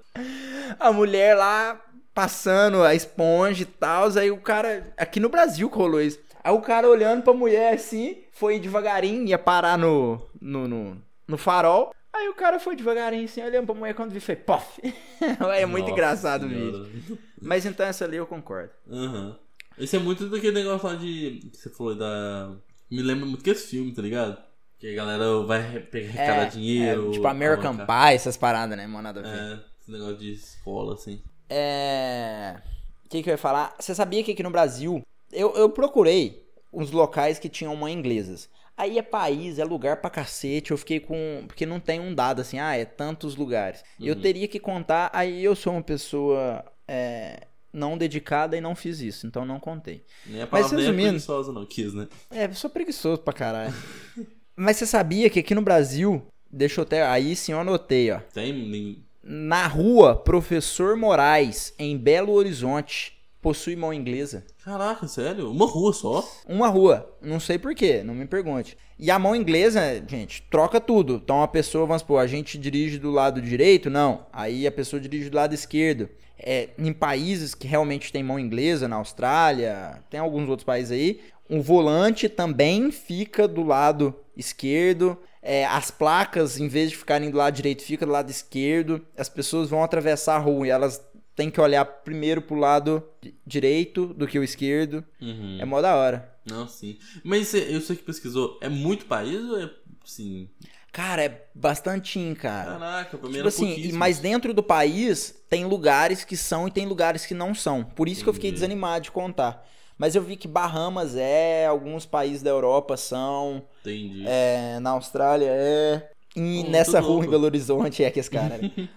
A 0.79 0.91
mulher 0.91 1.35
lá 1.35 1.79
passando 2.11 2.81
a 2.81 2.95
esponja 2.95 3.61
e 3.61 3.65
tal. 3.65 4.09
Aí 4.17 4.31
o 4.31 4.37
cara. 4.37 4.91
Aqui 4.97 5.19
no 5.19 5.29
Brasil 5.29 5.69
rolou 5.69 6.01
isso. 6.01 6.17
Aí 6.43 6.51
o 6.51 6.61
cara 6.61 6.89
olhando 6.89 7.21
pra 7.21 7.33
mulher 7.33 7.75
assim, 7.75 8.17
foi 8.31 8.59
devagarinho, 8.59 9.27
ia 9.27 9.37
parar 9.37 9.77
no, 9.77 10.19
no, 10.41 10.67
no, 10.67 10.97
no 11.27 11.37
farol. 11.37 11.93
Aí 12.13 12.27
o 12.27 12.33
cara 12.33 12.59
foi 12.59 12.75
devagarinho 12.75 13.25
assim, 13.25 13.41
olhando 13.41 13.65
pra 13.67 13.75
mulher 13.75 13.93
quando 13.93 14.11
viu, 14.11 14.21
foi 14.21 14.35
pof. 14.35 14.79
é 15.55 15.65
muito 15.65 15.83
Nossa 15.85 15.93
engraçado 15.93 16.45
o 16.45 16.49
senhora. 16.49 16.83
vídeo. 16.83 17.17
Mas 17.41 17.65
então 17.65 17.85
essa 17.85 18.03
ali 18.05 18.17
eu 18.17 18.27
concordo. 18.27 18.71
Aham. 18.91 19.37
Esse 19.77 19.95
é 19.95 19.99
muito 19.99 20.29
daquele 20.29 20.53
negócio 20.53 20.87
lá 20.87 20.95
de. 20.95 21.39
que 21.51 21.57
você 21.57 21.69
falou 21.69 21.95
da. 21.95 22.53
Me 22.89 23.01
lembra 23.01 23.25
muito 23.25 23.43
que 23.43 23.49
esse 23.49 23.67
filme, 23.67 23.93
tá 23.93 24.01
ligado? 24.01 24.37
Que 24.77 24.91
a 24.91 24.95
galera 24.95 25.41
vai 25.43 25.79
pegar 25.79 26.09
arrecadar 26.09 26.45
dinheiro. 26.45 27.09
é, 27.09 27.11
tipo 27.13 27.27
American 27.27 27.77
Pie, 27.77 28.13
essas 28.15 28.35
paradas, 28.35 28.77
né? 28.77 28.85
Mano, 28.85 29.03
nada 29.03 29.21
a 29.21 29.23
ver. 29.23 29.29
É, 29.29 29.59
esse 29.79 29.91
negócio 29.91 30.17
de 30.17 30.33
escola, 30.33 30.95
assim. 30.95 31.21
É. 31.49 32.61
O 33.05 33.09
que, 33.09 33.23
que 33.23 33.29
eu 33.29 33.33
ia 33.33 33.37
falar? 33.37 33.73
Você 33.79 33.95
sabia 33.95 34.23
que 34.23 34.31
aqui 34.31 34.43
no 34.43 34.51
Brasil 34.51 35.01
eu, 35.31 35.55
eu 35.55 35.69
procurei 35.69 36.45
uns 36.71 36.91
locais 36.91 37.39
que 37.39 37.49
tinham 37.49 37.75
mãe 37.75 37.93
inglesas. 37.93 38.49
Aí 38.77 38.97
é 38.97 39.01
país, 39.01 39.59
é 39.59 39.63
lugar 39.63 39.97
pra 39.97 40.09
cacete. 40.09 40.71
Eu 40.71 40.77
fiquei 40.77 40.99
com. 40.99 41.43
Porque 41.47 41.65
não 41.65 41.79
tem 41.79 41.99
um 41.99 42.13
dado 42.15 42.41
assim, 42.41 42.57
ah, 42.59 42.75
é 42.75 42.85
tantos 42.85 43.35
lugares. 43.35 43.83
Eu 43.99 44.15
Uhum. 44.15 44.21
teria 44.21 44.47
que 44.47 44.59
contar. 44.59 45.09
Aí 45.13 45.43
eu 45.43 45.55
sou 45.55 45.73
uma 45.73 45.83
pessoa 45.83 46.65
é, 46.87 47.47
não 47.71 47.97
dedicada 47.97 48.57
e 48.57 48.61
não 48.61 48.75
fiz 48.75 48.99
isso, 49.01 49.27
então 49.27 49.45
não 49.45 49.59
contei. 49.59 50.03
Nem 50.25 50.41
a 50.41 50.47
Mas 50.49 50.49
palavra 50.49 50.75
nem 50.77 50.85
é 50.85 50.87
resumindo- 50.87 51.09
preguiçosa, 51.11 51.51
não, 51.53 51.65
quis, 51.65 51.93
né? 51.93 52.07
É, 52.31 52.45
eu 52.45 52.53
sou 52.55 52.69
preguiçoso 52.69 53.21
pra 53.21 53.33
caralho. 53.33 53.73
Mas 54.55 54.77
você 54.77 54.85
sabia 54.85 55.29
que 55.29 55.39
aqui 55.39 55.53
no 55.55 55.61
Brasil. 55.61 56.25
Deixa 56.51 56.81
eu 56.81 56.83
até. 56.83 57.03
Aí 57.03 57.35
sim 57.35 57.51
eu 57.53 57.59
anotei, 57.59 58.11
ó. 58.11 58.19
Tem. 58.33 58.51
nem- 58.51 59.05
Na 59.23 59.67
rua 59.67 60.15
Professor 60.15 60.97
Moraes, 60.97 61.73
em 61.77 61.95
Belo 61.97 62.33
Horizonte, 62.33 63.20
possui 63.41 63.75
mão 63.75 63.93
inglesa. 63.93 64.45
Caraca, 64.63 65.07
sério? 65.07 65.49
Uma 65.49 65.65
rua 65.65 65.91
só? 65.93 66.27
Uma 66.47 66.67
rua, 66.67 67.17
não 67.21 67.39
sei 67.39 67.57
porquê, 67.57 68.03
não 68.03 68.13
me 68.13 68.25
pergunte. 68.25 68.77
E 68.99 69.09
a 69.09 69.17
mão 69.17 69.35
inglesa, 69.35 70.03
gente, 70.07 70.43
troca 70.49 70.79
tudo. 70.79 71.15
Então 71.23 71.41
a 71.41 71.47
pessoa, 71.47 71.87
vamos 71.87 72.01
supor, 72.01 72.21
a 72.21 72.27
gente 72.27 72.57
dirige 72.57 72.99
do 72.99 73.09
lado 73.09 73.41
direito, 73.41 73.89
não. 73.89 74.27
Aí 74.31 74.67
a 74.67 74.71
pessoa 74.71 74.99
dirige 74.99 75.29
do 75.29 75.35
lado 75.35 75.55
esquerdo. 75.55 76.07
É, 76.37 76.69
em 76.77 76.93
países 76.93 77.53
que 77.53 77.67
realmente 77.67 78.11
tem 78.11 78.23
mão 78.23 78.39
inglesa, 78.39 78.87
na 78.87 78.95
Austrália, 78.95 80.03
tem 80.09 80.19
alguns 80.19 80.49
outros 80.49 80.65
países 80.65 80.91
aí, 80.91 81.19
o 81.49 81.61
volante 81.61 82.29
também 82.29 82.91
fica 82.91 83.47
do 83.47 83.61
lado 83.61 84.15
esquerdo. 84.37 85.17
É, 85.41 85.65
as 85.65 85.91
placas, 85.91 86.59
em 86.59 86.67
vez 86.67 86.91
de 86.91 86.97
ficarem 86.97 87.29
do 87.29 87.37
lado 87.37 87.55
direito, 87.55 87.83
fica 87.83 88.05
do 88.05 88.11
lado 88.11 88.29
esquerdo. 88.29 89.05
As 89.17 89.27
pessoas 89.27 89.69
vão 89.69 89.83
atravessar 89.83 90.35
a 90.35 90.39
rua 90.39 90.67
e 90.67 90.69
elas 90.69 91.03
têm 91.41 91.49
que 91.49 91.59
olhar 91.59 91.83
primeiro 91.83 92.41
pro 92.41 92.55
lado 92.55 93.03
di- 93.19 93.33
direito 93.45 94.13
do 94.13 94.27
que 94.27 94.37
o 94.37 94.43
esquerdo. 94.43 95.03
Uhum. 95.19 95.57
É 95.59 95.65
mó 95.65 95.81
da 95.81 95.95
hora. 95.95 96.31
Não, 96.45 96.67
sim. 96.67 96.97
Mas 97.23 97.51
eu 97.53 97.81
sei 97.81 97.95
que 97.95 98.03
pesquisou. 98.03 98.59
É 98.61 98.69
muito 98.69 99.05
país 99.05 99.43
ou 99.43 99.59
é. 99.59 99.69
Sim. 100.05 100.47
Cara, 100.91 101.23
é 101.23 101.45
bastantinho, 101.55 102.35
cara. 102.35 102.73
Caraca, 102.73 103.17
pra 103.17 103.27
mim 103.29 103.35
Tipo 103.35 103.47
assim, 103.47 103.91
mas 103.93 104.19
dentro 104.19 104.53
do 104.53 104.61
país 104.61 105.33
tem 105.49 105.65
lugares 105.65 106.23
que 106.23 106.35
são 106.37 106.67
e 106.67 106.71
tem 106.71 106.85
lugares 106.85 107.25
que 107.25 107.33
não 107.33 107.55
são. 107.55 107.83
Por 107.83 108.07
isso 108.07 108.23
que 108.23 108.29
eu 108.29 108.33
fiquei 108.33 108.51
desanimado 108.51 109.05
de 109.05 109.11
contar. 109.11 109.65
Mas 109.97 110.15
eu 110.15 110.21
vi 110.21 110.35
que 110.35 110.47
Bahamas 110.47 111.15
é, 111.15 111.65
alguns 111.65 112.05
países 112.05 112.41
da 112.41 112.49
Europa 112.49 112.97
são, 112.97 113.63
Entendi. 113.81 114.23
é, 114.27 114.79
na 114.79 114.91
Austrália 114.91 115.47
é. 115.49 116.11
E 116.35 116.63
nessa 116.63 116.99
rua 116.99 117.25
em. 117.25 117.29
Belo 117.29 117.45
Horizonte 117.45 118.03
é 118.03 118.09
que 118.11 118.19
esse 118.19 118.29
cara. 118.29 118.57
né? 118.57 118.71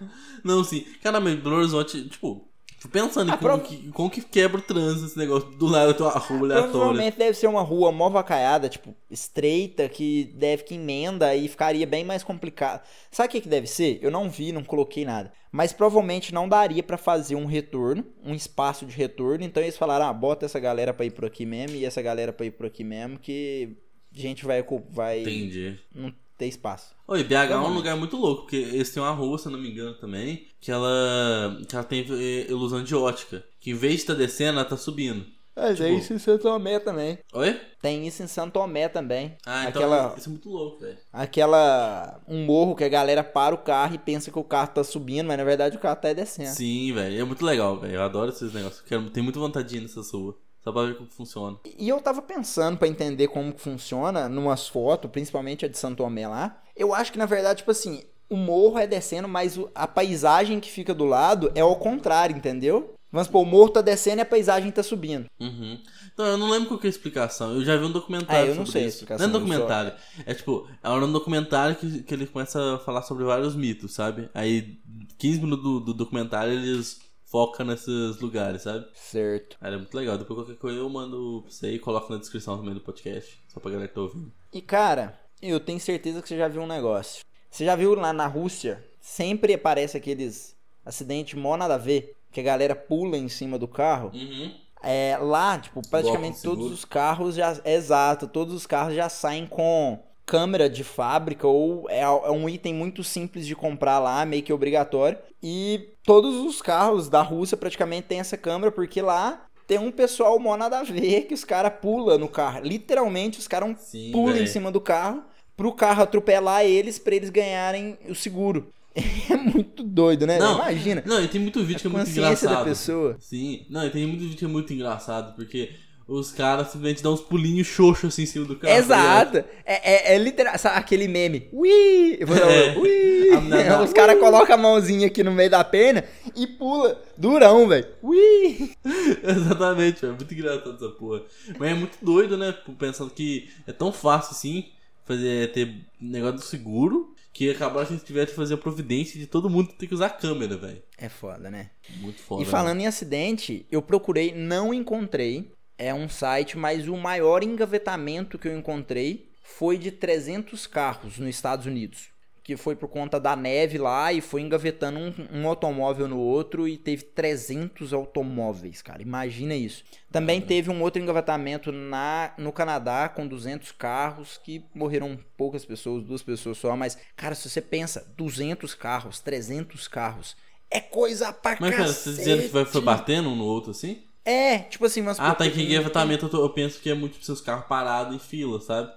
Não, 0.43 0.63
sim. 0.63 0.85
Cara, 1.03 1.19
mas 1.19 1.35
Belo 1.35 1.57
Horizonte, 1.57 2.07
tipo, 2.07 2.47
pensando 2.91 3.31
Ah, 3.31 3.35
em 3.35 3.37
como, 3.37 3.59
que, 3.61 3.91
como 3.91 4.09
que 4.09 4.21
quebra 4.21 4.59
o 4.59 4.61
trânsito 4.61 5.05
esse 5.07 5.17
negócio 5.17 5.49
do 5.51 5.65
lado 5.65 5.87
da 5.87 5.93
tua 5.93 6.11
rua 6.11 6.39
aleatória. 6.39 6.71
Provavelmente 6.71 7.17
deve 7.17 7.35
ser 7.37 7.47
uma 7.47 7.61
rua 7.61 7.91
mó 7.91 8.09
vacaiada, 8.09 8.69
tipo, 8.69 8.95
estreita, 9.09 9.89
que 9.89 10.31
deve 10.35 10.63
que 10.63 10.75
emenda 10.75 11.35
e 11.35 11.47
ficaria 11.47 11.85
bem 11.85 12.03
mais 12.05 12.23
complicado. 12.23 12.81
Sabe 13.11 13.27
o 13.27 13.31
que, 13.31 13.41
que 13.41 13.49
deve 13.49 13.67
ser? 13.67 13.99
Eu 14.01 14.11
não 14.11 14.29
vi, 14.29 14.51
não 14.51 14.63
coloquei 14.63 15.03
nada. 15.03 15.33
Mas 15.51 15.71
provavelmente 15.73 16.33
não 16.33 16.47
daria 16.49 16.83
pra 16.83 16.97
fazer 16.97 17.35
um 17.35 17.45
retorno, 17.45 18.05
um 18.23 18.33
espaço 18.35 18.85
de 18.85 18.95
retorno. 18.95 19.43
Então 19.43 19.63
eles 19.63 19.77
falaram, 19.77 20.05
ah, 20.05 20.13
bota 20.13 20.45
essa 20.45 20.59
galera 20.59 20.93
pra 20.93 21.05
ir 21.05 21.11
por 21.11 21.25
aqui 21.25 21.45
mesmo 21.45 21.75
e 21.77 21.85
essa 21.85 22.01
galera 22.01 22.31
pra 22.33 22.45
ir 22.45 22.51
por 22.51 22.65
aqui 22.65 22.83
mesmo, 22.83 23.17
que 23.17 23.77
a 24.13 24.19
gente 24.19 24.45
vai, 24.45 24.63
vai 24.91 25.21
Entendi. 25.21 25.79
não 25.93 26.13
ter 26.37 26.47
espaço. 26.47 26.95
Oi, 27.07 27.23
BH 27.23 27.31
é 27.33 27.37
um 27.43 27.47
Provavelmente. 27.47 27.75
lugar 27.77 27.95
muito 27.97 28.17
louco, 28.17 28.41
porque 28.43 28.55
eles 28.57 28.89
têm 28.91 29.01
uma 29.01 29.11
rua, 29.11 29.37
se 29.37 29.47
eu 29.47 29.51
não 29.51 29.59
me 29.59 29.69
engano, 29.69 29.93
também, 29.95 30.47
que 30.59 30.71
ela, 30.71 31.57
que 31.67 31.75
ela 31.75 31.83
tem 31.85 32.01
eh, 32.09 32.47
ilusão 32.49 32.83
de 32.83 32.95
ótica. 32.95 33.43
Que 33.59 33.71
em 33.71 33.75
vez 33.75 33.93
de 33.95 33.99
estar 34.01 34.13
descendo, 34.15 34.59
ela 34.59 34.67
tá 34.67 34.75
subindo. 34.77 35.25
Mas 35.57 35.77
Tipo- 35.77 35.83
é 35.87 35.91
isso 35.93 36.13
em 36.13 36.19
Santo 36.19 36.41
Tomé 36.41 36.79
também. 36.79 37.17
Oi? 37.33 37.57
Tem 37.81 38.05
isso 38.05 38.21
em 38.21 38.27
Santo 38.27 38.51
Tomé 38.53 38.89
também. 38.89 39.37
Ah, 39.45 39.69
então 39.69 39.81
Aquela- 39.83 40.13
isso 40.17 40.27
é 40.27 40.31
muito 40.31 40.49
louco, 40.49 40.81
velho. 40.81 40.97
aquela 41.13 42.19
um 42.27 42.43
morro 42.45 42.75
que 42.75 42.83
a 42.83 42.89
galera 42.89 43.23
para 43.23 43.55
o 43.55 43.59
carro 43.59 43.95
e 43.95 43.97
pensa 43.97 44.29
que 44.31 44.37
o 44.39 44.43
carro 44.43 44.73
tá 44.73 44.83
subindo, 44.83 45.27
mas 45.27 45.37
na 45.37 45.43
verdade 45.45 45.77
o 45.77 45.79
carro 45.79 45.95
tá 45.95 46.11
descendo. 46.11 46.49
Sim, 46.53 46.91
velho. 46.93 47.21
É 47.21 47.23
muito 47.23 47.45
legal, 47.45 47.79
velho. 47.79 47.93
Eu 47.95 48.01
adoro 48.01 48.31
esses 48.31 48.51
negócios. 48.53 48.81
Quero, 48.81 49.09
tenho 49.09 49.23
muita 49.23 49.39
vontade 49.39 49.69
de 49.69 49.77
ir 49.77 49.81
nessas 49.81 50.11
ruas. 50.11 50.35
Só 50.65 50.71
pra 50.71 50.81
ver 50.85 50.97
como 50.97 51.07
funciona. 51.11 51.57
E 51.77 51.87
eu 51.87 52.01
tava 52.01 52.23
pensando 52.23 52.75
pra 52.77 52.87
entender 52.87 53.27
como 53.27 53.53
que 53.53 53.61
funciona 53.61 54.27
numas 54.27 54.67
fotos, 54.67 55.11
principalmente 55.11 55.63
a 55.63 55.67
de 55.69 55.77
Santo 55.77 55.97
Tomé 55.97 56.27
lá. 56.27 56.59
Eu 56.75 56.91
acho 56.91 57.11
que 57.11 57.19
na 57.19 57.27
verdade, 57.27 57.59
tipo 57.59 57.69
assim, 57.69 58.03
o 58.27 58.35
morro 58.35 58.79
é 58.79 58.87
descendo, 58.87 59.27
mas 59.27 59.59
a 59.75 59.87
paisagem 59.87 60.59
que 60.59 60.71
fica 60.71 60.91
do 60.91 61.05
lado 61.05 61.51
é 61.53 61.61
ao 61.61 61.75
contrário, 61.75 62.35
entendeu? 62.35 62.95
Vamos 63.11 63.27
supor, 63.27 63.43
o 63.43 63.45
morro 63.45 63.69
tá 63.69 63.81
descendo 63.81 64.17
e 64.17 64.23
a 64.23 64.25
paisagem 64.25 64.71
tá 64.71 64.81
subindo. 64.81 65.27
Uhum. 65.39 65.79
Então, 66.13 66.25
eu 66.25 66.37
não 66.37 66.49
lembro 66.49 66.67
qual 66.67 66.79
que 66.79 66.87
é 66.87 66.89
a 66.89 66.91
explicação. 66.91 67.53
Eu 67.53 67.63
já 67.63 67.77
vi 67.77 67.85
um 67.85 67.91
documentário 67.91 68.49
É, 68.49 68.51
eu 68.51 68.55
não 68.55 68.65
sei 68.65 68.83
a 68.83 68.87
isso. 68.87 68.95
explicação, 68.97 69.27
Não 69.27 69.33
é 69.33 69.37
eu 69.37 69.39
documentário. 69.39 69.93
É 70.25 70.33
tipo, 70.33 70.67
é 70.83 70.89
um 70.89 71.11
documentário 71.11 71.75
que, 71.75 72.03
que 72.03 72.13
ele 72.13 72.25
começa 72.25 72.75
a 72.75 72.79
falar 72.79 73.03
sobre 73.03 73.23
vários 73.23 73.55
mitos, 73.55 73.93
sabe? 73.93 74.29
Aí, 74.33 74.79
15 75.17 75.39
minutos 75.41 75.63
do, 75.63 75.79
do 75.79 75.93
documentário, 75.93 76.51
eles 76.51 76.99
focam 77.35 77.65
nesses 77.65 78.17
lugares, 78.21 78.61
sabe? 78.61 78.87
Certo. 78.93 79.57
É 79.61 79.69
muito 79.71 79.93
legal. 79.93 80.17
Depois 80.17 80.39
qualquer 80.39 80.55
coisa 80.55 80.79
eu 80.79 80.89
mando 80.89 81.41
pra 81.41 81.51
você 81.51 81.71
e 81.73 81.79
coloco 81.79 82.13
na 82.13 82.17
descrição 82.17 82.57
também 82.57 82.73
do 82.73 82.79
podcast. 82.79 83.37
Só 83.49 83.59
pra 83.59 83.71
galera 83.71 83.89
que 83.89 83.93
tá 83.93 83.99
ouvindo. 83.99 84.31
E 84.53 84.61
cara, 84.61 85.19
eu 85.41 85.59
tenho 85.59 85.77
certeza 85.77 86.21
que 86.21 86.29
você 86.29 86.37
já 86.37 86.47
viu 86.47 86.61
um 86.61 86.67
negócio. 86.67 87.25
Você 87.51 87.65
já 87.65 87.75
viu 87.75 87.93
lá 87.93 88.13
na 88.13 88.25
Rússia? 88.25 88.81
Sempre 89.01 89.53
aparece 89.53 89.97
aqueles 89.97 90.55
acidentes 90.85 91.33
mó 91.37 91.57
nada 91.57 91.75
a 91.75 91.77
ver, 91.77 92.15
que 92.31 92.39
a 92.39 92.43
galera 92.43 92.73
pula 92.73 93.17
em 93.17 93.27
cima 93.27 93.59
do 93.59 93.67
carro. 93.67 94.11
Uhum. 94.13 94.55
É, 94.81 95.17
lá, 95.19 95.59
tipo, 95.59 95.81
praticamente 95.89 96.41
todos 96.41 96.71
os 96.71 96.85
carros 96.85 97.35
já. 97.35 97.59
Exato, 97.65 98.29
todos 98.29 98.53
os 98.53 98.65
carros 98.65 98.95
já 98.95 99.09
saem 99.09 99.45
com 99.45 100.01
câmera 100.25 100.69
de 100.69 100.83
fábrica 100.83 101.47
ou 101.47 101.89
é, 101.89 102.01
é 102.01 102.31
um 102.31 102.49
item 102.49 102.73
muito 102.73 103.03
simples 103.03 103.45
de 103.45 103.55
comprar 103.55 103.99
lá, 103.99 104.25
meio 104.25 104.43
que 104.43 104.51
obrigatório. 104.51 105.17
E 105.41 105.89
todos 106.03 106.35
os 106.35 106.61
carros 106.61 107.07
da 107.09 107.21
Rússia 107.21 107.55
praticamente 107.55 108.07
tem 108.07 108.19
essa 108.19 108.35
câmera, 108.35 108.71
porque 108.71 109.01
lá 109.01 109.45
tem 109.67 109.77
um 109.77 109.91
pessoal 109.91 110.39
mó 110.39 110.55
nada 110.57 110.79
a 110.79 110.83
ver 110.83 111.23
que 111.23 111.33
os 111.33 111.43
caras 111.43 111.73
pulam 111.81 112.17
no 112.17 112.27
carro. 112.27 112.61
Literalmente, 112.63 113.39
os 113.39 113.47
caras 113.47 113.91
pulam 114.11 114.37
em 114.37 114.47
cima 114.47 114.71
do 114.71 114.81
carro 114.81 115.23
pro 115.55 115.71
carro 115.71 116.03
atropelar 116.03 116.65
eles 116.65 116.99
pra 116.99 117.15
eles 117.15 117.29
ganharem 117.29 117.97
o 118.07 118.15
seguro. 118.15 118.71
É 119.29 119.35
muito 119.35 119.83
doido, 119.83 120.25
né? 120.25 120.39
Não, 120.39 120.55
Imagina. 120.55 121.03
Não, 121.05 121.21
e 121.21 121.27
tem 121.27 121.39
muito 121.41 121.63
vídeo 121.63 121.81
que 121.81 121.87
é 121.87 121.89
muito 121.89 122.09
engraçado. 122.09 122.55
da 122.55 122.63
pessoa. 122.63 123.17
Sim, 123.19 123.65
não, 123.69 123.85
e 123.85 123.89
tem 123.89 124.07
muito 124.07 124.21
vídeo 124.21 124.37
que 124.37 124.45
é 124.45 124.47
muito 124.47 124.73
engraçado, 124.73 125.35
porque 125.35 125.71
os 126.07 126.31
caras 126.31 126.67
simplesmente 126.67 127.01
dão 127.01 127.13
uns 127.13 127.21
pulinhos 127.21 127.65
xoxos 127.67 128.13
assim 128.13 128.23
em 128.23 128.25
cima 128.27 128.45
do 128.45 128.55
carro. 128.57 128.73
tá? 128.73 128.79
Exato. 128.79 129.37
É, 129.65 130.11
é, 130.11 130.15
é 130.15 130.17
literal. 130.19 130.57
Sabe 130.57 130.77
aquele 130.77 131.07
meme? 131.07 131.47
Ui! 131.51 132.17
Eu 132.19 132.27
vou 132.27 132.35
dar 132.35 132.45
um- 132.45 132.49
É. 132.51 132.77
Ui! 132.77 133.29
Os 133.83 133.91
caras 133.93 134.19
colocam 134.19 134.55
a 134.55 134.57
mãozinha 134.57 135.07
aqui 135.07 135.23
no 135.23 135.31
meio 135.31 135.49
da 135.49 135.63
perna 135.63 136.03
e 136.35 136.45
pula. 136.47 137.01
Durão, 137.17 137.67
velho. 137.67 137.87
Ui! 138.03 138.71
Exatamente, 139.23 140.01
velho. 140.01 140.13
Muito 140.15 140.33
engraçado 140.33 140.75
essa 140.75 140.89
porra. 140.89 141.21
Mas 141.57 141.71
é 141.71 141.73
muito 141.73 141.97
doido, 142.01 142.37
né? 142.37 142.53
Pensando 142.77 143.09
que 143.09 143.49
é 143.67 143.71
tão 143.71 143.91
fácil 143.91 144.31
assim 144.31 144.65
fazer 145.05 145.51
ter 145.51 145.75
negócio 146.01 146.37
do 146.37 146.41
seguro 146.43 147.13
que 147.31 147.49
acabaram 147.51 147.81
a 147.85 147.91
gente 147.91 148.05
tiver 148.05 148.25
que 148.25 148.33
fazer 148.33 148.53
a 148.53 148.57
providência 148.57 149.19
de 149.19 149.27
todo 149.27 149.49
mundo 149.49 149.69
ter 149.77 149.87
que 149.87 149.93
usar 149.93 150.09
câmera, 150.09 150.55
velho. 150.55 150.81
É 150.97 151.09
foda, 151.09 151.51
né? 151.51 151.69
Muito 151.97 152.21
foda. 152.21 152.41
e 152.41 152.45
falando 152.45 152.79
em 152.79 152.87
acidente, 152.87 153.65
eu 153.69 153.81
procurei, 153.81 154.33
não 154.33 154.73
encontrei. 154.73 155.51
É 155.77 155.93
um 155.93 156.07
site, 156.07 156.57
mas 156.57 156.87
o 156.87 156.95
maior 156.95 157.43
engavetamento 157.43 158.37
que 158.37 158.47
eu 158.47 158.57
encontrei 158.57 159.29
foi 159.45 159.77
de 159.77 159.91
300 159.91 160.65
carros 160.67 161.19
nos 161.19 161.29
Estados 161.29 161.65
Unidos. 161.65 162.09
Que 162.43 162.55
foi 162.55 162.75
por 162.75 162.87
conta 162.87 163.19
da 163.19 163.35
neve 163.35 163.79
lá 163.79 164.13
e 164.13 164.21
foi 164.21 164.41
engavetando 164.41 164.99
um, 164.99 165.13
um 165.31 165.47
automóvel 165.47 166.07
no 166.07 166.19
outro 166.19 166.67
e 166.67 166.77
teve 166.77 167.03
300 167.03 167.91
automóveis, 167.91 168.83
cara. 168.83 169.01
Imagina 169.01 169.55
isso. 169.55 169.83
Também 170.11 170.39
teve 170.39 170.69
um 170.69 170.81
outro 170.81 171.01
engavetamento 171.01 171.71
na, 171.71 172.33
no 172.37 172.51
Canadá 172.51 173.09
com 173.09 173.27
200 173.27 173.71
carros 173.71 174.39
que 174.43 174.63
morreram 174.75 175.17
poucas 175.35 175.65
pessoas, 175.65 176.03
duas 176.03 176.21
pessoas 176.21 176.59
só. 176.59 176.75
Mas, 176.75 176.97
cara, 177.15 177.33
se 177.33 177.49
você 177.49 177.61
pensa, 177.61 178.05
200 178.15 178.75
carros, 178.75 179.19
300 179.19 179.87
carros, 179.87 180.37
é 180.69 180.79
coisa 180.79 181.33
pra 181.33 181.57
Mas, 181.59 181.75
cara, 181.75 181.87
você 181.87 182.11
dizendo 182.11 182.43
que 182.43 182.47
vai, 182.49 182.65
foi 182.65 182.81
batendo 182.81 183.29
um 183.29 183.35
no 183.35 183.45
outro 183.45 183.71
assim? 183.71 184.03
É, 184.25 184.59
tipo 184.59 184.85
assim, 184.85 185.01
mas 185.01 185.19
Ah, 185.19 185.35
tá. 185.35 185.47
Que 185.49 185.61
engavetamento 185.61 186.29
eu, 186.33 186.41
eu 186.41 186.49
penso 186.49 186.81
que 186.81 186.89
é 186.89 186.93
muito 186.95 187.17
pra 187.17 187.25
seus 187.25 187.41
carros 187.41 187.65
parados 187.67 188.15
em 188.15 188.19
fila, 188.19 188.59
sabe? 188.59 188.91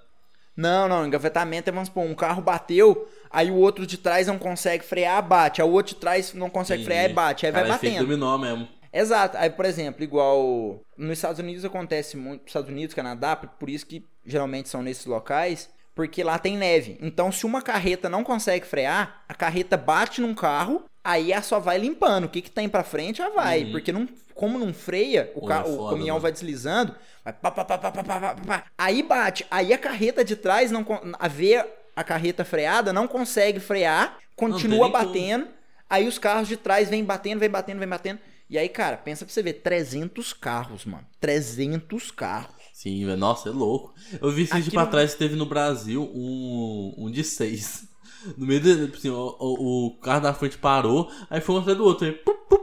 Não, 0.57 0.89
não, 0.89 1.07
engavetamento 1.07 1.69
é, 1.69 1.73
vamos 1.73 1.89
supor, 1.89 2.05
um 2.05 2.15
carro 2.15 2.43
bateu, 2.43 3.09
aí 3.31 3.49
o 3.49 3.55
outro 3.55 3.87
de 3.87 3.97
trás 3.97 4.27
não 4.27 4.39
consegue 4.39 4.85
frear, 4.85 5.23
bate. 5.23 5.63
Aí 5.63 5.69
o 5.69 5.71
outro 5.71 5.95
de 5.95 6.01
trás 6.01 6.35
não 6.35 6.51
consegue 6.51 6.83
Entendi. 6.83 6.97
frear 6.97 7.11
e 7.11 7.15
bate. 7.15 7.47
Aí 7.47 7.53
Cara, 7.53 7.65
vai 7.69 7.71
é 7.71 7.75
batendo. 7.75 8.07
dominó 8.07 8.37
mesmo. 8.39 8.67
Exato. 8.93 9.37
Aí, 9.37 9.51
por 9.51 9.65
exemplo, 9.65 10.03
igual 10.03 10.81
nos 10.97 11.13
Estados 11.19 11.39
Unidos 11.39 11.65
acontece 11.65 12.17
muito, 12.17 12.47
Estados 12.47 12.71
Unidos, 12.71 12.95
Canadá, 12.95 13.37
por 13.37 13.71
isso 13.71 13.87
que 13.87 14.05
geralmente 14.27 14.69
são 14.69 14.83
nesses 14.83 15.07
locais, 15.07 15.71
porque 15.95 16.25
lá 16.25 16.39
tem 16.39 16.57
neve. 16.57 16.99
Então, 17.01 17.31
se 17.31 17.47
uma 17.47 17.63
carreta 17.63 18.09
não 18.09 18.25
consegue 18.25 18.67
frear, 18.67 19.23
a 19.29 19.35
carreta 19.35 19.77
bate 19.77 20.21
num 20.21 20.35
carro, 20.35 20.85
aí 21.11 21.33
ela 21.33 21.43
só 21.43 21.59
vai 21.59 21.79
limpando. 21.79 22.25
O 22.25 22.29
que 22.29 22.43
que 22.43 22.51
tem 22.51 22.69
pra 22.69 22.83
frente, 22.85 23.21
ela 23.23 23.35
vai. 23.35 23.65
Uhum. 23.65 23.73
Porque 23.73 23.93
não, 23.93 24.09
como 24.35 24.59
não 24.59 24.73
freia, 24.75 25.33
o, 25.35 25.41
Pô, 25.41 25.47
ca- 25.47 25.59
é 25.67 25.69
o 25.69 25.77
foda, 25.77 25.91
caminhão 25.95 26.15
mano. 26.17 26.23
vai 26.23 26.33
deslizando, 26.33 26.95
vai 27.25 27.33
pá, 27.33 27.51
pá, 27.51 27.65
pá, 27.65 27.79
pá, 27.79 27.91
pá, 27.91 28.03
pá, 28.05 28.35
pá. 28.35 28.65
Aí 28.77 29.03
bate. 29.03 29.47
Aí 29.51 29.73
a 29.73 29.79
carreta 29.79 30.25
de 30.25 30.37
trás, 30.37 30.71
não, 30.71 30.85
a 31.19 31.29
ver 31.29 31.65
a 31.97 32.05
carreta 32.05 32.45
freada, 32.45 32.93
não 32.93 33.09
consegue 33.09 33.59
frear, 33.61 34.19
continua 34.37 34.91
como. 34.91 34.93
batendo. 34.93 35.49
Aí 35.91 36.07
os 36.07 36.19
carros 36.19 36.47
de 36.49 36.57
trás 36.57 36.89
vêm 36.91 37.03
batendo, 37.05 37.41
vem 37.41 37.49
batendo, 37.51 37.79
vem 37.79 37.89
batendo. 37.89 38.21
E 38.51 38.57
aí, 38.57 38.69
cara, 38.69 38.97
pensa 38.97 39.25
pra 39.25 39.33
você 39.35 39.43
ver, 39.43 39.55
300 39.55 40.33
carros, 40.33 40.85
mano. 40.87 41.05
300 41.21 42.11
carros. 42.11 42.55
Sim. 42.73 43.05
Nossa, 43.17 43.49
é 43.49 43.53
louco. 43.53 43.93
Eu 44.21 44.31
vi 44.31 44.43
esse 44.43 44.61
dia 44.63 44.73
pra 44.73 44.87
trás 44.87 45.15
teve 45.15 45.35
no 45.35 45.45
Brasil 45.47 46.03
um, 46.15 46.95
um 46.97 47.11
de 47.11 47.25
seis. 47.25 47.89
No 48.37 48.47
meio 48.47 48.61
do. 48.61 48.97
Assim, 48.97 49.11
o, 49.11 49.37
o, 49.39 49.87
o 49.87 49.97
carro 49.99 50.21
da 50.23 50.35
frente 50.35 50.59
parou, 50.59 51.11
aí 51.31 51.41
foi 51.41 51.55
um 51.55 51.59
atrás 51.59 51.77
do 51.79 51.85
outro. 51.85 52.07
Aí, 52.07 52.13
pu, 52.13 52.33
pu, 52.49 52.59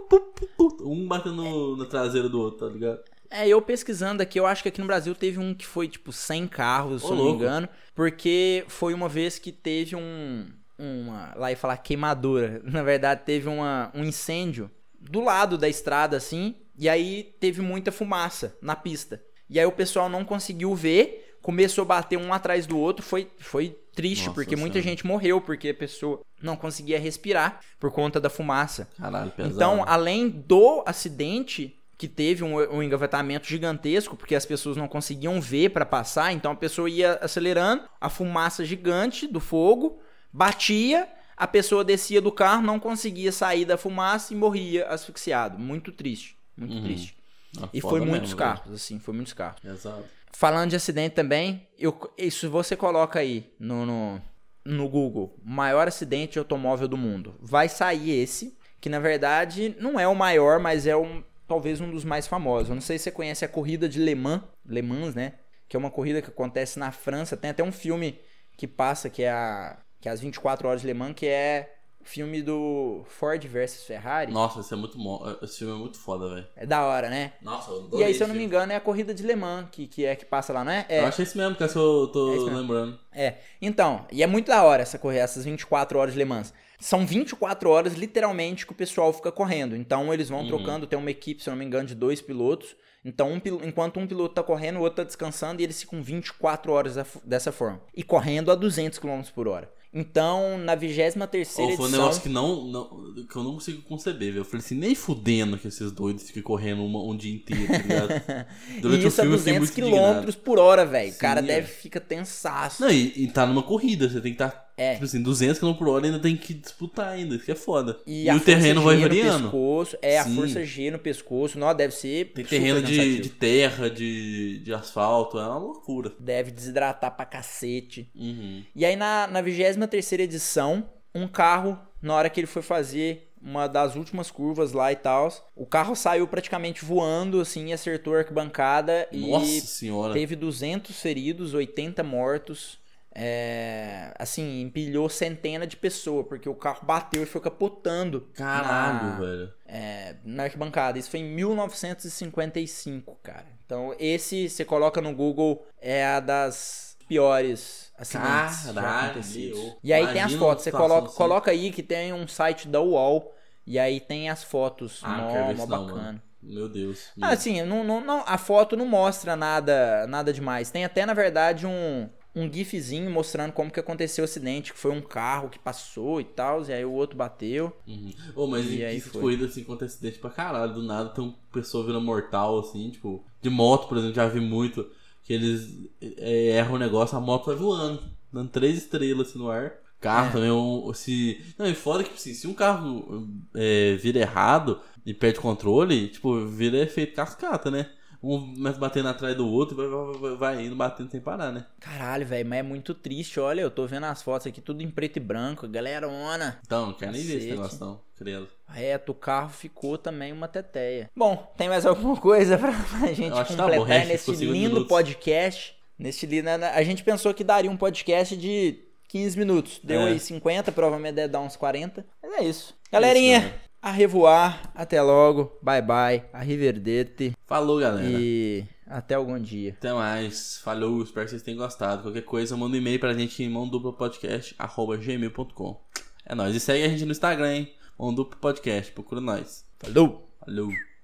pu, 0.58 0.78
um 0.84 1.08
batendo 1.08 1.36
no- 1.36 1.78
na 1.78 1.86
traseira 1.86 2.30
do 2.30 2.40
outro, 2.40 2.68
tá 2.68 2.74
ligado? 2.74 3.00
É, 3.30 3.48
eu 3.48 3.62
pesquisando 3.62 4.22
aqui, 4.22 4.40
eu 4.40 4.46
acho 4.46 4.62
que 4.62 4.70
aqui 4.70 4.80
no 4.80 4.88
Brasil 4.88 5.14
teve 5.16 5.40
um 5.40 5.54
que 5.54 5.66
foi, 5.66 5.88
tipo, 5.88 6.12
100 6.12 6.48
carros, 6.48 7.04
Ô, 7.04 7.08
se 7.08 7.14
eu 7.14 7.18
não 7.18 7.26
me 7.26 7.32
engano. 7.32 7.68
Porque 7.94 8.64
foi 8.68 8.94
uma 8.94 9.10
vez 9.10 9.40
que 9.40 9.52
teve 9.52 9.96
um... 9.96 10.46
Uma, 10.78 11.34
lá 11.36 11.50
ia 11.52 11.58
falar 11.58 11.78
queimadura. 11.78 12.62
Na 12.66 12.84
verdade, 12.84 13.22
teve 13.26 13.48
uma, 13.50 13.92
um 13.96 14.04
incêndio 14.04 14.70
do 15.00 15.22
lado 15.24 15.58
da 15.58 15.68
estrada, 15.70 16.16
assim. 16.18 16.56
E 16.78 16.88
aí 16.90 17.34
teve 17.40 17.62
muita 17.62 17.92
fumaça 17.92 18.56
na 18.62 18.76
pista. 18.76 19.22
E 19.50 19.60
aí 19.60 19.66
o 19.66 19.72
pessoal 19.72 20.10
não 20.10 20.26
conseguiu 20.26 20.76
ver, 20.76 21.38
começou 21.42 21.84
a 21.84 21.86
bater 21.86 22.18
um 22.18 22.34
atrás 22.34 22.68
do 22.68 22.78
outro. 22.78 23.04
Foi, 23.06 23.30
foi 23.38 23.78
triste, 23.96 24.28
Nossa 24.28 24.34
porque 24.36 24.56
muita 24.56 24.82
gente 24.82 25.06
morreu, 25.06 25.40
porque 25.42 25.70
a 25.70 25.74
pessoa 25.74 26.22
não 26.42 26.56
conseguia 26.56 27.00
respirar 27.00 27.62
por 27.80 27.92
conta 27.92 28.20
da 28.20 28.30
fumaça. 28.30 28.90
Caralho, 28.98 29.32
pesado. 29.32 29.56
Então, 29.56 29.84
além 29.88 30.30
do 30.30 30.84
acidente, 30.86 31.80
que 31.98 32.08
teve 32.08 32.44
um, 32.44 32.56
um 32.76 32.84
engavetamento 32.84 33.48
gigantesco, 33.48 34.18
porque 34.18 34.36
as 34.36 34.46
pessoas 34.46 34.76
não 34.76 34.88
conseguiam 34.88 35.40
ver 35.40 35.70
para 35.70 35.86
passar, 35.86 36.34
então 36.34 36.52
a 36.52 36.56
pessoa 36.56 36.90
ia 36.90 37.14
acelerando, 37.22 37.84
a 38.02 38.10
fumaça 38.10 38.66
gigante 38.66 39.26
do 39.28 39.40
fogo 39.40 40.00
batia, 40.32 41.08
a 41.38 41.48
pessoa 41.48 41.84
descia 41.84 42.22
do 42.22 42.32
carro, 42.32 42.62
não 42.62 42.80
conseguia 42.80 43.32
sair 43.32 43.64
da 43.66 43.78
fumaça 43.78 44.34
e 44.34 44.36
morria 44.36 44.88
asfixiado. 44.88 45.58
Muito 45.58 45.92
triste, 45.92 46.38
muito 46.58 46.76
Uhum. 46.76 46.84
triste. 46.84 47.16
Ah, 47.62 47.70
E 47.74 47.80
foi 47.80 48.02
muitos 48.02 48.34
carros, 48.34 48.74
assim, 48.74 49.00
foi 49.00 49.14
muitos 49.14 49.32
carros. 49.34 49.64
Exato. 49.64 50.04
Falando 50.38 50.72
de 50.72 50.76
acidente 50.76 51.16
também, 51.16 51.66
eu, 51.80 51.98
isso 52.18 52.50
você 52.50 52.76
coloca 52.76 53.20
aí 53.20 53.54
no, 53.58 53.86
no, 53.86 54.22
no 54.66 54.90
Google, 54.90 55.34
maior 55.42 55.88
acidente 55.88 56.34
de 56.34 56.40
automóvel 56.40 56.90
do 56.90 56.98
mundo. 56.98 57.38
Vai 57.40 57.70
sair 57.70 58.12
esse, 58.12 58.58
que 58.82 58.90
na 58.90 59.00
verdade 59.00 59.78
não 59.80 59.98
é 59.98 60.06
o 60.06 60.14
maior, 60.14 60.60
mas 60.60 60.86
é 60.86 60.96
um, 60.96 61.24
talvez 61.48 61.80
um 61.80 61.90
dos 61.90 62.04
mais 62.04 62.28
famosos. 62.28 62.68
Eu 62.68 62.76
não 62.76 62.82
sei 62.82 62.98
se 62.98 63.06
você 63.06 63.12
conhece 63.12 63.46
a 63.46 63.48
corrida 63.48 63.88
de 63.88 63.98
Le 63.98 64.14
Mans, 64.14 64.42
Le 64.66 64.82
Mans, 64.82 65.16
né? 65.16 65.36
Que 65.70 65.78
é 65.78 65.80
uma 65.80 65.90
corrida 65.90 66.22
que 66.22 66.30
acontece 66.30 66.78
na 66.78 66.92
França. 66.92 67.38
Tem 67.38 67.52
até 67.52 67.64
um 67.64 67.72
filme 67.72 68.20
que 68.58 68.68
passa, 68.68 69.10
que 69.10 69.24
é, 69.24 69.32
a, 69.32 69.78
que 70.02 70.10
é 70.10 70.12
as 70.12 70.20
24 70.20 70.68
horas 70.68 70.82
de 70.82 70.88
Le 70.88 70.94
Mans, 70.94 71.14
que 71.16 71.28
é 71.28 71.75
filme 72.06 72.42
do 72.42 73.04
Ford 73.10 73.44
versus 73.46 73.84
Ferrari. 73.84 74.32
Nossa, 74.32 74.60
esse, 74.62 74.74
é 74.74 74.78
muito 74.78 74.98
mo... 74.98 75.22
esse 75.42 75.58
filme 75.58 75.74
é 75.74 75.78
muito 75.78 75.98
foda, 76.00 76.30
velho. 76.36 76.48
É 76.56 76.66
da 76.66 76.84
hora, 76.86 77.10
né? 77.10 77.34
Nossa, 77.42 77.72
eu 77.72 77.90
E 78.00 78.04
aí, 78.04 78.14
se 78.14 78.24
eu 78.24 78.28
não 78.28 78.36
me 78.36 78.44
engano, 78.44 78.72
é 78.72 78.76
a 78.76 78.80
corrida 78.80 79.14
de 79.14 79.24
Le 79.24 79.36
Mans 79.36 79.68
que, 79.72 79.88
que 79.88 80.06
é 80.06 80.16
que 80.16 80.24
passa 80.26 80.54
lá, 80.54 80.64
não 80.64 80.72
é? 80.72 80.86
É, 80.88 81.02
Eu 81.02 81.08
acho 81.08 81.22
esse 81.22 81.36
mesmo, 81.36 81.56
que 81.56 81.64
é 81.64 81.66
esse 81.66 81.76
eu 81.76 82.08
tô 82.08 82.34
É 82.50 82.54
lembrando. 82.54 82.98
é. 83.12 83.36
Então, 83.62 84.06
e 84.12 84.22
é 84.24 84.28
muito 84.28 84.48
da 84.48 84.64
hora 84.64 84.82
essa 84.84 84.98
corrida, 85.00 85.24
essas 85.24 85.44
24 85.44 85.98
horas 86.00 86.14
de 86.14 86.20
Le 86.20 86.26
Mans. 86.26 86.54
São 86.80 87.06
24 87.06 87.70
horas, 87.70 87.94
literalmente, 87.94 88.66
que 88.66 88.72
o 88.72 88.76
pessoal 88.76 89.12
fica 89.12 89.32
correndo. 89.32 89.76
Então, 89.76 90.14
eles 90.14 90.30
vão 90.30 90.42
Uhum. 90.42 90.48
trocando, 90.48 90.86
tem 90.86 91.00
uma 91.00 91.10
equipe, 91.10 91.42
se 91.42 91.50
eu 91.50 91.52
não 91.52 91.58
me 91.60 91.66
engano, 91.66 91.88
de 91.88 91.96
dois 91.96 92.22
pilotos. 92.22 92.76
Então, 93.04 93.32
um 93.32 93.42
enquanto 93.66 94.00
um 94.00 94.08
piloto 94.08 94.34
tá 94.36 94.44
correndo, 94.44 94.78
o 94.78 94.82
outro 94.82 94.98
tá 94.98 95.04
descansando, 95.04 95.62
e 95.62 95.64
eles 95.64 95.80
ficam 95.80 96.02
24 96.04 96.72
horas 96.72 96.96
dessa 97.24 97.52
forma. 97.52 97.82
E 97.96 98.04
correndo 98.04 98.52
a 98.52 98.56
200 98.56 99.00
km 99.00 99.22
por 99.34 99.48
hora. 99.48 99.72
Então, 99.98 100.58
na 100.58 100.76
23 100.76 101.16
Ou 101.16 101.24
edição... 101.32 101.78
foi 101.78 101.88
um 101.88 101.92
negócio 101.92 102.22
que 102.22 102.28
não, 102.28 102.66
não, 102.66 103.26
que 103.26 103.34
eu 103.34 103.44
não 103.44 103.54
consigo 103.54 103.82
conceber, 103.84 104.34
velho. 104.34 104.42
Eu 104.42 104.46
falei 104.46 104.60
assim, 104.60 104.76
nem 104.76 104.94
fudendo 104.94 105.58
que 105.58 105.70
esses 105.70 105.90
doidos 105.90 106.24
ficam 106.24 106.44
correndo 106.44 106.84
uma- 106.84 107.02
um 107.02 107.16
dia 107.16 107.34
inteiro, 107.34 107.66
tá 107.66 107.78
ligado? 107.78 108.10
Durante 108.82 109.04
e 109.04 109.06
o 109.06 109.08
isso 109.08 109.22
a 109.22 109.24
filme 109.24 109.38
eu 109.38 109.40
fiquei 109.40 109.58
200 109.58 109.60
muito 109.60 109.80
indignado. 109.80 110.34
km 110.34 110.40
por 110.44 110.60
hora, 110.60 110.86
velho. 110.86 111.14
O 111.14 111.18
cara 111.18 111.40
é. 111.40 111.44
deve 111.44 111.68
ficar 111.70 112.02
tensaço. 112.02 112.82
Não, 112.82 112.92
e, 112.92 113.24
e 113.24 113.32
tá 113.32 113.46
numa 113.46 113.64
corrida, 113.64 114.10
você 114.10 114.20
tem 114.20 114.34
que 114.34 114.44
estar, 114.44 114.65
É. 114.78 114.94
tipo 114.94 115.06
assim, 115.06 115.22
200 115.22 115.60
km 115.60 115.74
por 115.74 115.88
hora 115.88 116.06
ainda 116.06 116.20
tem 116.20 116.36
que 116.36 116.54
disputar 116.54 117.14
ainda, 117.14 117.36
isso 117.36 117.46
que 117.46 117.52
é 117.52 117.56
foda. 117.56 117.98
E, 118.06 118.30
a 118.30 118.36
o 118.36 118.40
terreno 118.40 118.82
vai 118.82 118.98
variando. 118.98 119.44
pescoço, 119.44 119.98
é, 120.02 120.22
Sim. 120.22 120.32
a 120.32 120.36
força 120.36 120.66
G 120.66 120.92
no 120.92 121.00
pescoço. 121.00 121.58
Não, 121.58 121.74
deve 121.74 121.94
ser 121.94 122.32
Tem 122.34 122.44
terreno 122.46 122.82
de, 122.82 123.20
de 123.20 123.30
terra, 123.30 123.90
de, 123.90 124.60
de 124.60 124.74
asfalto, 124.74 125.40
é 125.40 125.44
uma 125.46 125.58
loucura. 125.58 126.12
Deve 126.20 126.52
desidratar 126.52 127.16
pra 127.16 127.26
cacete. 127.26 128.10
Uhum. 128.16 128.64
E 128.76 128.86
aí 128.86 128.96
na, 128.96 129.28
na 129.28 129.42
23 129.42 130.12
edição, 130.14 130.90
um 131.14 131.28
carro, 131.28 131.80
na 132.02 132.14
hora 132.14 132.30
que 132.30 132.40
ele 132.40 132.48
foi 132.48 132.62
fazer 132.62 133.32
uma 133.42 133.68
das 133.68 133.96
últimas 133.96 134.32
curvas 134.32 134.72
lá 134.74 134.92
e 134.92 134.96
tal, 134.96 135.30
o 135.56 135.68
carro 135.68 135.96
saiu 135.96 136.28
praticamente 136.28 136.84
voando, 136.84 137.40
assim, 137.40 137.68
e 137.68 137.74
acertou 137.74 138.16
a 138.16 138.20
arquibancada 138.20 139.08
Nossa 139.14 139.46
e 139.46 139.62
senhora. 139.62 140.14
teve 140.14 140.36
200 140.36 141.00
feridos, 141.00 141.54
80 141.54 142.04
mortos. 142.04 142.84
É, 143.18 144.14
assim, 144.20 144.62
empilhou 144.62 145.08
centena 145.08 145.66
de 145.66 145.78
pessoas, 145.78 146.28
porque 146.28 146.50
o 146.50 146.54
carro 146.56 146.86
bateu 146.86 147.24
e 147.24 147.26
foi 147.26 147.40
capotando. 147.40 148.28
Caralho, 148.34 149.10
na- 149.12 149.20
velho. 149.20 149.54
é, 149.66 150.16
na 150.26 150.44
arquibancada. 150.44 151.00
Isso 151.00 151.10
foi 151.10 151.22
em 151.22 151.34
1955, 151.34 153.18
cara. 153.24 153.46
Então, 153.66 153.96
esse 154.00 154.50
você 154.50 154.64
coloca 154.66 155.02
no 155.02 155.14
Google, 155.16 155.66
é 155.82 156.06
a 156.06 156.20
das 156.20 156.98
piores 157.08 157.92
acidentes 157.98 158.72
Caralho, 158.74 159.22
meu. 159.34 159.78
E 159.84 159.94
aí 159.94 160.02
tem 160.08 160.22
as 160.22 160.32
Imagina 160.32 160.40
fotos, 160.40 160.64
você 160.64 160.72
coloca, 160.72 161.08
assim. 161.08 161.16
coloca 161.18 161.52
aí 161.52 161.72
que 161.72 161.84
tem 161.84 162.12
um 162.14 162.28
site 162.28 162.68
da 162.68 162.82
UOL, 162.82 163.34
e 163.66 163.80
aí 163.80 164.00
tem 164.00 164.30
as 164.30 164.44
fotos. 164.44 165.00
Ah, 165.04 165.18
Mó, 165.18 165.32
mó 165.34 165.54
não, 165.54 165.68
bacana. 165.68 165.94
mano. 166.04 166.22
Meu 166.44 166.70
Deus. 166.70 167.08
Ah, 167.22 167.30
assim, 167.30 167.62
não, 167.64 167.84
não, 167.84 168.02
não- 168.02 168.24
a 168.28 168.38
foto 168.38 168.76
não 168.78 168.86
mostra 168.86 169.36
nada, 169.36 170.06
nada 170.08 170.32
demais. 170.32 170.70
Tem 170.70 170.86
até, 170.86 171.04
na 171.06 171.14
verdade, 171.14 171.66
um, 171.66 172.08
um 172.36 172.52
gifzinho 172.52 173.10
mostrando 173.10 173.54
como 173.54 173.72
que 173.72 173.80
aconteceu 173.80 174.24
o 174.24 174.26
acidente, 174.26 174.74
que 174.74 174.80
foi 174.80 174.92
um 174.92 175.02
carro 175.02 175.50
que 175.50 175.58
passou 175.58 176.20
e 176.20 176.26
tal, 176.26 176.64
e 176.66 176.74
aí 176.74 176.84
o 176.84 176.92
outro 176.92 177.16
bateu. 177.18 177.72
Uhum. 177.88 178.14
Ô, 178.36 178.48
mas 178.48 178.66
E 178.66 178.84
em 178.84 179.00
foi. 179.00 179.22
corridas 179.22 179.52
assim 179.52 179.62
acontece 179.62 179.96
acidente 179.96 180.20
pra 180.20 180.30
caralho. 180.30 180.74
Do 180.74 180.84
nada 180.84 181.10
tem 181.10 181.24
uma 181.24 181.36
pessoa 181.54 181.86
vira 181.86 182.00
mortal, 182.00 182.60
assim, 182.60 182.90
tipo, 182.92 183.24
de 183.42 183.50
moto, 183.50 183.88
por 183.88 183.98
exemplo, 183.98 184.16
já 184.16 184.28
vi 184.28 184.40
muito. 184.42 184.86
Que 185.24 185.34
eles 185.34 185.70
é, 186.02 186.50
erram 186.50 186.76
o 186.76 186.78
negócio, 186.80 187.18
a 187.18 187.22
moto 187.22 187.48
vai 187.48 187.56
voando, 187.56 188.04
dando 188.32 188.50
três 188.50 188.78
estrelas 188.78 189.30
assim, 189.30 189.40
no 189.40 189.50
ar. 189.50 189.74
Carro 190.00 190.30
É. 190.30 190.32
também, 190.34 190.52
um, 190.52 190.94
se. 190.94 191.42
Não, 191.58 191.66
e 191.66 191.74
foda 191.74 192.04
que 192.04 192.14
assim, 192.14 192.34
se 192.34 192.46
um 192.48 192.54
carro 192.54 193.28
é, 193.56 193.96
vira 193.96 194.20
errado 194.20 194.80
e 195.04 195.14
perde 195.16 195.40
controle, 195.40 196.10
tipo, 196.10 196.46
vira 196.46 196.78
efeito 196.78 197.16
cascata, 197.16 197.72
né? 197.72 197.90
Um 198.28 198.54
começa 198.56 198.80
batendo 198.80 199.10
atrás 199.10 199.36
do 199.36 199.48
outro 199.48 199.76
e 199.76 199.78
vai, 199.78 199.88
vai, 199.88 200.20
vai- 200.20 200.38
vai 200.56 200.66
indo 200.66 200.76
batendo 200.76 201.12
sem 201.12 201.22
parar, 201.22 201.52
né? 201.52 201.66
Caralho, 201.80 202.26
velho, 202.26 202.48
mas 202.50 202.60
é 202.60 202.64
muito 202.64 202.94
triste. 202.94 203.40
Olha, 203.40 203.62
eu 203.62 203.70
tô 203.70 203.86
vendo 203.86 204.06
as 204.06 204.22
fotos 204.24 204.48
aqui, 204.48 204.62
tudo 204.62 204.82
em 204.82 204.90
preto 204.90 205.18
e 205.18 205.20
branco. 205.20 205.68
Galerona. 205.68 206.60
Então, 206.66 206.88
não 206.88 206.94
quero 206.94 207.12
nem 207.12 207.22
ver 207.22 207.38
esse 207.38 207.50
negócio, 207.52 207.80
não, 207.80 208.02
credo. 208.18 208.48
Reto, 208.68 209.12
o 209.12 209.16
carro 209.16 209.50
ficou 209.50 209.98
também 209.98 210.34
uma 210.34 210.48
teteia. 210.48 211.10
Bom, 211.16 211.54
tem 211.58 211.70
mais 211.70 211.86
alguma 211.86 212.16
coisa 212.20 212.58
pra, 212.58 212.72
pra 212.72 213.14
gente 213.14 213.30
tá 213.32 213.44
bom, 213.44 213.56
completar 213.64 213.86
resto 213.88 214.32
nesse 214.32 214.46
lindo 214.46 214.54
minutos. 214.70 214.88
podcast? 214.88 215.76
Neste 215.98 216.26
lindo. 216.26 216.50
A 216.50 216.84
gente 216.84 217.04
pensou 217.04 217.34
que 217.34 217.44
daria 217.44 217.70
um 217.70 217.78
podcast 217.78 218.36
de 218.36 218.80
15 219.08 219.38
minutos. 219.38 219.80
Deu 219.84 220.02
É. 220.02 220.08
aí 220.10 220.20
50, 220.20 220.72
provavelmente 220.72 221.14
deve 221.16 221.28
dar 221.30 221.40
uns 221.42 221.56
40. 221.56 222.06
Mas 222.24 222.34
é 222.34 222.44
isso. 222.44 222.76
Galerinha, 222.92 223.40
né? 223.40 223.54
A 223.86 223.92
revoar. 223.92 224.72
Até 224.74 225.00
logo. 225.00 225.56
Bye 225.62 225.84
bye. 225.84 226.24
Arriverdete. 226.34 227.38
Falou, 227.46 227.80
galera. 227.80 228.10
E 228.10 228.66
até 228.88 229.14
algum 229.14 229.40
dia. 229.40 229.76
Até 229.78 229.94
mais. 229.94 230.58
Falou, 230.64 231.04
espero 231.04 231.26
que 231.26 231.30
vocês 231.30 231.44
tenham 231.44 231.60
gostado. 231.60 232.02
Qualquer 232.02 232.24
coisa, 232.24 232.58
manda 232.58 232.76
um 232.76 232.80
e-mail 232.80 233.00
pra 233.00 233.14
gente 233.14 233.44
em 233.44 233.50
mãoduplapodcast.gmail.com 233.50 235.80
É 236.26 236.34
nóis. 236.34 236.56
E 236.56 236.60
segue 236.60 236.84
a 236.84 236.90
gente 236.90 237.06
no 237.06 237.12
Instagram, 237.12 237.54
hein? 237.54 237.72
Mão 237.98 238.14
Podcast. 238.16 238.92
Procura 238.92 239.22
nós. 239.22 239.64
Falou! 239.78 240.28
Falou. 240.44 240.95